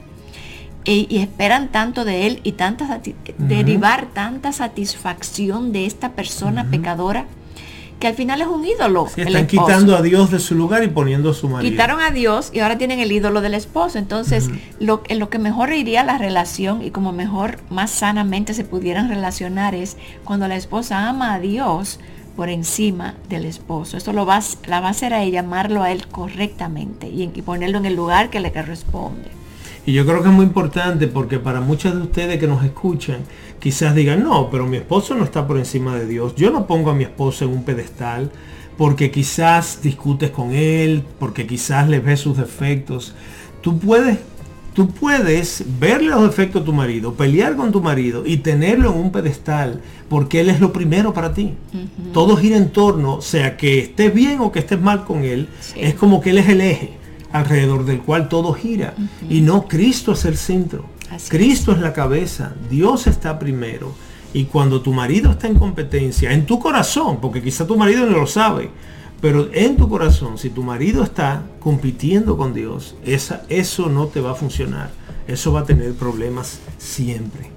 y, 0.84 1.20
esperan 1.20 1.68
tanto 1.68 2.06
de 2.06 2.26
Él 2.26 2.40
y 2.42 2.54
tanta, 2.54 3.00
derivar 3.38 4.08
tanta 4.16 4.52
satisfacción 4.52 5.72
de 5.72 5.86
esta 5.86 6.14
persona 6.14 6.72
pecadora 6.72 7.28
que 8.00 8.08
al 8.08 8.14
final 8.14 8.42
es 8.42 8.48
un 8.48 8.64
ídolo. 8.66 9.08
están 9.16 9.48
quitando 9.48 9.96
a 9.96 10.02
Dios 10.02 10.30
de 10.30 10.40
su 10.40 10.56
lugar 10.56 10.84
y 10.84 10.88
poniendo 10.88 11.32
a 11.32 11.34
su 11.34 11.50
marido. 11.50 11.72
Quitaron 11.72 12.00
a 12.00 12.12
Dios 12.12 12.52
y 12.54 12.60
ahora 12.60 12.78
tienen 12.78 13.00
el 13.00 13.12
ídolo 13.12 13.42
del 13.42 13.54
esposo. 13.54 13.98
Entonces, 13.98 14.50
lo, 14.80 15.02
en 15.08 15.20
lo 15.20 15.30
que 15.30 15.40
mejor 15.40 15.74
iría 15.74 16.04
la 16.04 16.18
relación 16.18 16.84
y 16.84 16.92
como 16.92 17.12
mejor, 17.12 17.58
más 17.70 17.92
sanamente 17.92 18.54
se 18.54 18.64
pudieran 18.64 19.10
relacionar 19.10 19.74
es 19.74 19.98
cuando 20.24 20.48
la 20.48 20.56
esposa 20.56 21.08
ama 21.08 21.34
a 21.34 21.40
Dios 21.40 22.00
por 22.36 22.50
encima 22.50 23.16
del 23.30 23.46
esposo. 23.46 23.98
Esto 23.98 24.14
lo 24.14 24.26
va, 24.28 24.42
la 24.68 24.80
va 24.80 24.88
a 24.88 24.92
hacer 24.92 25.14
a 25.14 25.24
ella 25.24 25.40
amarlo 25.40 25.82
a 25.82 25.92
él 25.92 26.08
correctamente 26.08 27.08
y, 27.08 27.24
y 27.24 27.42
ponerlo 27.42 27.80
en 27.80 27.86
el 27.88 27.96
lugar 27.96 28.30
que 28.30 28.40
le 28.40 28.52
corresponde. 28.52 29.38
Y 29.88 29.94
yo 29.94 30.06
creo 30.06 30.22
que 30.22 30.28
es 30.28 30.34
muy 30.36 30.46
importante 30.46 31.08
porque 31.08 31.40
para 31.40 31.62
muchos 31.62 31.96
de 31.96 32.02
ustedes 32.02 32.38
que 32.40 32.46
nos 32.46 32.64
escuchan, 32.64 33.22
quizás 33.60 33.96
digan, 33.96 34.24
no, 34.24 34.50
pero 34.50 34.68
mi 34.68 34.78
esposo 34.78 35.16
no 35.16 35.24
está 35.24 35.48
por 35.48 35.58
encima 35.58 35.96
de 35.96 36.06
Dios. 36.08 36.36
Yo 36.36 36.52
no 36.52 36.68
pongo 36.68 36.92
a 36.92 36.96
mi 36.96 37.04
esposo 37.04 37.46
en 37.46 37.52
un 37.52 37.64
pedestal 37.64 38.32
porque 38.78 39.12
quizás 39.12 39.82
discutes 39.82 40.32
con 40.32 40.52
él, 40.54 41.04
porque 41.20 41.48
quizás 41.48 41.90
le 41.90 42.00
ves 42.00 42.20
sus 42.20 42.38
defectos. 42.38 43.16
Tú 43.62 43.80
puedes, 43.80 44.20
tú 44.74 44.90
puedes 44.90 45.64
verle 45.80 46.10
los 46.10 46.22
defectos 46.22 46.62
a 46.62 46.66
tu 46.66 46.74
marido, 46.74 47.14
pelear 47.14 47.56
con 47.56 47.72
tu 47.72 47.82
marido 47.82 48.24
y 48.26 48.38
tenerlo 48.38 48.92
en 48.92 49.00
un 49.00 49.12
pedestal 49.12 49.82
porque 50.10 50.40
él 50.40 50.50
es 50.50 50.60
lo 50.60 50.72
primero 50.72 51.14
para 51.14 51.34
ti. 51.34 51.54
Todo 52.14 52.38
gira 52.38 52.58
en 52.58 52.70
torno, 52.70 53.22
sea 53.22 53.58
que 53.58 53.80
estés 53.80 54.14
bien 54.14 54.40
o 54.40 54.52
que 54.52 54.60
estés 54.60 54.80
mal 54.80 55.06
con 55.06 55.24
él, 55.24 55.50
es 55.76 55.96
como 55.96 56.22
que 56.22 56.30
él 56.30 56.38
es 56.38 56.50
el 56.50 56.62
eje 56.62 56.94
alrededor 57.32 57.86
del 57.86 58.02
cual 58.02 58.30
todo 58.30 58.54
gira. 58.54 58.94
Y 59.30 59.42
no, 59.42 59.68
Cristo 59.68 60.14
es 60.14 60.26
el 60.26 60.38
centro. 60.38 60.86
Cristo 61.30 61.72
es. 61.72 61.80
la 61.80 61.94
cabeza. 61.94 62.54
Dios 62.70 63.08
está 63.08 63.40
primero. 63.40 63.94
Y 64.34 64.46
cuando 64.46 64.82
tu 64.82 64.94
marido 64.94 65.32
está 65.32 65.48
en 65.48 65.58
competencia, 65.58 66.32
en 66.32 66.46
tu 66.46 66.60
corazón, 66.60 67.20
porque 67.22 67.42
quizá 67.42 67.66
tu 67.66 67.78
marido 67.78 68.06
no 68.06 68.18
lo 68.18 68.28
sabe, 68.28 68.70
pero 69.22 69.50
en 69.54 69.78
tu 69.78 69.90
corazón, 69.90 70.38
si 70.38 70.50
tu 70.50 70.64
marido 70.64 71.04
está 71.04 71.44
compitiendo 71.60 72.38
con 72.38 72.54
Dios, 72.54 72.96
esa, 73.04 73.44
eso 73.50 73.90
no 73.90 74.08
te 74.08 74.22
va 74.22 74.32
a 74.32 74.36
funcionar. 74.36 74.92
Eso 75.28 75.52
va 75.52 75.62
a 75.62 75.66
tener 75.66 75.94
problemas 75.94 76.60
siempre. 76.78 77.57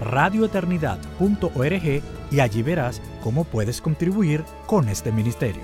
radioeternidad.org 0.00 2.02
y 2.30 2.40
allí 2.40 2.62
verás 2.62 3.00
cómo 3.22 3.44
puedes 3.44 3.80
contribuir 3.80 4.44
con 4.66 4.88
este 4.88 5.12
ministerio. 5.12 5.62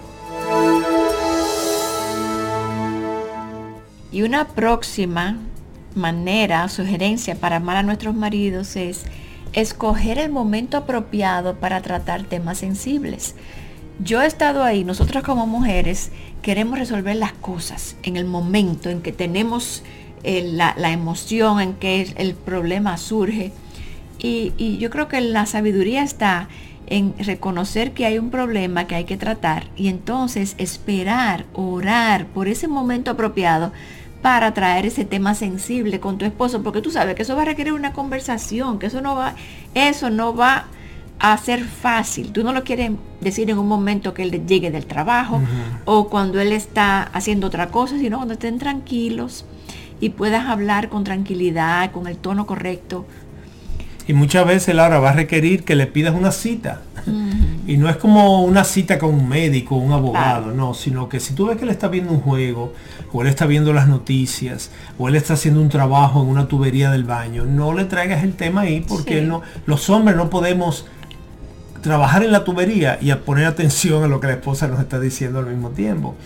Y 4.11 4.23
una 4.23 4.47
próxima 4.47 5.37
manera 5.95 6.69
sugerencia 6.69 7.35
para 7.35 7.57
amar 7.57 7.79
a 7.79 7.83
nuestros 7.83 8.15
maridos 8.15 8.77
es 8.77 9.05
escoger 9.53 10.19
el 10.19 10.31
momento 10.31 10.77
apropiado 10.77 11.57
para 11.57 11.83
tratar 11.83 12.23
temas 12.25 12.59
sensibles. 12.59 13.35
Yo 14.01 14.23
he 14.23 14.27
estado 14.27 14.65
ahí, 14.65 14.85
nosotros 14.85 15.23
como 15.23 15.47
mujeres 15.47 16.11
queremos 16.43 16.79
resolver 16.79 17.17
las 17.17 17.33
cosas 17.33 17.97
en 18.03 18.17
el 18.17 18.25
momento 18.25 18.91
en 18.91 19.03
que 19.03 19.13
tenemos 19.13 19.85
eh, 20.25 20.51
la, 20.53 20.75
emoción, 20.91 21.61
en 21.61 21.75
que 21.75 22.13
el 22.17 22.35
problema 22.35 22.97
surge 22.97 23.53
y, 24.19 24.79
yo 24.79 24.91
creo 24.91 25.09
que 25.09 25.21
la 25.21 25.47
sabiduría 25.47 26.03
está 26.03 26.49
en 26.87 27.15
reconocer 27.19 27.93
que 27.93 28.07
hay 28.07 28.19
un 28.19 28.31
problema 28.31 28.87
que 28.87 28.95
hay 28.95 29.05
que 29.05 29.17
tratar 29.17 29.69
y 29.77 29.89
entonces 29.89 30.55
esperar, 30.59 31.47
orar 31.55 32.27
por 32.27 32.47
ese 32.47 32.69
momento 32.69 33.11
apropiado 33.11 33.73
para 34.21 34.55
traer 34.55 34.87
ese 34.87 35.05
tema 35.05 35.35
sensible 35.35 36.01
con 36.01 36.19
tu 36.19 36.25
esposo, 36.25 36.63
porque 36.63 36.81
tú 36.81 36.91
sabes 36.91 37.15
que 37.15 37.23
eso 37.23 37.37
va 37.37 37.43
a 37.43 37.47
requerir 37.47 37.73
una 37.73 37.93
conversación, 37.93 38.79
que 38.79 38.87
eso 38.87 39.01
no 39.01 39.15
va, 39.17 39.35
eso 39.75 40.11
no 40.11 40.35
va 40.35 40.67
a 41.19 41.37
ser 41.39 41.63
fácil. 41.65 42.33
Tú 42.33 42.43
no 42.43 42.53
lo 42.53 42.65
quieres 42.65 42.93
decir 43.21 43.51
en 43.51 43.59
un 43.59 43.69
momento 43.69 44.15
que 44.15 44.23
él 44.23 44.47
llegue 44.47 44.71
del 44.71 44.87
trabajo 44.87 45.41
o 45.85 46.09
cuando 46.09 46.41
él 46.41 46.53
está 46.53 47.03
haciendo 47.03 47.47
otra 47.47 47.69
cosa, 47.69 47.99
sino 47.99 48.17
cuando 48.17 48.35
estén 48.35 48.59
tranquilos 48.59 49.45
y 50.01 50.11
puedas 50.11 50.47
hablar 50.47 50.89
con 50.89 51.05
tranquilidad, 51.05 51.93
con 51.93 52.07
el 52.07 52.17
tono 52.17 52.47
correcto 52.47 53.07
Y 54.07 54.13
muchas 54.13 54.47
veces 54.47 54.75
Laura 54.75 54.99
va 54.99 55.11
a 55.11 55.15
requerir 55.15 55.65
que 55.65 55.75
le 55.75 55.87
pidas 55.87 56.15
una 56.15 56.33
cita. 56.33 56.83
Y 57.67 57.79
no 57.79 57.89
es 57.89 57.97
como 57.97 58.43
una 58.43 58.63
cita 58.63 58.99
con 58.99 59.15
un 59.15 59.27
médico, 59.27 59.77
un 59.77 59.93
abogado, 59.93 60.53
no, 60.53 60.75
sino 60.75 61.09
que 61.09 61.19
si 61.19 61.33
tú 61.33 61.47
ves 61.47 61.57
que 61.57 61.65
él 61.65 61.71
está 61.71 61.89
viendo 61.89 62.13
un 62.13 62.21
juego, 62.21 62.75
o 63.11 63.23
él 63.23 63.29
está 63.29 63.47
viendo 63.47 63.73
las 63.73 63.89
noticias, 63.89 64.71
o 64.99 65.09
él 65.09 65.17
está 65.17 65.33
haciendo 65.33 65.63
un 65.63 65.71
trabajo 65.71 66.21
en 66.21 66.29
una 66.29 66.47
tubería 66.47 66.91
del 66.91 67.05
baño, 67.05 67.47
no 67.47 67.73
le 67.73 67.87
traigas 67.87 68.23
el 68.23 68.35
tema 68.35 68.63
ahí 68.63 68.85
porque 68.87 69.23
no, 69.23 69.41
los 69.65 69.89
hombres 69.89 70.15
no 70.15 70.29
podemos 70.29 70.85
trabajar 71.81 72.23
en 72.23 72.33
la 72.33 72.45
tubería 72.45 72.99
y 73.01 73.11
a 73.11 73.25
poner 73.25 73.47
atención 73.47 74.05
a 74.05 74.09
lo 74.09 74.21
que 74.21 74.27
la 74.27 74.35
esposa 74.35 74.69
nos 74.69 74.81
está 74.81 75.01
diciendo 75.01 75.39
al 75.39 75.47
mismo 75.47 75.71
tiempo. 75.71 76.17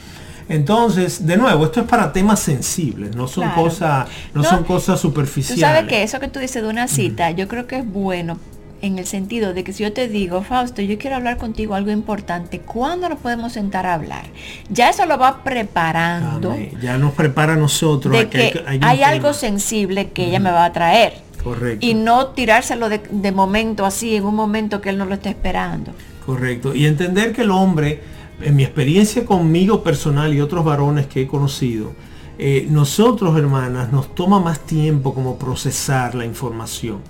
Entonces, 0.49 1.26
de 1.26 1.36
nuevo, 1.36 1.66
esto 1.66 1.80
es 1.80 1.86
para 1.86 2.12
temas 2.12 2.40
sensibles, 2.40 3.14
no 3.14 3.28
son 3.28 3.51
cosas, 3.51 4.09
no, 4.32 4.42
son 4.42 4.64
cosas 4.64 4.99
superficiales. 4.99 5.61
Tú 5.61 5.61
sabes 5.61 5.88
que 5.88 6.03
eso 6.03 6.20
que 6.20 6.28
tú 6.28 6.40
dices 6.40 6.62
de 6.62 6.68
una 6.68 6.88
cita, 6.88 7.30
yo 7.32 7.49
creo 7.49 7.66
que 7.66 7.78
es 7.78 7.86
bueno 7.86 8.38
en 8.80 8.99
el 8.99 9.07
sentido 9.07 9.55
de 9.55 9.64
que 9.64 9.72
si 9.72 9.82
yo 9.82 9.92
te 9.92 10.09
digo, 10.09 10.42
Fausto, 10.42 10.82
yo 10.82 10.99
quiero 10.99 11.16
hablar 11.16 11.36
contigo 11.36 11.74
algo 11.74 11.90
importante, 11.90 12.61
¿cuándo 12.61 13.09
nos 13.09 13.18
podemos 13.18 13.53
sentar 13.53 13.86
a 13.86 13.94
hablar? 13.94 14.24
Ya 14.70 14.90
eso 14.90 15.05
lo 15.07 15.18
va 15.18 15.42
preparando. 15.42 16.57
Ya 16.80 16.96
nos 16.96 17.12
prepara 17.12 17.55
a 17.55 17.57
nosotros. 17.57 18.16
De 18.16 18.28
que, 18.28 18.64
hay, 18.66 19.03
algo 19.03 19.32
sensible 19.32 20.11
que 20.11 20.26
ella 20.26 20.40
me 20.40 20.51
va 20.51 20.64
a 20.64 20.72
traer. 20.72 21.14
Correcto. 21.42 21.84
Y 21.84 21.94
no 21.94 22.28
tirárselo 22.28 22.88
de, 22.88 23.01
de 23.11 23.32
momento 23.32 23.84
así, 23.84 24.16
en 24.16 24.24
un 24.24 24.34
momento 24.34 24.80
que 24.80 24.90
él 24.90 24.99
no 24.99 25.07
lo 25.07 25.14
está 25.14 25.28
esperando. 25.28 25.92
Correcto. 26.24 26.74
Y 26.74 26.86
entender 26.86 27.32
que 27.32 27.42
el 27.42 27.51
hombre 27.51 28.01
en 28.41 28.57
mi 28.57 28.64
experiencia 28.64 29.24
conmigo 29.24 29.82
personal 29.82 30.32
y 30.34 30.41
otros 30.41 30.64
varones 30.64 31.07
que 31.07 31.22
he 31.22 31.26
conocido, 31.26 31.93
eh, 32.39 32.66
nosotros, 32.70 33.36
hermanas, 33.36 33.93
nos 33.93 34.14
toma 34.14 34.39
más 34.39 34.61
tiempo 34.61 35.12
como 35.12 35.39
procesar 35.39 36.14
la 36.14 36.24
información. 36.24 37.01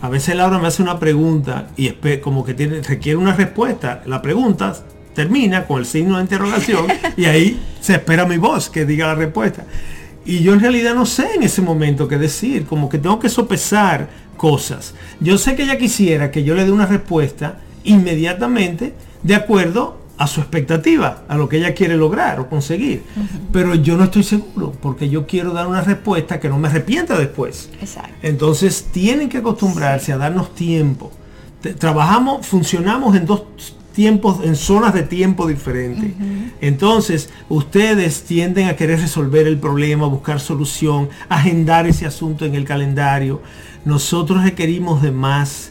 A 0.00 0.08
veces 0.08 0.36
Laura 0.36 0.58
me 0.58 0.68
hace 0.68 0.82
una 0.82 0.98
pregunta 1.00 1.70
y 1.76 1.90
como 2.20 2.44
que 2.44 2.54
tiene, 2.54 2.82
requiere 2.82 3.16
una 3.16 3.34
respuesta. 3.34 4.02
La 4.06 4.22
pregunta 4.22 4.76
termina 5.14 5.64
con 5.66 5.80
el 5.80 5.86
signo 5.86 6.16
de 6.16 6.22
interrogación 6.22 6.86
y 7.16 7.24
ahí 7.24 7.60
se 7.80 7.94
espera 7.94 8.26
mi 8.26 8.36
voz 8.36 8.70
que 8.70 8.84
diga 8.84 9.06
la 9.06 9.14
respuesta. 9.14 9.64
Y 10.24 10.40
yo 10.40 10.52
en 10.52 10.60
realidad 10.60 10.94
no 10.94 11.06
sé 11.06 11.34
en 11.34 11.42
ese 11.42 11.62
momento 11.62 12.06
qué 12.06 12.18
decir, 12.18 12.66
como 12.66 12.88
que 12.88 12.98
tengo 12.98 13.18
que 13.18 13.28
sopesar 13.28 14.08
cosas. 14.36 14.94
Yo 15.18 15.38
sé 15.38 15.56
que 15.56 15.62
ella 15.62 15.78
quisiera 15.78 16.30
que 16.30 16.44
yo 16.44 16.54
le 16.54 16.64
dé 16.64 16.70
una 16.70 16.86
respuesta 16.86 17.58
inmediatamente 17.84 18.94
de 19.22 19.34
acuerdo 19.34 20.05
a 20.18 20.26
su 20.26 20.40
expectativa, 20.40 21.24
a 21.28 21.36
lo 21.36 21.48
que 21.48 21.58
ella 21.58 21.74
quiere 21.74 21.96
lograr 21.96 22.40
o 22.40 22.48
conseguir. 22.48 23.02
Pero 23.52 23.74
yo 23.74 23.96
no 23.96 24.04
estoy 24.04 24.22
seguro, 24.22 24.72
porque 24.80 25.08
yo 25.08 25.26
quiero 25.26 25.52
dar 25.52 25.66
una 25.66 25.82
respuesta 25.82 26.40
que 26.40 26.48
no 26.48 26.58
me 26.58 26.68
arrepienta 26.68 27.18
después. 27.18 27.70
Entonces 28.22 28.88
tienen 28.92 29.28
que 29.28 29.38
acostumbrarse 29.38 30.12
a 30.12 30.16
darnos 30.16 30.54
tiempo. 30.54 31.12
Trabajamos, 31.78 32.46
funcionamos 32.46 33.16
en 33.16 33.26
dos 33.26 33.44
tiempos, 33.92 34.44
en 34.44 34.56
zonas 34.56 34.94
de 34.94 35.02
tiempo 35.02 35.46
diferentes. 35.46 36.12
Entonces, 36.60 37.30
ustedes 37.48 38.22
tienden 38.22 38.68
a 38.68 38.76
querer 38.76 39.00
resolver 39.00 39.46
el 39.46 39.58
problema, 39.58 40.06
buscar 40.06 40.38
solución, 40.38 41.08
agendar 41.28 41.86
ese 41.86 42.06
asunto 42.06 42.44
en 42.44 42.54
el 42.54 42.64
calendario. 42.64 43.40
Nosotros 43.84 44.44
requerimos 44.44 45.00
de 45.00 45.12
más 45.12 45.70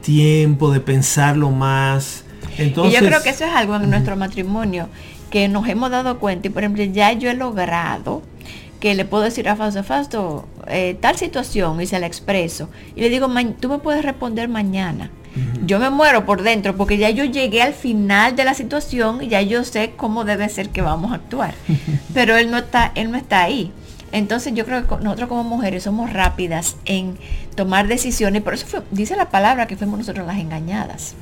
tiempo, 0.00 0.72
de 0.72 0.80
pensarlo 0.80 1.50
más, 1.50 2.24
y 2.58 2.90
yo 2.90 2.98
creo 3.00 3.22
que 3.22 3.30
eso 3.30 3.44
es 3.44 3.52
algo 3.52 3.76
en 3.76 3.90
nuestro 3.90 4.16
matrimonio 4.16 4.88
que 5.30 5.48
nos 5.48 5.68
hemos 5.68 5.90
dado 5.90 6.18
cuenta 6.18 6.48
y 6.48 6.50
por 6.50 6.62
ejemplo 6.62 6.84
ya 6.84 7.12
yo 7.12 7.30
he 7.30 7.34
logrado 7.34 8.22
que 8.80 8.94
le 8.94 9.04
puedo 9.04 9.24
decir 9.24 9.48
a 9.48 9.56
Fausto, 9.56 9.82
Fausto, 9.82 10.48
eh, 10.68 10.96
tal 11.00 11.16
situación 11.16 11.80
y 11.80 11.86
se 11.86 11.98
la 11.98 12.06
expreso. 12.06 12.68
Y 12.94 13.00
le 13.00 13.08
digo, 13.08 13.28
tú 13.58 13.68
me 13.68 13.78
puedes 13.78 14.04
responder 14.04 14.48
mañana. 14.48 15.10
Yo 15.66 15.78
me 15.78 15.90
muero 15.90 16.24
por 16.24 16.42
dentro 16.42 16.76
porque 16.76 16.96
ya 16.96 17.10
yo 17.10 17.24
llegué 17.24 17.60
al 17.60 17.74
final 17.74 18.36
de 18.36 18.44
la 18.44 18.54
situación 18.54 19.22
y 19.22 19.28
ya 19.28 19.42
yo 19.42 19.64
sé 19.64 19.92
cómo 19.94 20.24
debe 20.24 20.48
ser 20.48 20.70
que 20.70 20.80
vamos 20.80 21.12
a 21.12 21.16
actuar. 21.16 21.54
Pero 22.14 22.36
él 22.36 22.50
no 22.50 22.58
está, 22.58 22.92
él 22.94 23.10
no 23.10 23.18
está 23.18 23.42
ahí. 23.42 23.70
Entonces 24.16 24.54
yo 24.54 24.64
creo 24.64 24.88
que 24.88 24.96
nosotros 25.04 25.28
como 25.28 25.44
mujeres 25.44 25.82
somos 25.82 26.10
rápidas 26.10 26.76
en 26.86 27.18
tomar 27.54 27.86
decisiones, 27.86 28.40
por 28.40 28.54
eso 28.54 28.82
dice 28.90 29.14
la 29.14 29.28
palabra 29.28 29.66
que 29.66 29.76
fuimos 29.76 29.98
nosotros 29.98 30.26
las 30.26 30.38
engañadas. 30.38 31.14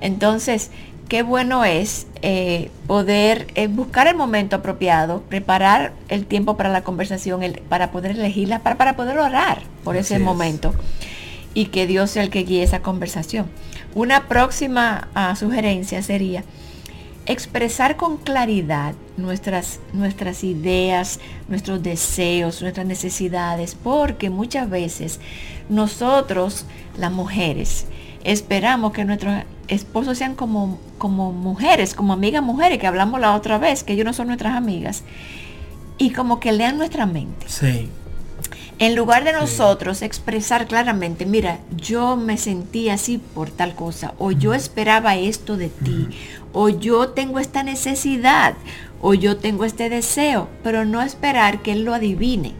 Entonces, 0.00 0.70
qué 1.10 1.22
bueno 1.22 1.66
es 1.66 2.06
eh, 2.22 2.70
poder 2.86 3.48
eh, 3.56 3.66
buscar 3.66 4.06
el 4.06 4.16
momento 4.16 4.56
apropiado, 4.56 5.20
preparar 5.28 5.92
el 6.08 6.24
tiempo 6.24 6.56
para 6.56 6.70
la 6.70 6.82
conversación, 6.82 7.42
para 7.68 7.90
poder 7.90 8.12
elegirla, 8.12 8.60
para, 8.60 8.78
para 8.78 8.96
poder 8.96 9.18
orar 9.18 9.60
por 9.84 9.98
ese 9.98 10.18
momento 10.18 10.74
y 11.52 11.66
que 11.66 11.86
Dios 11.86 12.12
sea 12.12 12.22
el 12.22 12.30
que 12.30 12.44
guíe 12.44 12.62
esa 12.62 12.80
conversación. 12.80 13.50
Una 13.94 14.28
próxima 14.28 15.08
ah, 15.14 15.36
sugerencia 15.36 16.02
sería, 16.02 16.42
expresar 17.26 17.98
con 17.98 18.16
claridad 18.16 18.94
nuestras, 19.16 19.80
nuestras 19.92 20.44
ideas, 20.44 21.20
nuestros 21.48 21.82
deseos, 21.82 22.62
nuestras 22.62 22.86
necesidades, 22.86 23.76
porque 23.82 24.30
muchas 24.30 24.68
veces 24.68 25.20
nosotros, 25.68 26.66
las 26.98 27.12
mujeres, 27.12 27.86
esperamos 28.24 28.92
que 28.92 29.04
nuestros 29.04 29.44
esposos 29.68 30.18
sean 30.18 30.34
como, 30.34 30.78
como 30.98 31.32
mujeres, 31.32 31.94
como 31.94 32.12
amigas 32.12 32.42
mujeres, 32.42 32.78
que 32.78 32.86
hablamos 32.86 33.20
la 33.20 33.34
otra 33.34 33.58
vez, 33.58 33.84
que 33.84 33.92
ellos 33.92 34.04
no 34.04 34.12
son 34.12 34.28
nuestras 34.28 34.56
amigas, 34.56 35.02
y 35.98 36.10
como 36.10 36.40
que 36.40 36.52
lean 36.52 36.76
nuestra 36.76 37.06
mente. 37.06 37.46
Sí. 37.48 37.88
En 38.80 38.96
lugar 38.96 39.22
de 39.22 39.32
nosotros 39.32 40.02
expresar 40.02 40.66
claramente, 40.66 41.26
mira, 41.26 41.60
yo 41.76 42.16
me 42.16 42.36
sentí 42.36 42.88
así 42.88 43.18
por 43.18 43.50
tal 43.50 43.74
cosa, 43.74 44.14
o 44.18 44.32
yo 44.32 44.52
esperaba 44.52 45.14
esto 45.14 45.56
de 45.56 45.68
ti, 45.68 46.08
o 46.52 46.68
yo 46.68 47.10
tengo 47.10 47.38
esta 47.38 47.62
necesidad, 47.62 48.54
o 49.06 49.12
yo 49.12 49.36
tengo 49.36 49.66
este 49.66 49.90
deseo, 49.90 50.48
pero 50.62 50.86
no 50.86 51.02
esperar 51.02 51.60
que 51.60 51.72
él 51.72 51.84
lo 51.84 51.92
adivine. 51.92 52.54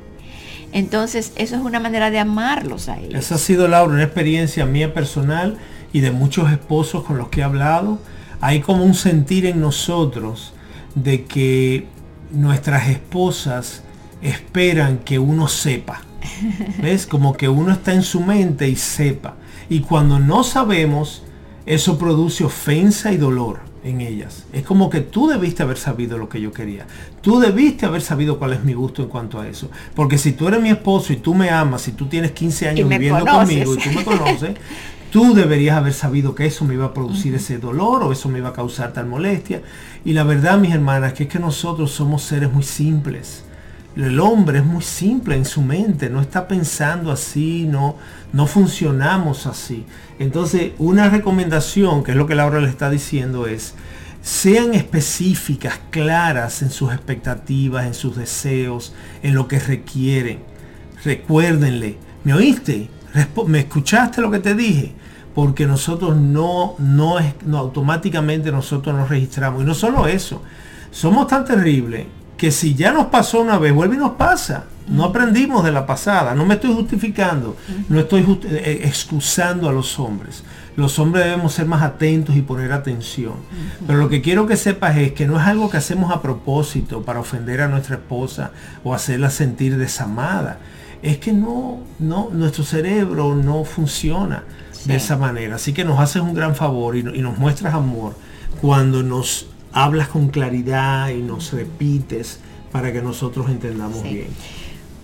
Entonces, 0.72 1.32
eso 1.36 1.56
es 1.56 1.62
una 1.62 1.80
manera 1.80 2.10
de 2.10 2.18
amarlos 2.18 2.90
a 2.90 2.98
ellos. 3.00 3.14
Esa 3.14 3.36
ha 3.36 3.38
sido, 3.38 3.66
Laura, 3.66 3.94
una 3.94 4.02
experiencia 4.02 4.66
mía 4.66 4.92
personal 4.92 5.56
y 5.94 6.00
de 6.00 6.10
muchos 6.10 6.52
esposos 6.52 7.02
con 7.04 7.16
los 7.16 7.30
que 7.30 7.40
he 7.40 7.44
hablado. 7.44 7.98
Hay 8.42 8.60
como 8.60 8.84
un 8.84 8.92
sentir 8.92 9.46
en 9.46 9.58
nosotros 9.58 10.52
de 10.94 11.24
que 11.24 11.86
nuestras 12.30 12.90
esposas 12.90 13.82
esperan 14.20 14.98
que 14.98 15.18
uno 15.18 15.48
sepa. 15.48 16.02
¿Ves? 16.82 17.06
Como 17.06 17.38
que 17.38 17.48
uno 17.48 17.72
está 17.72 17.94
en 17.94 18.02
su 18.02 18.20
mente 18.20 18.68
y 18.68 18.76
sepa. 18.76 19.36
Y 19.70 19.80
cuando 19.80 20.18
no 20.18 20.44
sabemos, 20.44 21.22
eso 21.64 21.96
produce 21.96 22.44
ofensa 22.44 23.12
y 23.12 23.16
dolor 23.16 23.73
en 23.84 24.00
ellas. 24.00 24.44
Es 24.52 24.64
como 24.64 24.90
que 24.90 25.00
tú 25.00 25.28
debiste 25.28 25.62
haber 25.62 25.76
sabido 25.76 26.18
lo 26.18 26.28
que 26.28 26.40
yo 26.40 26.52
quería. 26.52 26.86
Tú 27.20 27.38
debiste 27.38 27.86
haber 27.86 28.00
sabido 28.02 28.38
cuál 28.38 28.54
es 28.54 28.64
mi 28.64 28.72
gusto 28.72 29.02
en 29.02 29.08
cuanto 29.08 29.38
a 29.40 29.46
eso. 29.46 29.70
Porque 29.94 30.18
si 30.18 30.32
tú 30.32 30.48
eres 30.48 30.60
mi 30.60 30.70
esposo 30.70 31.12
y 31.12 31.16
tú 31.16 31.34
me 31.34 31.50
amas, 31.50 31.86
y 31.86 31.92
tú 31.92 32.06
tienes 32.06 32.32
15 32.32 32.68
años 32.70 32.88
viviendo 32.88 33.24
conmigo 33.24 33.74
y 33.74 33.78
tú 33.78 33.90
me 33.94 34.04
conoces, 34.04 34.56
tú 35.10 35.34
deberías 35.34 35.76
haber 35.76 35.92
sabido 35.92 36.34
que 36.34 36.46
eso 36.46 36.64
me 36.64 36.74
iba 36.74 36.86
a 36.86 36.94
producir 36.94 37.34
ese 37.34 37.58
dolor 37.58 38.02
o 38.02 38.12
eso 38.12 38.28
me 38.28 38.38
iba 38.38 38.48
a 38.48 38.54
causar 38.54 38.92
tal 38.92 39.06
molestia. 39.06 39.62
Y 40.04 40.12
la 40.12 40.24
verdad, 40.24 40.58
mis 40.58 40.72
hermanas, 40.72 41.12
que 41.12 41.24
es 41.24 41.28
que 41.28 41.38
nosotros 41.38 41.92
somos 41.92 42.22
seres 42.22 42.52
muy 42.52 42.64
simples 42.64 43.44
el 43.96 44.18
hombre 44.18 44.58
es 44.58 44.64
muy 44.64 44.82
simple 44.82 45.36
en 45.36 45.44
su 45.44 45.62
mente, 45.62 46.10
no 46.10 46.20
está 46.20 46.48
pensando 46.48 47.12
así, 47.12 47.66
no, 47.68 47.96
no 48.32 48.46
funcionamos 48.46 49.46
así. 49.46 49.84
Entonces, 50.18 50.72
una 50.78 51.08
recomendación, 51.08 52.02
que 52.02 52.12
es 52.12 52.16
lo 52.16 52.26
que 52.26 52.34
Laura 52.34 52.60
le 52.60 52.68
está 52.68 52.90
diciendo, 52.90 53.46
es, 53.46 53.74
sean 54.20 54.74
específicas, 54.74 55.78
claras 55.90 56.62
en 56.62 56.70
sus 56.70 56.92
expectativas, 56.92 57.86
en 57.86 57.94
sus 57.94 58.16
deseos, 58.16 58.94
en 59.22 59.34
lo 59.34 59.46
que 59.46 59.60
requieren. 59.60 60.40
Recuérdenle, 61.04 61.98
¿me 62.24 62.34
oíste? 62.34 62.88
¿Me 63.46 63.60
escuchaste 63.60 64.20
lo 64.20 64.30
que 64.30 64.40
te 64.40 64.54
dije? 64.54 64.92
Porque 65.34 65.66
nosotros 65.66 66.16
no, 66.16 66.74
no, 66.78 67.18
automáticamente 67.56 68.50
nosotros 68.50 68.96
nos 68.96 69.08
registramos. 69.08 69.62
Y 69.62 69.66
no 69.66 69.74
solo 69.74 70.06
eso, 70.06 70.42
somos 70.90 71.26
tan 71.28 71.44
terribles 71.44 72.06
que 72.44 72.50
si 72.50 72.74
ya 72.74 72.92
nos 72.92 73.06
pasó 73.06 73.40
una 73.40 73.58
vez, 73.58 73.72
vuelve 73.72 73.94
y 73.94 73.98
nos 73.98 74.16
pasa. 74.16 74.64
No 74.86 75.04
aprendimos 75.04 75.64
de 75.64 75.72
la 75.72 75.86
pasada. 75.86 76.34
No 76.34 76.44
me 76.44 76.56
estoy 76.56 76.74
justificando. 76.74 77.56
No 77.88 77.98
estoy 77.98 78.20
eh, 78.20 78.62
eh, 78.66 78.80
excusando 78.84 79.66
a 79.66 79.72
los 79.72 79.98
hombres. 79.98 80.44
Los 80.76 80.98
hombres 80.98 81.24
debemos 81.24 81.54
ser 81.54 81.64
más 81.64 81.80
atentos 81.82 82.36
y 82.36 82.42
poner 82.42 82.70
atención. 82.72 83.32
Pero 83.86 83.98
lo 83.98 84.10
que 84.10 84.20
quiero 84.20 84.46
que 84.46 84.58
sepas 84.58 84.94
es 84.98 85.12
que 85.12 85.26
no 85.26 85.40
es 85.40 85.46
algo 85.46 85.70
que 85.70 85.78
hacemos 85.78 86.12
a 86.12 86.20
propósito 86.20 87.00
para 87.00 87.20
ofender 87.20 87.62
a 87.62 87.68
nuestra 87.68 87.94
esposa 87.94 88.50
o 88.82 88.92
hacerla 88.92 89.30
sentir 89.30 89.78
desamada. 89.78 90.58
Es 91.00 91.16
que 91.16 91.32
no, 91.32 91.78
no, 91.98 92.28
nuestro 92.30 92.62
cerebro 92.62 93.34
no 93.34 93.64
funciona 93.64 94.44
de 94.84 94.96
esa 94.96 95.16
manera. 95.16 95.56
Así 95.56 95.72
que 95.72 95.86
nos 95.86 95.98
haces 95.98 96.20
un 96.20 96.34
gran 96.34 96.54
favor 96.54 96.94
y, 96.94 96.98
y 96.98 97.22
nos 97.22 97.38
muestras 97.38 97.72
amor 97.72 98.14
cuando 98.60 99.02
nos 99.02 99.46
hablas 99.74 100.08
con 100.08 100.28
claridad 100.28 101.08
y 101.08 101.20
nos 101.20 101.52
repites 101.52 102.38
para 102.72 102.92
que 102.92 103.02
nosotros 103.02 103.50
entendamos 103.50 104.02
bien. 104.04 104.28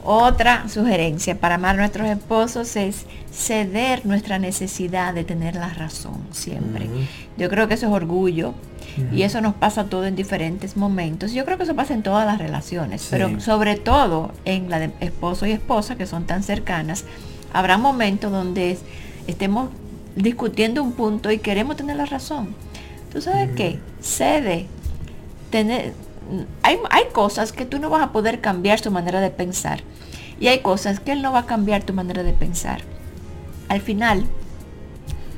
Otra 0.03 0.69
sugerencia 0.69 1.39
para 1.39 1.57
amar 1.57 1.75
a 1.75 1.79
nuestros 1.79 2.09
esposos 2.09 2.75
es 2.77 3.05
ceder 3.31 4.07
nuestra 4.07 4.39
necesidad 4.39 5.13
de 5.13 5.25
tener 5.25 5.57
la 5.57 5.69
razón 5.69 6.23
siempre. 6.31 6.89
Yo 7.37 7.51
creo 7.51 7.69
que 7.69 7.75
eso 7.75 7.87
es 7.87 7.93
orgullo 7.93 8.55
y 9.13 9.23
eso 9.23 9.41
nos 9.41 9.55
pasa 9.55 9.85
todo 9.85 10.07
en 10.07 10.17
diferentes 10.17 10.77
momentos. 10.77 11.33
Yo 11.33 11.45
creo 11.45 11.59
que 11.59 11.65
eso 11.65 11.75
pasa 11.77 11.93
en 11.93 12.03
todas 12.03 12.25
las 12.25 12.39
relaciones, 12.39 13.09
pero 13.11 13.41
sobre 13.41 13.77
todo 13.77 14.33
en 14.45 14.71
la 14.71 14.79
de 14.79 14.91
esposo 15.01 15.47
y 15.47 15.53
esposa 15.53 15.97
que 15.97 16.07
son 16.07 16.25
tan 16.25 16.43
cercanas, 16.43 17.05
habrá 17.53 17.77
momentos 17.77 18.33
donde 18.33 18.79
estemos 19.27 19.69
discutiendo 20.17 20.83
un 20.83 20.93
punto 20.93 21.31
y 21.31 21.39
queremos 21.39 21.77
tener 21.77 21.97
la 21.97 22.07
razón. 22.07 22.55
¿Tú 23.13 23.21
sabes 23.21 23.51
qué? 23.57 23.79
Cede. 24.01 24.67
Tener, 25.51 25.95
hay, 26.63 26.79
hay 26.91 27.05
cosas 27.13 27.53
que 27.53 27.65
tú 27.65 27.79
no 27.79 27.91
vas 27.91 28.03
a 28.03 28.13
poder 28.13 28.41
cambiar 28.41 28.81
su 28.81 28.91
manera 28.91 29.21
de 29.21 29.31
pensar. 29.31 29.83
Y 30.39 30.49
hay 30.49 30.61
cosas 30.61 31.01
que 31.01 31.13
él 31.13 31.23
no 31.23 31.33
va 31.33 31.41
a 31.41 31.47
cambiar 31.47 31.83
tu 31.83 31.93
manera 31.93 32.23
de 32.23 32.33
pensar. 32.33 32.81
Al 33.69 33.81
final, 33.81 34.25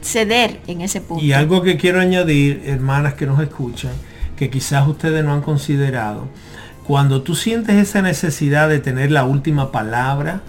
ceder 0.03 0.61
en 0.67 0.81
ese 0.81 1.01
punto. 1.01 1.25
Y 1.25 1.33
algo 1.33 1.63
que 1.63 1.77
quiero 1.77 2.01
añadir, 2.01 2.63
hermanas 2.67 3.15
que 3.15 3.27
nos 3.27 3.41
escuchan, 3.41 3.93
que 4.37 4.51
quizás 4.51 4.87
ustedes 4.87 5.25
no 5.25 5.33
han 5.33 5.43
considerado, 5.43 6.29
cuando 6.87 7.23
tú 7.23 7.35
sientes 7.35 7.77
esa 7.77 8.03
necesidad 8.03 8.69
de 8.69 8.81
tener 8.81 9.11
la 9.11 9.25
última 9.25 9.71
palabra, 9.71 10.43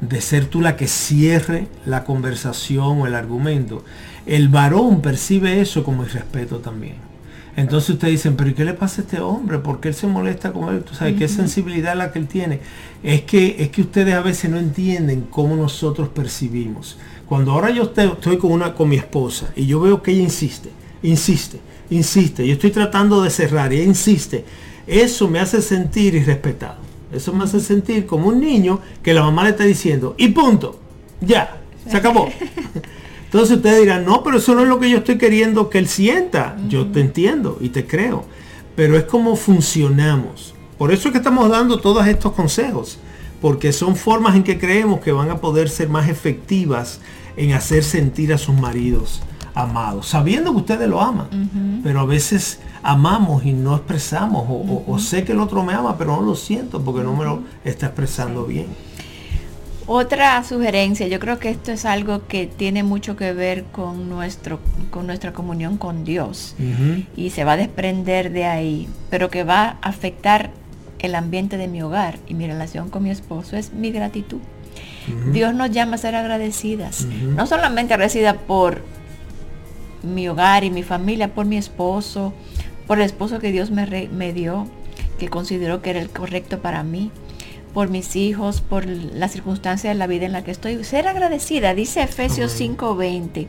de 0.00 0.20
ser 0.20 0.46
tú 0.46 0.60
la 0.60 0.76
que 0.76 0.86
cierre 0.86 1.66
la 1.84 2.04
conversación 2.04 3.00
o 3.00 3.06
el 3.06 3.14
argumento, 3.14 3.84
el 4.26 4.48
varón 4.48 5.00
percibe 5.00 5.60
eso 5.60 5.84
como 5.84 6.04
irrespeto 6.04 6.58
también. 6.58 7.08
Entonces 7.56 7.90
ustedes 7.90 8.12
dicen, 8.12 8.36
pero 8.36 8.50
¿y 8.50 8.54
qué 8.54 8.64
le 8.64 8.72
pasa 8.72 9.00
a 9.00 9.04
este 9.04 9.18
hombre? 9.18 9.58
¿Por 9.58 9.80
qué 9.80 9.88
él 9.88 9.94
se 9.94 10.06
molesta 10.06 10.52
con 10.52 10.72
él? 10.72 10.84
¿Tú 10.84 10.94
sabes 10.94 11.16
qué 11.16 11.26
sensibilidad 11.26 11.96
la 11.96 12.12
que 12.12 12.20
él 12.20 12.28
tiene? 12.28 12.60
Es 13.02 13.22
que, 13.22 13.56
es 13.58 13.70
que 13.70 13.80
ustedes 13.80 14.14
a 14.14 14.20
veces 14.20 14.48
no 14.48 14.58
entienden 14.58 15.22
cómo 15.28 15.56
nosotros 15.56 16.08
percibimos. 16.08 16.98
Cuando 17.26 17.50
ahora 17.50 17.70
yo 17.70 17.92
estoy, 17.94 18.38
con, 18.38 18.52
una, 18.52 18.74
con 18.74 18.88
mi 18.88 18.94
esposa 18.94 19.48
y 19.56 19.66
yo 19.66 19.80
veo 19.80 20.02
que 20.02 20.12
ella 20.12 20.22
insiste, 20.22 20.70
insiste, 21.02 21.58
insiste, 21.90 22.46
yo 22.46 22.52
estoy 22.52 22.70
tratando 22.70 23.22
de 23.22 23.30
cerrar 23.30 23.72
y 23.72 23.78
ella 23.78 23.86
insiste, 23.86 24.44
eso 24.86 25.26
me 25.26 25.40
hace 25.40 25.60
sentir 25.60 26.14
irrespetado. 26.14 26.87
Eso 27.12 27.32
me 27.32 27.44
hace 27.44 27.60
sentir 27.60 28.06
como 28.06 28.28
un 28.28 28.40
niño 28.40 28.80
que 29.02 29.14
la 29.14 29.22
mamá 29.22 29.44
le 29.44 29.50
está 29.50 29.64
diciendo, 29.64 30.14
y 30.18 30.28
punto, 30.28 30.78
ya, 31.20 31.60
se 31.88 31.96
acabó. 31.96 32.28
Entonces 33.24 33.58
ustedes 33.58 33.80
dirán, 33.80 34.06
no, 34.06 34.22
pero 34.22 34.38
eso 34.38 34.54
no 34.54 34.62
es 34.62 34.68
lo 34.68 34.80
que 34.80 34.88
yo 34.88 34.98
estoy 34.98 35.18
queriendo 35.18 35.68
que 35.68 35.78
él 35.78 35.86
sienta. 35.86 36.56
Yo 36.66 36.86
te 36.86 37.00
entiendo 37.00 37.58
y 37.60 37.68
te 37.68 37.86
creo. 37.86 38.24
Pero 38.74 38.96
es 38.96 39.04
como 39.04 39.36
funcionamos. 39.36 40.54
Por 40.78 40.92
eso 40.92 41.08
es 41.08 41.12
que 41.12 41.18
estamos 41.18 41.50
dando 41.50 41.78
todos 41.78 42.06
estos 42.06 42.32
consejos. 42.32 42.98
Porque 43.42 43.72
son 43.74 43.96
formas 43.96 44.34
en 44.34 44.44
que 44.44 44.58
creemos 44.58 45.00
que 45.00 45.12
van 45.12 45.30
a 45.30 45.42
poder 45.42 45.68
ser 45.68 45.90
más 45.90 46.08
efectivas 46.08 47.00
en 47.36 47.52
hacer 47.52 47.84
sentir 47.84 48.32
a 48.32 48.38
sus 48.38 48.54
maridos 48.54 49.20
amados. 49.54 50.08
Sabiendo 50.08 50.52
que 50.52 50.58
ustedes 50.58 50.88
lo 50.88 50.98
aman. 50.98 51.82
Pero 51.84 52.00
a 52.00 52.06
veces 52.06 52.60
amamos 52.88 53.44
y 53.44 53.52
no 53.52 53.76
expresamos. 53.76 54.46
o 54.86 54.98
sé 54.98 55.24
que 55.24 55.32
el 55.32 55.40
otro 55.40 55.62
me 55.62 55.74
ama, 55.74 55.96
pero 55.98 56.16
no 56.16 56.22
lo 56.22 56.34
siento 56.34 56.82
porque 56.82 57.02
no 57.02 57.14
me 57.14 57.24
lo 57.24 57.42
está 57.64 57.86
expresando 57.86 58.44
bien. 58.44 58.66
Otra 59.90 60.42
sugerencia, 60.44 61.06
yo 61.08 61.18
creo 61.18 61.38
que 61.38 61.48
esto 61.48 61.72
es 61.72 61.86
algo 61.86 62.26
que 62.26 62.46
tiene 62.46 62.82
mucho 62.82 63.16
que 63.16 63.32
ver 63.32 63.64
con, 63.64 64.10
nuestro, 64.10 64.60
con 64.90 65.06
nuestra 65.06 65.32
comunión 65.32 65.78
con 65.78 66.04
Dios 66.04 66.54
y 67.16 67.30
se 67.30 67.44
va 67.44 67.52
a 67.52 67.56
desprender 67.56 68.30
de 68.30 68.44
ahí, 68.44 68.86
pero 69.08 69.30
que 69.30 69.44
va 69.44 69.78
a 69.80 69.88
afectar 69.88 70.50
el 70.98 71.14
ambiente 71.14 71.56
de 71.56 71.68
mi 71.68 71.80
hogar 71.80 72.18
y 72.26 72.34
mi 72.34 72.46
relación 72.46 72.90
con 72.90 73.02
mi 73.02 73.10
esposo 73.10 73.56
es 73.56 73.72
mi 73.72 73.90
gratitud. 73.90 74.40
Dios 75.32 75.54
nos 75.54 75.70
llama 75.70 75.94
a 75.94 75.98
ser 75.98 76.14
agradecidas, 76.14 77.06
no 77.06 77.46
solamente 77.46 77.94
agradecida 77.94 78.34
por 78.34 78.82
mi 80.02 80.28
hogar 80.28 80.64
y 80.64 80.70
mi 80.70 80.82
familia, 80.82 81.32
por 81.32 81.46
mi 81.46 81.56
esposo, 81.56 82.34
por 82.88 82.98
el 82.98 83.04
esposo 83.04 83.38
que 83.38 83.52
Dios 83.52 83.70
me, 83.70 84.08
me 84.08 84.32
dio, 84.32 84.66
que 85.20 85.28
consideró 85.28 85.80
que 85.80 85.90
era 85.90 86.00
el 86.00 86.10
correcto 86.10 86.58
para 86.58 86.82
mí, 86.82 87.12
por 87.72 87.88
mis 87.88 88.16
hijos, 88.16 88.60
por 88.60 88.86
la 88.86 89.28
circunstancia 89.28 89.90
de 89.90 89.94
la 89.94 90.08
vida 90.08 90.26
en 90.26 90.32
la 90.32 90.42
que 90.42 90.50
estoy. 90.50 90.82
Ser 90.82 91.06
agradecida, 91.06 91.74
dice 91.74 92.02
Efesios 92.02 92.58
5:20. 92.58 93.46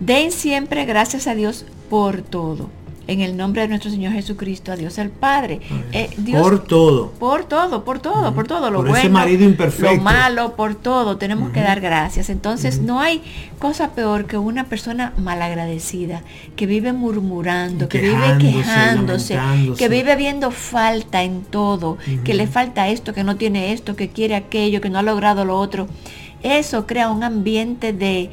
Den 0.00 0.32
siempre 0.32 0.84
gracias 0.84 1.26
a 1.26 1.34
Dios 1.34 1.64
por 1.88 2.20
todo 2.20 2.68
en 3.06 3.20
el 3.20 3.36
nombre 3.36 3.62
de 3.62 3.68
nuestro 3.68 3.90
Señor 3.90 4.12
Jesucristo, 4.12 4.72
a 4.72 4.76
Dios 4.76 4.98
el 4.98 5.10
Padre. 5.10 5.60
Eh, 5.92 6.10
por 6.32 6.64
todo. 6.64 7.10
Por 7.12 7.44
todo, 7.44 7.84
por 7.84 7.98
todo, 7.98 8.34
por 8.34 8.46
todo. 8.46 8.70
Lo 8.70 8.78
por 8.78 8.88
bueno, 8.88 8.98
ese 8.98 9.08
marido 9.08 9.44
imperfecto. 9.44 9.96
lo 9.96 10.02
malo, 10.02 10.56
por 10.56 10.74
todo. 10.74 11.16
Tenemos 11.16 11.50
que 11.50 11.60
dar 11.60 11.80
gracias. 11.80 12.30
Entonces 12.30 12.80
no 12.80 13.00
hay 13.00 13.22
cosa 13.58 13.90
peor 13.90 14.26
que 14.26 14.38
una 14.38 14.64
persona 14.64 15.12
malagradecida, 15.16 16.22
que 16.56 16.66
vive 16.66 16.92
murmurando, 16.92 17.88
que 17.88 18.00
vive 18.00 18.38
quejándose, 18.38 19.38
que 19.76 19.88
vive 19.88 20.16
viendo 20.16 20.50
falta 20.50 21.22
en 21.22 21.42
todo, 21.42 21.98
que 22.24 22.34
le 22.34 22.46
falta 22.46 22.88
esto, 22.88 23.12
que 23.12 23.24
no 23.24 23.36
tiene 23.36 23.72
esto, 23.72 23.96
que 23.96 24.08
quiere 24.08 24.34
aquello, 24.34 24.80
que 24.80 24.90
no 24.90 24.98
ha 24.98 25.02
logrado 25.02 25.44
lo 25.44 25.58
otro. 25.58 25.86
Eso 26.42 26.86
crea 26.86 27.10
un 27.10 27.22
ambiente 27.22 27.92
de 27.92 28.30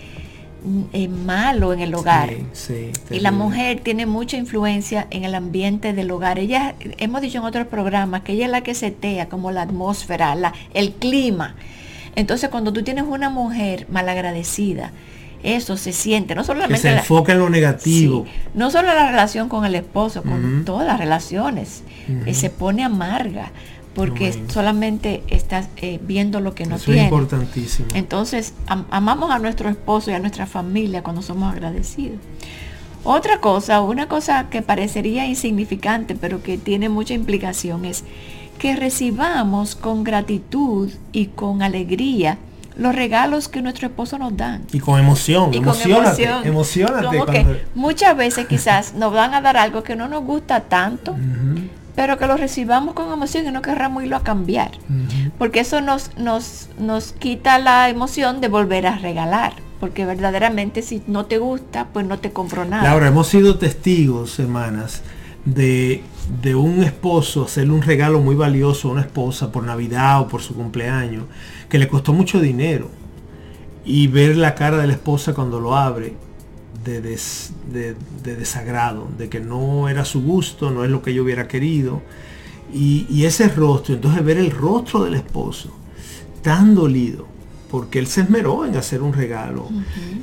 eh, 0.93 1.07
malo 1.07 1.73
en 1.73 1.79
el 1.79 1.95
hogar. 1.95 2.29
y 3.09 3.19
la 3.19 3.31
mujer 3.31 3.79
tiene 3.79 4.05
mucha 4.05 4.37
influencia 4.37 5.07
en 5.09 5.23
el 5.23 5.33
ambiente 5.33 5.93
del 5.93 6.11
hogar. 6.11 6.37
Ella, 6.37 6.75
hemos 6.97 7.21
dicho 7.21 7.39
en 7.39 7.45
otros 7.45 7.67
programas 7.67 8.21
que 8.21 8.33
ella 8.33 8.45
es 8.45 8.51
la 8.51 8.61
que 8.61 8.75
setea 8.75 9.27
como 9.27 9.51
la 9.51 9.63
atmósfera, 9.63 10.35
la, 10.35 10.53
el 10.73 10.91
clima. 10.93 11.55
Entonces 12.15 12.49
cuando 12.49 12.71
tú 12.73 12.83
tienes 12.83 13.05
una 13.07 13.29
mujer 13.29 13.87
malagradecida, 13.89 14.91
eso 15.43 15.77
se 15.77 15.91
siente, 15.93 16.35
no 16.35 16.43
solamente... 16.43 16.81
se 16.81 16.91
enfoca 16.91 17.31
en 17.31 17.39
lo 17.39 17.49
negativo. 17.49 18.27
no 18.53 18.69
solo 18.69 18.93
la 18.93 19.09
relación 19.09 19.49
con 19.49 19.65
el 19.65 19.73
esposo, 19.73 20.21
con 20.21 20.63
todas 20.65 20.85
las 20.85 20.99
relaciones, 20.99 21.83
eh, 22.27 22.33
se 22.35 22.51
pone 22.51 22.83
amarga 22.83 23.51
porque 23.93 24.33
solamente 24.47 25.23
estás 25.27 25.67
eh, 25.77 25.99
viendo 26.01 26.39
lo 26.39 26.55
que 26.55 26.65
no 26.65 26.75
Eso 26.75 26.85
tiene. 26.85 27.01
Es 27.01 27.05
importantísimo. 27.05 27.89
Entonces, 27.93 28.53
amamos 28.65 29.31
a 29.31 29.39
nuestro 29.39 29.69
esposo 29.69 30.11
y 30.11 30.13
a 30.13 30.19
nuestra 30.19 30.45
familia 30.45 31.03
cuando 31.03 31.21
somos 31.21 31.51
agradecidos. 31.51 32.19
Otra 33.03 33.39
cosa, 33.39 33.81
una 33.81 34.07
cosa 34.07 34.49
que 34.49 34.61
parecería 34.61 35.25
insignificante, 35.25 36.15
pero 36.15 36.43
que 36.43 36.57
tiene 36.57 36.87
mucha 36.87 37.13
implicación, 37.13 37.85
es 37.85 38.03
que 38.59 38.75
recibamos 38.75 39.75
con 39.75 40.03
gratitud 40.03 40.91
y 41.11 41.27
con 41.27 41.63
alegría 41.63 42.37
los 42.77 42.95
regalos 42.95 43.47
que 43.47 43.61
nuestro 43.61 43.87
esposo 43.87 44.17
nos 44.17 44.37
dan. 44.37 44.63
Y 44.71 44.79
con 44.79 44.99
emoción, 44.99 45.53
y 45.53 45.57
emocionate, 45.57 46.23
emocionate. 46.43 47.65
muchas 47.75 48.15
veces 48.15 48.47
quizás 48.47 48.93
nos 48.93 49.11
van 49.13 49.33
a 49.33 49.41
dar 49.41 49.57
algo 49.57 49.83
que 49.83 49.95
no 49.95 50.07
nos 50.07 50.23
gusta 50.23 50.61
tanto, 50.61 51.15
pero 51.95 52.17
que 52.17 52.27
lo 52.27 52.37
recibamos 52.37 52.93
con 52.93 53.11
emoción 53.11 53.45
y 53.47 53.51
no 53.51 53.61
querramos 53.61 54.03
irlo 54.03 54.15
a 54.15 54.23
cambiar. 54.23 54.71
Porque 55.37 55.61
eso 55.61 55.81
nos, 55.81 56.15
nos, 56.17 56.69
nos 56.79 57.13
quita 57.13 57.59
la 57.59 57.89
emoción 57.89 58.41
de 58.41 58.47
volver 58.47 58.87
a 58.87 58.97
regalar. 58.97 59.53
Porque 59.79 60.05
verdaderamente 60.05 60.83
si 60.83 61.01
no 61.07 61.25
te 61.25 61.39
gusta, 61.39 61.87
pues 61.91 62.05
no 62.05 62.19
te 62.19 62.31
compro 62.31 62.65
nada. 62.65 62.91
Ahora, 62.91 63.07
hemos 63.07 63.27
sido 63.27 63.57
testigos, 63.57 64.39
hermanas, 64.39 65.01
de, 65.43 66.03
de 66.41 66.53
un 66.53 66.83
esposo 66.83 67.45
hacerle 67.45 67.73
un 67.73 67.81
regalo 67.81 68.19
muy 68.19 68.35
valioso 68.35 68.89
a 68.89 68.91
una 68.91 69.01
esposa 69.01 69.51
por 69.51 69.63
Navidad 69.63 70.21
o 70.21 70.27
por 70.27 70.41
su 70.41 70.53
cumpleaños, 70.53 71.23
que 71.67 71.79
le 71.79 71.87
costó 71.87 72.13
mucho 72.13 72.39
dinero. 72.39 72.89
Y 73.83 74.07
ver 74.07 74.37
la 74.37 74.53
cara 74.53 74.77
de 74.77 74.85
la 74.85 74.93
esposa 74.93 75.33
cuando 75.33 75.59
lo 75.59 75.75
abre 75.75 76.13
de, 76.83 77.95
desagrado, 78.23 79.07
de 79.17 79.29
que 79.29 79.39
no 79.39 79.89
era 79.89 80.05
su 80.05 80.21
gusto, 80.21 80.71
no 80.71 80.83
es 80.83 80.91
lo 80.91 81.01
que 81.01 81.13
yo 81.13 81.23
hubiera 81.23 81.47
querido. 81.47 82.01
Y, 82.73 83.25
ese 83.25 83.49
rostro, 83.49 83.95
entonces 83.95 84.23
ver 84.23 84.37
el 84.37 84.51
rostro 84.51 85.03
del 85.03 85.15
esposo 85.15 85.71
tan 86.41 86.73
dolido, 86.73 87.27
porque 87.69 87.99
él 87.99 88.07
se 88.07 88.21
esmeró 88.21 88.65
en 88.65 88.75
hacer 88.75 89.01
un 89.01 89.13
regalo. 89.13 89.67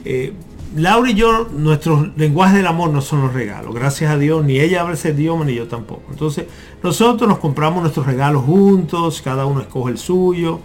Eh, 0.05 0.33
Laura 0.77 1.11
y 1.11 1.15
yo, 1.15 1.49
nuestros 1.51 2.17
lenguajes 2.17 2.57
del 2.57 2.67
amor 2.67 2.91
no 2.91 3.01
son 3.01 3.23
los 3.23 3.33
regalos, 3.33 3.75
gracias 3.75 4.11
a 4.11 4.19
Dios, 4.19 4.45
ni 4.45 4.61
ella 4.61 4.83
habla 4.83 4.95
ese 4.95 5.11
idioma, 5.11 5.45
ni 5.45 5.55
yo 5.55 5.67
tampoco. 5.67 6.03
Entonces, 6.11 6.47
nosotros 6.83 7.29
nos 7.29 7.39
compramos 7.39 7.81
nuestros 7.81 8.07
regalos 8.07 8.45
juntos, 8.45 9.23
cada 9.23 9.47
uno 9.47 9.61
escoge 9.61 9.93
el 9.93 9.99
suyo, 9.99 10.61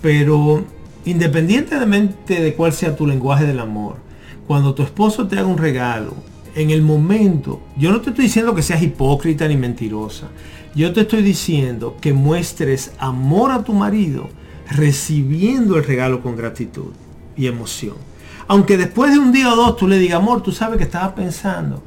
pero 0.00 0.64
independientemente 1.04 2.40
de 2.40 2.54
cuál 2.54 2.72
sea 2.72 2.96
tu 2.96 3.06
lenguaje 3.06 3.44
del 3.44 3.60
amor, 3.60 3.96
cuando 4.52 4.74
tu 4.74 4.82
esposo 4.82 5.26
te 5.26 5.38
haga 5.38 5.48
un 5.48 5.56
regalo, 5.56 6.12
en 6.54 6.68
el 6.68 6.82
momento, 6.82 7.62
yo 7.78 7.90
no 7.90 8.02
te 8.02 8.10
estoy 8.10 8.26
diciendo 8.26 8.54
que 8.54 8.60
seas 8.60 8.82
hipócrita 8.82 9.48
ni 9.48 9.56
mentirosa. 9.56 10.28
Yo 10.74 10.92
te 10.92 11.00
estoy 11.00 11.22
diciendo 11.22 11.96
que 11.98 12.12
muestres 12.12 12.92
amor 12.98 13.50
a 13.50 13.64
tu 13.64 13.72
marido 13.72 14.28
recibiendo 14.68 15.78
el 15.78 15.84
regalo 15.84 16.22
con 16.22 16.36
gratitud 16.36 16.92
y 17.34 17.46
emoción. 17.46 17.94
Aunque 18.46 18.76
después 18.76 19.12
de 19.12 19.20
un 19.20 19.32
día 19.32 19.50
o 19.50 19.56
dos 19.56 19.78
tú 19.78 19.88
le 19.88 19.98
digas, 19.98 20.18
amor, 20.18 20.42
tú 20.42 20.52
sabes 20.52 20.76
que 20.76 20.84
estaba 20.84 21.14
pensando. 21.14 21.82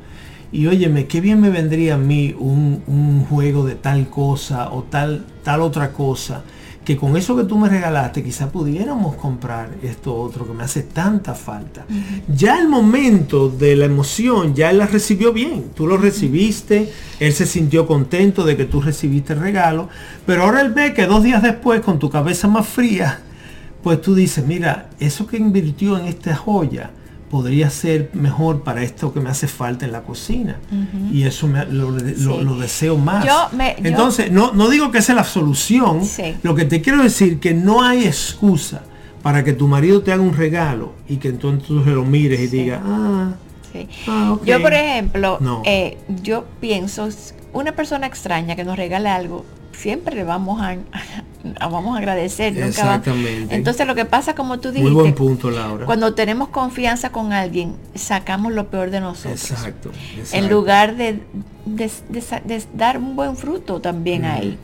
Y 0.51 0.65
óyeme, 0.65 1.05
qué 1.05 1.21
bien 1.21 1.39
me 1.39 1.51
vendría 1.51 1.93
a 1.93 1.99
mí 1.99 2.35
un, 2.39 2.81
un 2.87 3.25
juego 3.25 3.63
de 3.63 3.75
tal 3.75 4.09
cosa 4.09 4.71
o 4.71 4.81
tal, 4.81 5.23
tal 5.43 5.61
otra 5.61 5.93
cosa 5.93 6.43
que 6.85 6.95
con 6.95 7.17
eso 7.17 7.35
que 7.35 7.43
tú 7.43 7.57
me 7.57 7.67
regalaste 7.67 8.23
quizá 8.23 8.51
pudiéramos 8.51 9.15
comprar 9.15 9.71
esto 9.81 10.15
otro 10.15 10.45
que 10.47 10.53
me 10.53 10.63
hace 10.63 10.83
tanta 10.83 11.33
falta. 11.33 11.83
Ya 12.27 12.59
el 12.59 12.69
momento 12.69 13.49
de 13.49 13.75
la 13.75 13.85
emoción, 13.85 14.53
ya 14.53 14.69
él 14.69 14.77
la 14.77 14.85
recibió 14.85 15.33
bien, 15.33 15.71
tú 15.73 15.87
lo 15.87 15.97
recibiste, 15.97 16.93
él 17.19 17.33
se 17.33 17.47
sintió 17.47 17.87
contento 17.87 18.45
de 18.45 18.55
que 18.55 18.65
tú 18.65 18.81
recibiste 18.81 19.33
el 19.33 19.39
regalo, 19.39 19.89
pero 20.27 20.43
ahora 20.43 20.61
él 20.61 20.73
ve 20.73 20.93
que 20.93 21.07
dos 21.07 21.23
días 21.23 21.41
después, 21.41 21.81
con 21.81 21.97
tu 21.97 22.11
cabeza 22.11 22.47
más 22.47 22.67
fría, 22.67 23.19
pues 23.81 23.99
tú 24.01 24.13
dices, 24.13 24.45
mira, 24.45 24.89
eso 24.99 25.25
que 25.25 25.37
invirtió 25.37 25.97
en 25.97 26.05
esta 26.05 26.35
joya, 26.35 26.91
podría 27.35 27.69
ser 27.69 28.11
mejor 28.13 28.63
para 28.63 28.81
esto 28.81 29.11
que 29.11 29.19
me 29.19 29.29
hace 29.29 29.49
falta 29.49 29.83
en 29.83 29.91
la 29.91 30.03
cocina. 30.03 30.55
Y 31.11 31.23
eso 31.23 31.49
me, 31.49 31.65
lo, 31.65 31.91
deseo 31.91 32.97
más. 32.97 33.27
Entonces, 33.83 34.31
no, 34.31 34.53
no 34.53 34.69
digo 34.69 34.89
que 34.89 34.99
esa 34.99 35.11
es 35.11 35.17
la 35.17 35.25
solución. 35.25 35.99
Lo 36.43 36.55
que 36.55 36.63
te 36.63 36.81
quiero 36.81 37.03
decir 37.03 37.41
que 37.41 37.53
no 37.53 37.83
hay 37.83 38.05
excusa 38.05 38.83
para 39.21 39.43
que 39.43 39.51
tu 39.51 39.67
marido 39.67 40.01
te 40.01 40.13
haga 40.13 40.21
un 40.21 40.33
regalo 40.33 40.93
y 41.09 41.17
que 41.17 41.27
entonces 41.27 41.67
tú 41.67 41.73
lo 41.83 42.05
mires 42.05 42.39
y 42.39 42.47
digas, 42.47 42.79
ah, 42.85 43.33
ah 44.07 44.37
Yo, 44.45 44.61
por 44.61 44.73
ejemplo, 44.73 45.37
eh, 45.65 45.97
yo 46.23 46.45
pienso, 46.61 47.09
una 47.51 47.73
persona 47.73 48.07
extraña 48.07 48.55
que 48.55 48.63
nos 48.63 48.77
regale 48.77 49.09
algo, 49.09 49.43
siempre 49.75 50.15
le 50.15 50.23
vamos 50.23 50.61
a, 50.61 50.77
vamos 51.69 51.95
a 51.95 51.99
agradecer. 51.99 52.57
Exactamente. 52.57 53.55
Entonces 53.55 53.85
lo 53.85 53.95
que 53.95 54.05
pasa, 54.05 54.35
como 54.35 54.59
tú 54.59 54.69
dijiste, 54.69 54.89
Muy 54.89 55.01
buen 55.01 55.13
punto, 55.13 55.51
Laura. 55.51 55.85
cuando 55.85 56.13
tenemos 56.13 56.49
confianza 56.49 57.11
con 57.11 57.33
alguien, 57.33 57.75
sacamos 57.93 58.53
lo 58.53 58.69
peor 58.69 58.89
de 58.91 58.99
nosotros. 58.99 59.51
Exacto. 59.51 59.91
En 60.31 60.49
lugar 60.49 60.95
de, 60.95 61.19
dar 62.73 62.97
un 62.97 63.15
buen 63.15 63.35
fruto 63.37 63.79
también 63.81 64.25
ahí. 64.25 64.57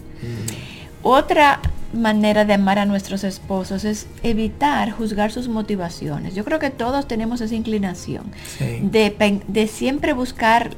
Otra 1.04 1.60
manera 1.94 2.46
de 2.46 2.54
amar 2.54 2.80
a 2.80 2.86
nuestros 2.86 3.24
esposos 3.24 3.84
es 3.84 4.08
evitar 4.24 4.92
juzgar 4.92 5.32
sus 5.32 5.50
motivaciones. 5.50 6.36
Yo 6.36 6.46
creo 6.46 6.60
que 6.60 6.70
todos 6.70 7.08
tenemos 7.08 7.42
esa 7.42 7.56
inclinación 7.56 8.32
de, 8.60 9.42
de 9.48 9.68
siempre 9.68 10.14
buscar 10.14 10.72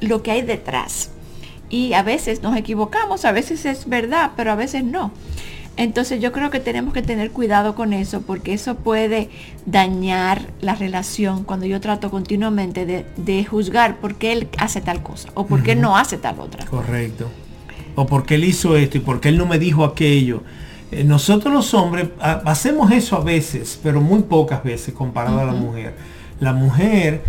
lo 0.00 0.22
que 0.22 0.30
hay 0.30 0.42
detrás 0.42 1.10
y 1.74 1.92
a 1.94 2.04
veces 2.04 2.40
nos 2.40 2.56
equivocamos, 2.56 3.24
a 3.24 3.32
veces 3.32 3.66
es 3.66 3.88
verdad, 3.88 4.30
pero 4.36 4.52
a 4.52 4.54
veces 4.54 4.84
no. 4.84 5.10
Entonces 5.76 6.22
yo 6.22 6.30
creo 6.30 6.48
que 6.48 6.60
tenemos 6.60 6.94
que 6.94 7.02
tener 7.02 7.32
cuidado 7.32 7.74
con 7.74 7.92
eso 7.92 8.20
porque 8.20 8.52
eso 8.52 8.76
puede 8.76 9.28
dañar 9.66 10.42
la 10.60 10.76
relación 10.76 11.42
cuando 11.42 11.66
yo 11.66 11.80
trato 11.80 12.12
continuamente 12.12 12.86
de, 13.16 13.44
juzgar 13.44 13.96
por 13.96 14.14
qué 14.14 14.30
él 14.34 14.48
hace 14.56 14.82
tal 14.82 15.02
cosa 15.02 15.30
o 15.34 15.46
por 15.48 15.64
qué 15.64 15.74
no 15.74 15.96
hace 15.96 16.16
tal 16.16 16.38
otra. 16.38 16.64
Correcto. 16.66 17.28
O 17.96 18.06
por 18.06 18.24
qué 18.24 18.36
él 18.36 18.44
hizo 18.44 18.76
esto 18.76 18.98
y 18.98 19.00
por 19.00 19.20
qué 19.20 19.30
él 19.30 19.38
no 19.38 19.46
me 19.46 19.58
dijo 19.58 19.82
aquello. 19.82 20.44
Eh, 20.92 21.02
nosotros 21.02 21.52
los 21.52 21.74
hombres 21.74 22.10
hacemos 22.20 22.92
eso 22.92 23.16
a 23.16 23.24
veces, 23.24 23.80
pero 23.82 24.00
muy 24.00 24.22
pocas 24.22 24.62
veces 24.62 24.94
comparado 24.94 25.40
a 25.40 25.44
la 25.44 25.54
mujer. 25.54 25.96
La 26.38 26.52
mujer 26.52 27.24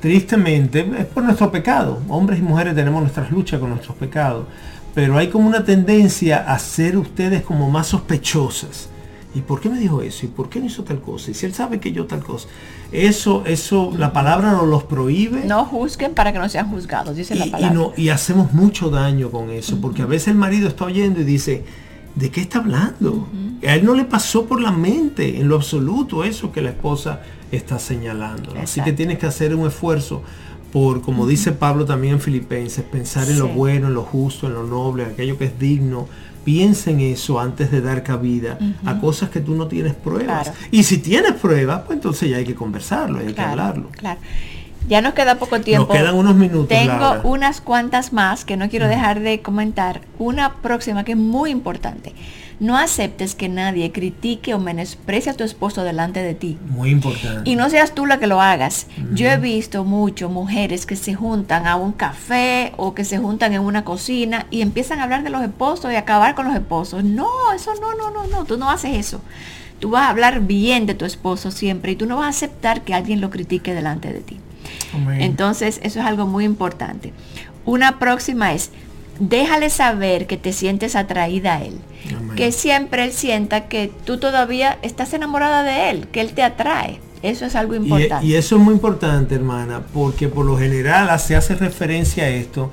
tristemente, 0.00 0.88
es 0.98 1.06
por 1.06 1.24
nuestro 1.24 1.50
pecado. 1.50 2.00
Hombres 2.08 2.38
y 2.38 2.42
mujeres 2.42 2.74
tenemos 2.74 3.00
nuestras 3.00 3.30
luchas 3.30 3.60
con 3.60 3.70
nuestros 3.70 3.96
pecados. 3.96 4.46
Pero 4.94 5.16
hay 5.16 5.28
como 5.28 5.48
una 5.48 5.64
tendencia 5.64 6.52
a 6.52 6.58
ser 6.58 6.96
ustedes 6.98 7.42
como 7.42 7.70
más 7.70 7.86
sospechosas. 7.86 8.88
¿Y 9.34 9.40
por 9.40 9.60
qué 9.60 9.70
me 9.70 9.78
dijo 9.78 10.02
eso? 10.02 10.26
¿Y 10.26 10.28
por 10.28 10.50
qué 10.50 10.60
no 10.60 10.66
hizo 10.66 10.84
tal 10.84 11.00
cosa? 11.00 11.30
Y 11.30 11.34
si 11.34 11.46
él 11.46 11.54
sabe 11.54 11.80
que 11.80 11.92
yo 11.92 12.04
tal 12.04 12.22
cosa. 12.22 12.48
Eso, 12.92 13.44
eso, 13.46 13.90
la 13.96 14.12
palabra 14.12 14.52
nos 14.52 14.68
los 14.68 14.84
prohíbe. 14.84 15.44
No 15.46 15.64
juzguen 15.64 16.12
para 16.12 16.32
que 16.32 16.38
no 16.38 16.48
sean 16.50 16.68
juzgados, 16.68 17.16
dice 17.16 17.34
la 17.34 17.46
palabra. 17.46 17.74
Y, 17.74 17.74
no, 17.74 17.92
y 17.96 18.10
hacemos 18.10 18.52
mucho 18.52 18.90
daño 18.90 19.30
con 19.30 19.50
eso, 19.50 19.80
porque 19.80 20.02
a 20.02 20.06
veces 20.06 20.28
el 20.28 20.34
marido 20.34 20.68
está 20.68 20.84
oyendo 20.84 21.22
y 21.22 21.24
dice, 21.24 21.64
¿de 22.14 22.30
qué 22.30 22.40
está 22.40 22.58
hablando? 22.58 23.28
A 23.66 23.74
él 23.74 23.84
no 23.84 23.94
le 23.94 24.04
pasó 24.04 24.46
por 24.46 24.60
la 24.60 24.72
mente 24.72 25.40
en 25.40 25.48
lo 25.48 25.56
absoluto 25.56 26.24
eso 26.24 26.52
que 26.52 26.60
la 26.60 26.70
esposa 26.70 27.20
está 27.50 27.78
señalando. 27.78 28.54
Así 28.60 28.80
que 28.82 28.92
tienes 28.92 29.18
que 29.18 29.26
hacer 29.26 29.54
un 29.54 29.66
esfuerzo 29.66 30.22
por, 30.72 31.02
como 31.02 31.26
dice 31.26 31.52
Pablo 31.52 31.84
también 31.84 32.14
en 32.14 32.20
Filipenses, 32.20 32.84
pensar 32.84 33.28
en 33.28 33.38
lo 33.38 33.48
bueno, 33.48 33.88
en 33.88 33.94
lo 33.94 34.02
justo, 34.02 34.46
en 34.46 34.54
lo 34.54 34.64
noble, 34.64 35.04
aquello 35.04 35.36
que 35.36 35.44
es 35.44 35.58
digno. 35.58 36.08
Piensa 36.44 36.90
en 36.90 37.00
eso 37.00 37.38
antes 37.38 37.70
de 37.70 37.80
dar 37.80 38.02
cabida 38.02 38.58
a 38.84 38.98
cosas 38.98 39.30
que 39.30 39.40
tú 39.40 39.54
no 39.54 39.68
tienes 39.68 39.94
pruebas. 39.94 40.52
Y 40.72 40.82
si 40.82 40.98
tienes 40.98 41.34
pruebas, 41.34 41.82
pues 41.86 41.96
entonces 41.96 42.30
ya 42.30 42.38
hay 42.38 42.44
que 42.44 42.54
conversarlo, 42.54 43.20
hay 43.20 43.32
que 43.32 43.40
hablarlo. 43.40 43.90
Claro. 43.90 44.18
Ya 44.88 45.00
nos 45.00 45.14
queda 45.14 45.36
poco 45.36 45.60
tiempo. 45.60 45.92
Nos 45.92 45.96
quedan 45.96 46.14
unos 46.14 46.34
minutos. 46.34 46.68
Tengo 46.68 47.20
unas 47.24 47.60
cuantas 47.60 48.12
más 48.12 48.44
que 48.44 48.56
no 48.56 48.68
quiero 48.68 48.88
dejar 48.88 49.20
de 49.20 49.40
comentar. 49.40 50.02
Una 50.18 50.54
próxima 50.56 51.04
que 51.04 51.12
es 51.12 51.18
muy 51.18 51.50
importante. 51.50 52.12
No 52.60 52.76
aceptes 52.76 53.34
que 53.34 53.48
nadie 53.48 53.90
critique 53.90 54.54
o 54.54 54.60
menosprecie 54.60 55.32
a 55.32 55.34
tu 55.34 55.42
esposo 55.42 55.82
delante 55.82 56.22
de 56.22 56.34
ti. 56.34 56.58
Muy 56.68 56.90
importante. 56.90 57.50
Y 57.50 57.56
no 57.56 57.68
seas 57.70 57.92
tú 57.92 58.06
la 58.06 58.20
que 58.20 58.28
lo 58.28 58.40
hagas. 58.40 58.86
Yo 59.14 59.28
he 59.28 59.36
visto 59.36 59.84
mucho 59.84 60.28
mujeres 60.28 60.86
que 60.86 60.94
se 60.94 61.14
juntan 61.14 61.66
a 61.66 61.74
un 61.74 61.92
café 61.92 62.72
o 62.76 62.94
que 62.94 63.04
se 63.04 63.18
juntan 63.18 63.52
en 63.52 63.62
una 63.62 63.84
cocina 63.84 64.46
y 64.50 64.62
empiezan 64.62 65.00
a 65.00 65.04
hablar 65.04 65.24
de 65.24 65.30
los 65.30 65.42
esposos 65.42 65.92
y 65.92 65.96
acabar 65.96 66.36
con 66.36 66.46
los 66.46 66.54
esposos. 66.54 67.02
No, 67.02 67.28
eso 67.52 67.72
no, 67.80 67.94
no, 67.94 68.10
no, 68.12 68.28
no. 68.28 68.44
Tú 68.44 68.56
no 68.56 68.70
haces 68.70 68.96
eso. 68.96 69.20
Tú 69.80 69.90
vas 69.90 70.02
a 70.02 70.10
hablar 70.10 70.42
bien 70.42 70.86
de 70.86 70.94
tu 70.94 71.04
esposo 71.04 71.50
siempre 71.50 71.92
y 71.92 71.96
tú 71.96 72.06
no 72.06 72.18
vas 72.18 72.26
a 72.26 72.28
aceptar 72.28 72.82
que 72.82 72.94
alguien 72.94 73.20
lo 73.20 73.30
critique 73.30 73.74
delante 73.74 74.12
de 74.12 74.20
ti. 74.20 74.38
Entonces, 75.18 75.80
eso 75.82 76.00
es 76.00 76.06
algo 76.06 76.26
muy 76.26 76.44
importante. 76.44 77.12
Una 77.64 77.98
próxima 77.98 78.52
es, 78.52 78.70
déjale 79.18 79.70
saber 79.70 80.26
que 80.26 80.36
te 80.36 80.52
sientes 80.52 80.96
atraída 80.96 81.56
a 81.56 81.62
él. 81.62 81.78
Que 82.36 82.50
siempre 82.50 83.04
él 83.04 83.12
sienta 83.12 83.68
que 83.68 83.90
tú 84.04 84.18
todavía 84.18 84.78
estás 84.82 85.14
enamorada 85.14 85.62
de 85.62 85.90
él, 85.90 86.08
que 86.08 86.20
él 86.20 86.32
te 86.32 86.42
atrae. 86.42 87.00
Eso 87.22 87.46
es 87.46 87.54
algo 87.54 87.74
importante. 87.74 88.26
Y, 88.26 88.34
eso 88.34 88.56
es 88.56 88.62
muy 88.62 88.74
importante, 88.74 89.36
hermana, 89.36 89.82
porque 89.94 90.28
por 90.28 90.44
lo 90.44 90.58
general 90.58 91.18
se 91.20 91.36
hace 91.36 91.54
referencia 91.54 92.24
a 92.24 92.28
esto 92.28 92.72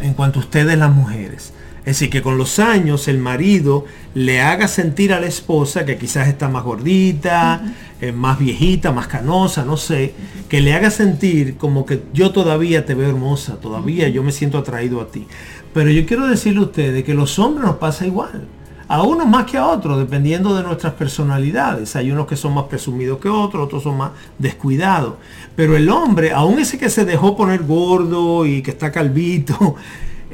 en 0.00 0.12
cuanto 0.14 0.40
a 0.40 0.42
ustedes 0.42 0.76
las 0.76 0.92
mujeres. 0.92 1.52
Es 1.86 2.00
decir, 2.00 2.10
que 2.10 2.20
con 2.20 2.36
los 2.36 2.58
años 2.58 3.06
el 3.06 3.18
marido 3.18 3.84
le 4.12 4.40
haga 4.40 4.66
sentir 4.66 5.12
a 5.12 5.20
la 5.20 5.26
esposa 5.26 5.86
que 5.86 5.96
quizás 5.96 6.26
está 6.26 6.48
más 6.48 6.64
gordita, 6.64 7.62
eh, 8.00 8.10
más 8.10 8.40
viejita, 8.40 8.90
más 8.90 9.06
canosa, 9.06 9.64
no 9.64 9.76
sé, 9.76 10.12
que 10.48 10.60
le 10.60 10.74
haga 10.74 10.90
sentir 10.90 11.56
como 11.56 11.86
que 11.86 12.02
yo 12.12 12.32
todavía 12.32 12.84
te 12.84 12.94
veo 12.94 13.08
hermosa, 13.08 13.60
todavía 13.60 14.08
yo 14.08 14.24
me 14.24 14.32
siento 14.32 14.58
atraído 14.58 15.00
a 15.00 15.06
ti. 15.06 15.28
Pero 15.72 15.88
yo 15.90 16.04
quiero 16.06 16.26
decirle 16.26 16.58
a 16.58 16.64
ustedes 16.64 17.04
que 17.04 17.14
los 17.14 17.38
hombres 17.38 17.64
nos 17.64 17.76
pasa 17.76 18.04
igual. 18.04 18.48
A 18.88 19.02
unos 19.02 19.28
más 19.28 19.46
que 19.46 19.56
a 19.56 19.66
otros, 19.68 19.96
dependiendo 19.96 20.56
de 20.56 20.64
nuestras 20.64 20.94
personalidades. 20.94 21.94
Hay 21.94 22.10
unos 22.10 22.26
que 22.26 22.36
son 22.36 22.52
más 22.52 22.64
presumidos 22.64 23.18
que 23.18 23.28
otros, 23.28 23.64
otros 23.64 23.84
son 23.84 23.96
más 23.96 24.10
descuidados. 24.38 25.14
Pero 25.54 25.76
el 25.76 25.88
hombre, 25.88 26.32
aún 26.32 26.58
ese 26.58 26.78
que 26.78 26.90
se 26.90 27.04
dejó 27.04 27.36
poner 27.36 27.62
gordo 27.62 28.44
y 28.44 28.62
que 28.62 28.72
está 28.72 28.90
calvito, 28.90 29.76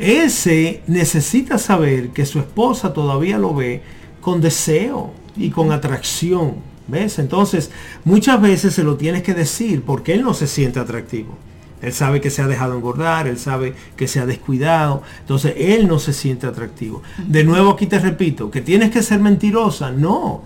ese 0.03 0.83
necesita 0.87 1.59
saber 1.59 2.11
que 2.11 2.27
su 2.27 2.41
esposa 2.41 2.93
todavía 2.93 3.39
lo 3.39 3.55
ve 3.55 3.83
con 4.21 4.41
deseo 4.41 5.13
y 5.37 5.51
con 5.51 5.71
atracción. 5.73 6.57
¿Ves? 6.89 7.21
Entonces, 7.21 7.71
muchas 8.05 8.43
veces 8.43 8.75
se 8.75 8.83
lo 8.83 8.97
tienes 8.97 9.23
que 9.23 9.35
decir 9.35 9.83
porque 9.83 10.15
él 10.15 10.23
no 10.23 10.35
se 10.35 10.49
siente 10.49 10.81
atractivo. 10.81 11.39
Él 11.81 11.93
sabe 11.93 12.21
que 12.21 12.31
se 12.31 12.43
ha 12.43 12.47
dejado 12.47 12.77
engordar, 12.77 13.27
él 13.27 13.39
sabe 13.39 13.75
que 13.97 14.09
se 14.09 14.21
ha 14.21 14.27
descuidado, 14.27 15.03
entonces 15.21 15.55
él 15.57 15.89
no 15.89 15.99
se 15.99 16.13
siente 16.13 16.47
atractivo. 16.47 17.03
De 17.27 17.45
nuevo 17.45 17.71
aquí 17.71 17.87
te 17.87 17.99
repito, 17.99 18.51
que 18.51 18.61
tienes 18.61 18.91
que 18.91 19.03
ser 19.03 19.21
mentirosa, 19.21 19.91
no, 19.91 20.43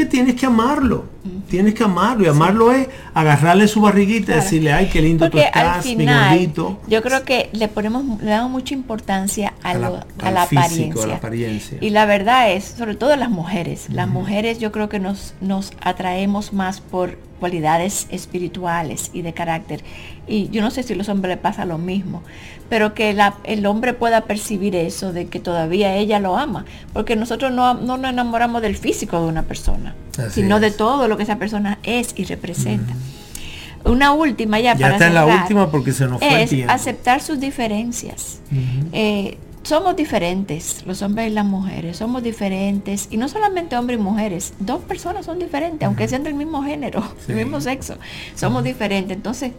que 0.00 0.06
tienes 0.06 0.34
que 0.34 0.46
amarlo, 0.46 1.04
tienes 1.48 1.74
que 1.74 1.84
amarlo 1.84 2.24
y 2.24 2.28
amarlo 2.28 2.72
es 2.72 2.88
agarrarle 3.12 3.68
su 3.68 3.82
barriguita 3.82 4.32
y 4.32 4.34
decirle, 4.36 4.72
ay, 4.72 4.88
qué 4.90 5.02
lindo 5.02 5.28
tú 5.28 5.38
estás, 5.38 5.84
mi 5.84 6.06
gordito. 6.06 6.80
Yo 6.88 7.02
creo 7.02 7.22
que 7.24 7.50
le 7.52 7.68
ponemos, 7.68 8.20
le 8.22 8.30
damos 8.30 8.50
mucha 8.50 8.72
importancia 8.72 9.52
a, 9.62 9.74
la, 9.74 10.06
apariencia. 10.42 11.78
Y 11.80 11.90
la 11.90 12.06
verdad 12.06 12.50
es, 12.52 12.64
sobre 12.64 12.94
todo 12.94 13.14
las 13.16 13.30
mujeres, 13.30 13.88
las 13.90 14.08
mujeres 14.08 14.58
yo 14.58 14.72
creo 14.72 14.88
que 14.88 14.98
nos, 14.98 15.34
nos 15.42 15.72
atraemos 15.82 16.54
más 16.54 16.80
por 16.80 17.18
cualidades 17.40 18.06
espirituales 18.10 19.10
y 19.12 19.22
de 19.22 19.32
carácter. 19.32 19.82
Y 20.28 20.48
yo 20.50 20.62
no 20.62 20.70
sé 20.70 20.84
si 20.84 20.92
a 20.92 20.96
los 20.96 21.08
hombres 21.08 21.30
les 21.36 21.42
pasa 21.42 21.64
lo 21.64 21.78
mismo, 21.78 22.22
pero 22.68 22.94
que 22.94 23.16
el 23.44 23.66
hombre 23.66 23.94
pueda 23.94 24.20
percibir 24.20 24.76
eso, 24.76 25.12
de 25.12 25.26
que 25.26 25.40
todavía 25.40 25.96
ella 25.96 26.20
lo 26.20 26.36
ama, 26.36 26.64
porque 26.92 27.16
nosotros 27.16 27.50
no, 27.50 27.74
nos 27.74 27.98
enamoramos 28.04 28.62
del 28.62 28.76
físico 28.76 29.20
de 29.20 29.26
una 29.26 29.42
persona, 29.42 29.96
sino 30.30 30.60
de 30.60 30.70
todo 30.70 31.08
lo 31.08 31.16
que 31.16 31.24
esa 31.24 31.36
persona 31.36 31.78
es 31.82 32.14
y 32.16 32.24
representa. 32.24 32.94
Una 33.82 34.12
última 34.12 34.60
ya, 34.60 34.76
para 34.76 34.92
está 34.92 35.08
la 35.08 35.24
última 35.24 35.70
porque 35.70 35.92
se 35.92 36.06
nos 36.06 36.18
fue 36.18 36.42
es 36.42 36.52
aceptar 36.68 37.22
sus 37.22 37.40
diferencias 37.40 38.40
somos 39.62 39.94
diferentes, 39.94 40.84
los 40.86 41.02
hombres 41.02 41.30
y 41.30 41.34
las 41.34 41.44
mujeres, 41.44 41.98
somos 41.98 42.22
diferentes, 42.22 43.08
y 43.10 43.16
no 43.16 43.28
solamente 43.28 43.76
hombres 43.76 43.98
y 43.98 44.02
mujeres, 44.02 44.54
dos 44.58 44.80
personas 44.82 45.26
son 45.26 45.38
diferentes, 45.38 45.86
aunque 45.86 46.08
sean 46.08 46.22
del 46.24 46.34
mismo 46.34 46.62
género, 46.62 47.02
del 47.26 47.36
mismo 47.36 47.60
sexo, 47.60 47.96
somos 48.34 48.64
diferentes. 48.64 49.16
Entonces, 49.16 49.52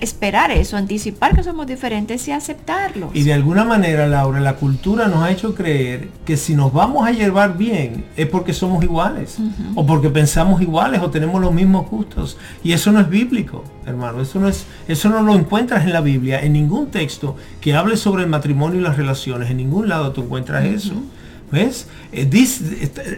esperar 0.00 0.50
eso, 0.50 0.76
anticipar 0.76 1.34
que 1.34 1.42
somos 1.42 1.66
diferentes 1.66 2.26
y 2.28 2.32
aceptarlo. 2.32 3.10
Y 3.14 3.22
de 3.22 3.32
alguna 3.32 3.64
manera, 3.64 4.06
Laura, 4.06 4.40
la 4.40 4.56
cultura 4.56 5.08
nos 5.08 5.22
ha 5.22 5.30
hecho 5.30 5.54
creer 5.54 6.08
que 6.24 6.36
si 6.36 6.54
nos 6.54 6.72
vamos 6.72 7.06
a 7.06 7.12
llevar 7.12 7.56
bien 7.56 8.04
es 8.16 8.26
porque 8.26 8.52
somos 8.52 8.82
iguales, 8.84 9.38
o 9.74 9.86
porque 9.86 10.10
pensamos 10.10 10.60
iguales, 10.60 11.00
o 11.02 11.10
tenemos 11.10 11.40
los 11.40 11.52
mismos 11.52 11.88
gustos. 11.88 12.36
Y 12.62 12.72
eso 12.72 12.92
no 12.92 13.00
es 13.00 13.08
bíblico, 13.08 13.64
hermano. 13.86 14.20
Eso 14.20 14.38
no 14.38 14.48
es, 14.48 14.66
eso 14.86 15.08
no 15.08 15.22
lo 15.22 15.34
encuentras 15.34 15.84
en 15.84 15.92
la 15.92 16.00
Biblia, 16.00 16.40
en 16.40 16.52
ningún 16.52 16.88
texto 16.88 17.36
que 17.60 17.74
hable 17.74 17.96
sobre 17.96 18.24
el 18.24 18.28
matrimonio 18.28 18.80
y 18.80 18.82
las 18.82 18.96
relaciones. 18.96 19.50
En 19.50 19.56
ningún 19.56 19.88
lado 19.88 20.12
tú 20.12 20.22
encuentras 20.22 20.64
eso. 20.64 20.94
¿Ves? 21.50 21.86
Eh, 22.12 22.28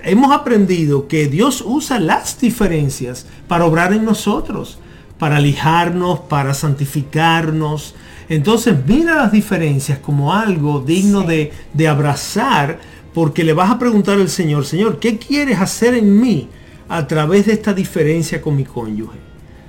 hemos 0.05 0.31
aprendido 0.33 1.09
que 1.09 1.27
Dios 1.27 1.65
usa 1.67 1.99
las 1.99 2.39
diferencias 2.39 3.27
para 3.49 3.65
obrar 3.65 3.93
en 3.93 4.05
nosotros 4.05 4.79
para 5.21 5.39
lijarnos, 5.39 6.19
para 6.21 6.55
santificarnos. 6.55 7.95
Entonces 8.29 8.75
mira 8.85 9.15
las 9.15 9.31
diferencias 9.31 9.99
como 9.99 10.35
algo 10.35 10.81
digno 10.81 11.23
de, 11.23 11.53
abrazar, 11.89 12.81
porque 13.15 13.45
le 13.45 13.53
vas 13.53 13.71
a 13.71 13.79
preguntar 13.79 14.19
al 14.19 14.31
Señor, 14.31 14.65
Señor, 14.65 14.99
¿qué 14.99 15.19
quieres 15.19 15.61
hacer 15.61 15.95
en 15.95 16.21
mí 16.21 16.49
a 16.89 17.07
través 17.07 17.47
de 17.47 17.53
esta 17.53 17.75
diferencia 17.75 18.41
con 18.41 18.57
mi 18.57 18.65
cónyuge? 18.65 19.19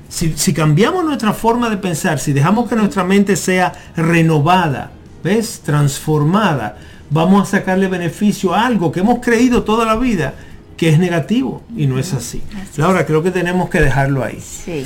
Si, 0.07 0.33
si 0.37 0.53
cambiamos 0.53 1.03
nuestra 1.03 1.33
forma 1.33 1.69
de 1.69 1.77
pensar, 1.77 2.19
si 2.19 2.33
dejamos 2.33 2.69
que 2.69 2.75
nuestra 2.75 3.03
mente 3.03 3.35
sea 3.35 3.73
renovada, 3.95 4.91
¿ves? 5.23 5.61
Transformada, 5.65 6.77
vamos 7.09 7.47
a 7.47 7.57
sacarle 7.57 7.87
beneficio 7.87 8.53
a 8.53 8.65
algo 8.65 8.91
que 8.91 9.01
hemos 9.01 9.19
creído 9.19 9.63
toda 9.63 9.85
la 9.85 9.95
vida 9.95 10.33
que 10.77 10.89
es 10.89 10.97
negativo 10.97 11.61
y 11.75 11.87
no 11.87 11.99
es 11.99 12.13
así. 12.13 12.41
Laura, 12.77 13.05
creo 13.05 13.21
que 13.21 13.31
tenemos 13.31 13.69
que 13.69 13.79
dejarlo 13.81 14.23
ahí. 14.23 14.39
Sí. 14.41 14.85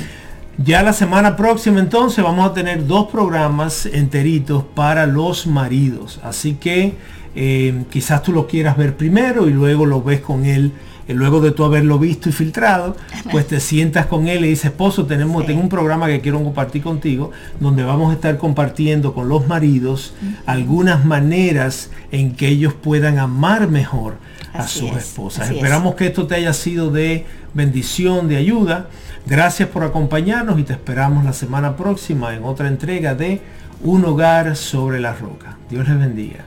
Ya 0.58 0.82
la 0.82 0.94
semana 0.94 1.36
próxima 1.36 1.80
entonces 1.80 2.24
vamos 2.24 2.50
a 2.50 2.54
tener 2.54 2.86
dos 2.86 3.08
programas 3.08 3.84
enteritos 3.86 4.64
para 4.74 5.06
los 5.06 5.46
maridos. 5.46 6.18
Así 6.22 6.54
que 6.54 6.94
eh, 7.34 7.84
quizás 7.90 8.22
tú 8.22 8.32
lo 8.32 8.46
quieras 8.46 8.76
ver 8.78 8.96
primero 8.96 9.48
y 9.48 9.52
luego 9.52 9.84
lo 9.84 10.02
ves 10.02 10.20
con 10.20 10.46
él. 10.46 10.72
Y 11.08 11.12
luego 11.12 11.40
de 11.40 11.52
tú 11.52 11.62
haberlo 11.62 12.00
visto 12.00 12.28
y 12.28 12.32
filtrado, 12.32 12.96
pues 13.30 13.46
te 13.46 13.60
sientas 13.60 14.06
con 14.06 14.26
él 14.26 14.44
y 14.44 14.48
dices, 14.48 14.66
esposo, 14.66 15.06
tenemos, 15.06 15.46
tengo 15.46 15.60
un 15.60 15.68
programa 15.68 16.08
que 16.08 16.20
quiero 16.20 16.42
compartir 16.42 16.82
contigo, 16.82 17.30
donde 17.60 17.84
vamos 17.84 18.10
a 18.10 18.14
estar 18.14 18.38
compartiendo 18.38 19.14
con 19.14 19.28
los 19.28 19.46
maridos 19.46 20.14
algunas 20.46 21.04
maneras 21.04 21.90
en 22.10 22.34
que 22.34 22.48
ellos 22.48 22.74
puedan 22.74 23.20
amar 23.20 23.68
mejor 23.68 24.16
a 24.52 24.66
sus 24.66 24.90
esposas. 24.96 25.48
Esperamos 25.48 25.94
que 25.94 26.06
esto 26.06 26.26
te 26.26 26.34
haya 26.34 26.52
sido 26.52 26.90
de 26.90 27.24
bendición, 27.54 28.26
de 28.26 28.38
ayuda. 28.38 28.88
Gracias 29.26 29.68
por 29.68 29.82
acompañarnos 29.82 30.58
y 30.60 30.62
te 30.62 30.72
esperamos 30.72 31.24
la 31.24 31.32
semana 31.32 31.76
próxima 31.76 32.34
en 32.34 32.44
otra 32.44 32.68
entrega 32.68 33.16
de 33.16 33.40
Un 33.82 34.04
hogar 34.04 34.54
sobre 34.56 35.00
la 35.00 35.14
roca. 35.14 35.58
Dios 35.68 35.88
les 35.88 35.98
bendiga. 35.98 36.44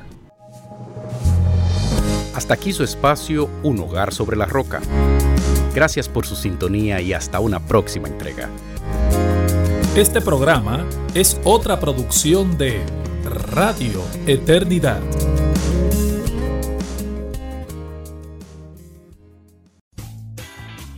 Hasta 2.34 2.53
aquí 2.53 2.71
su 2.71 2.84
espacio 2.86 3.49
Un 3.63 3.80
hogar 3.80 4.13
sobre 4.13 4.38
la 4.38 4.45
roca. 4.45 4.80
Gracias 5.75 6.07
por 6.07 6.25
su 6.25 6.38
sintonía 6.38 7.01
y 7.01 7.11
hasta 7.11 7.41
una 7.41 7.59
próxima 7.59 8.07
entrega. 8.07 8.49
Este 9.97 10.21
programa 10.21 10.86
es 11.13 11.39
otra 11.43 11.82
producción 11.82 12.57
de 12.57 12.82
Radio 13.51 14.01
Eternidad. 14.25 15.01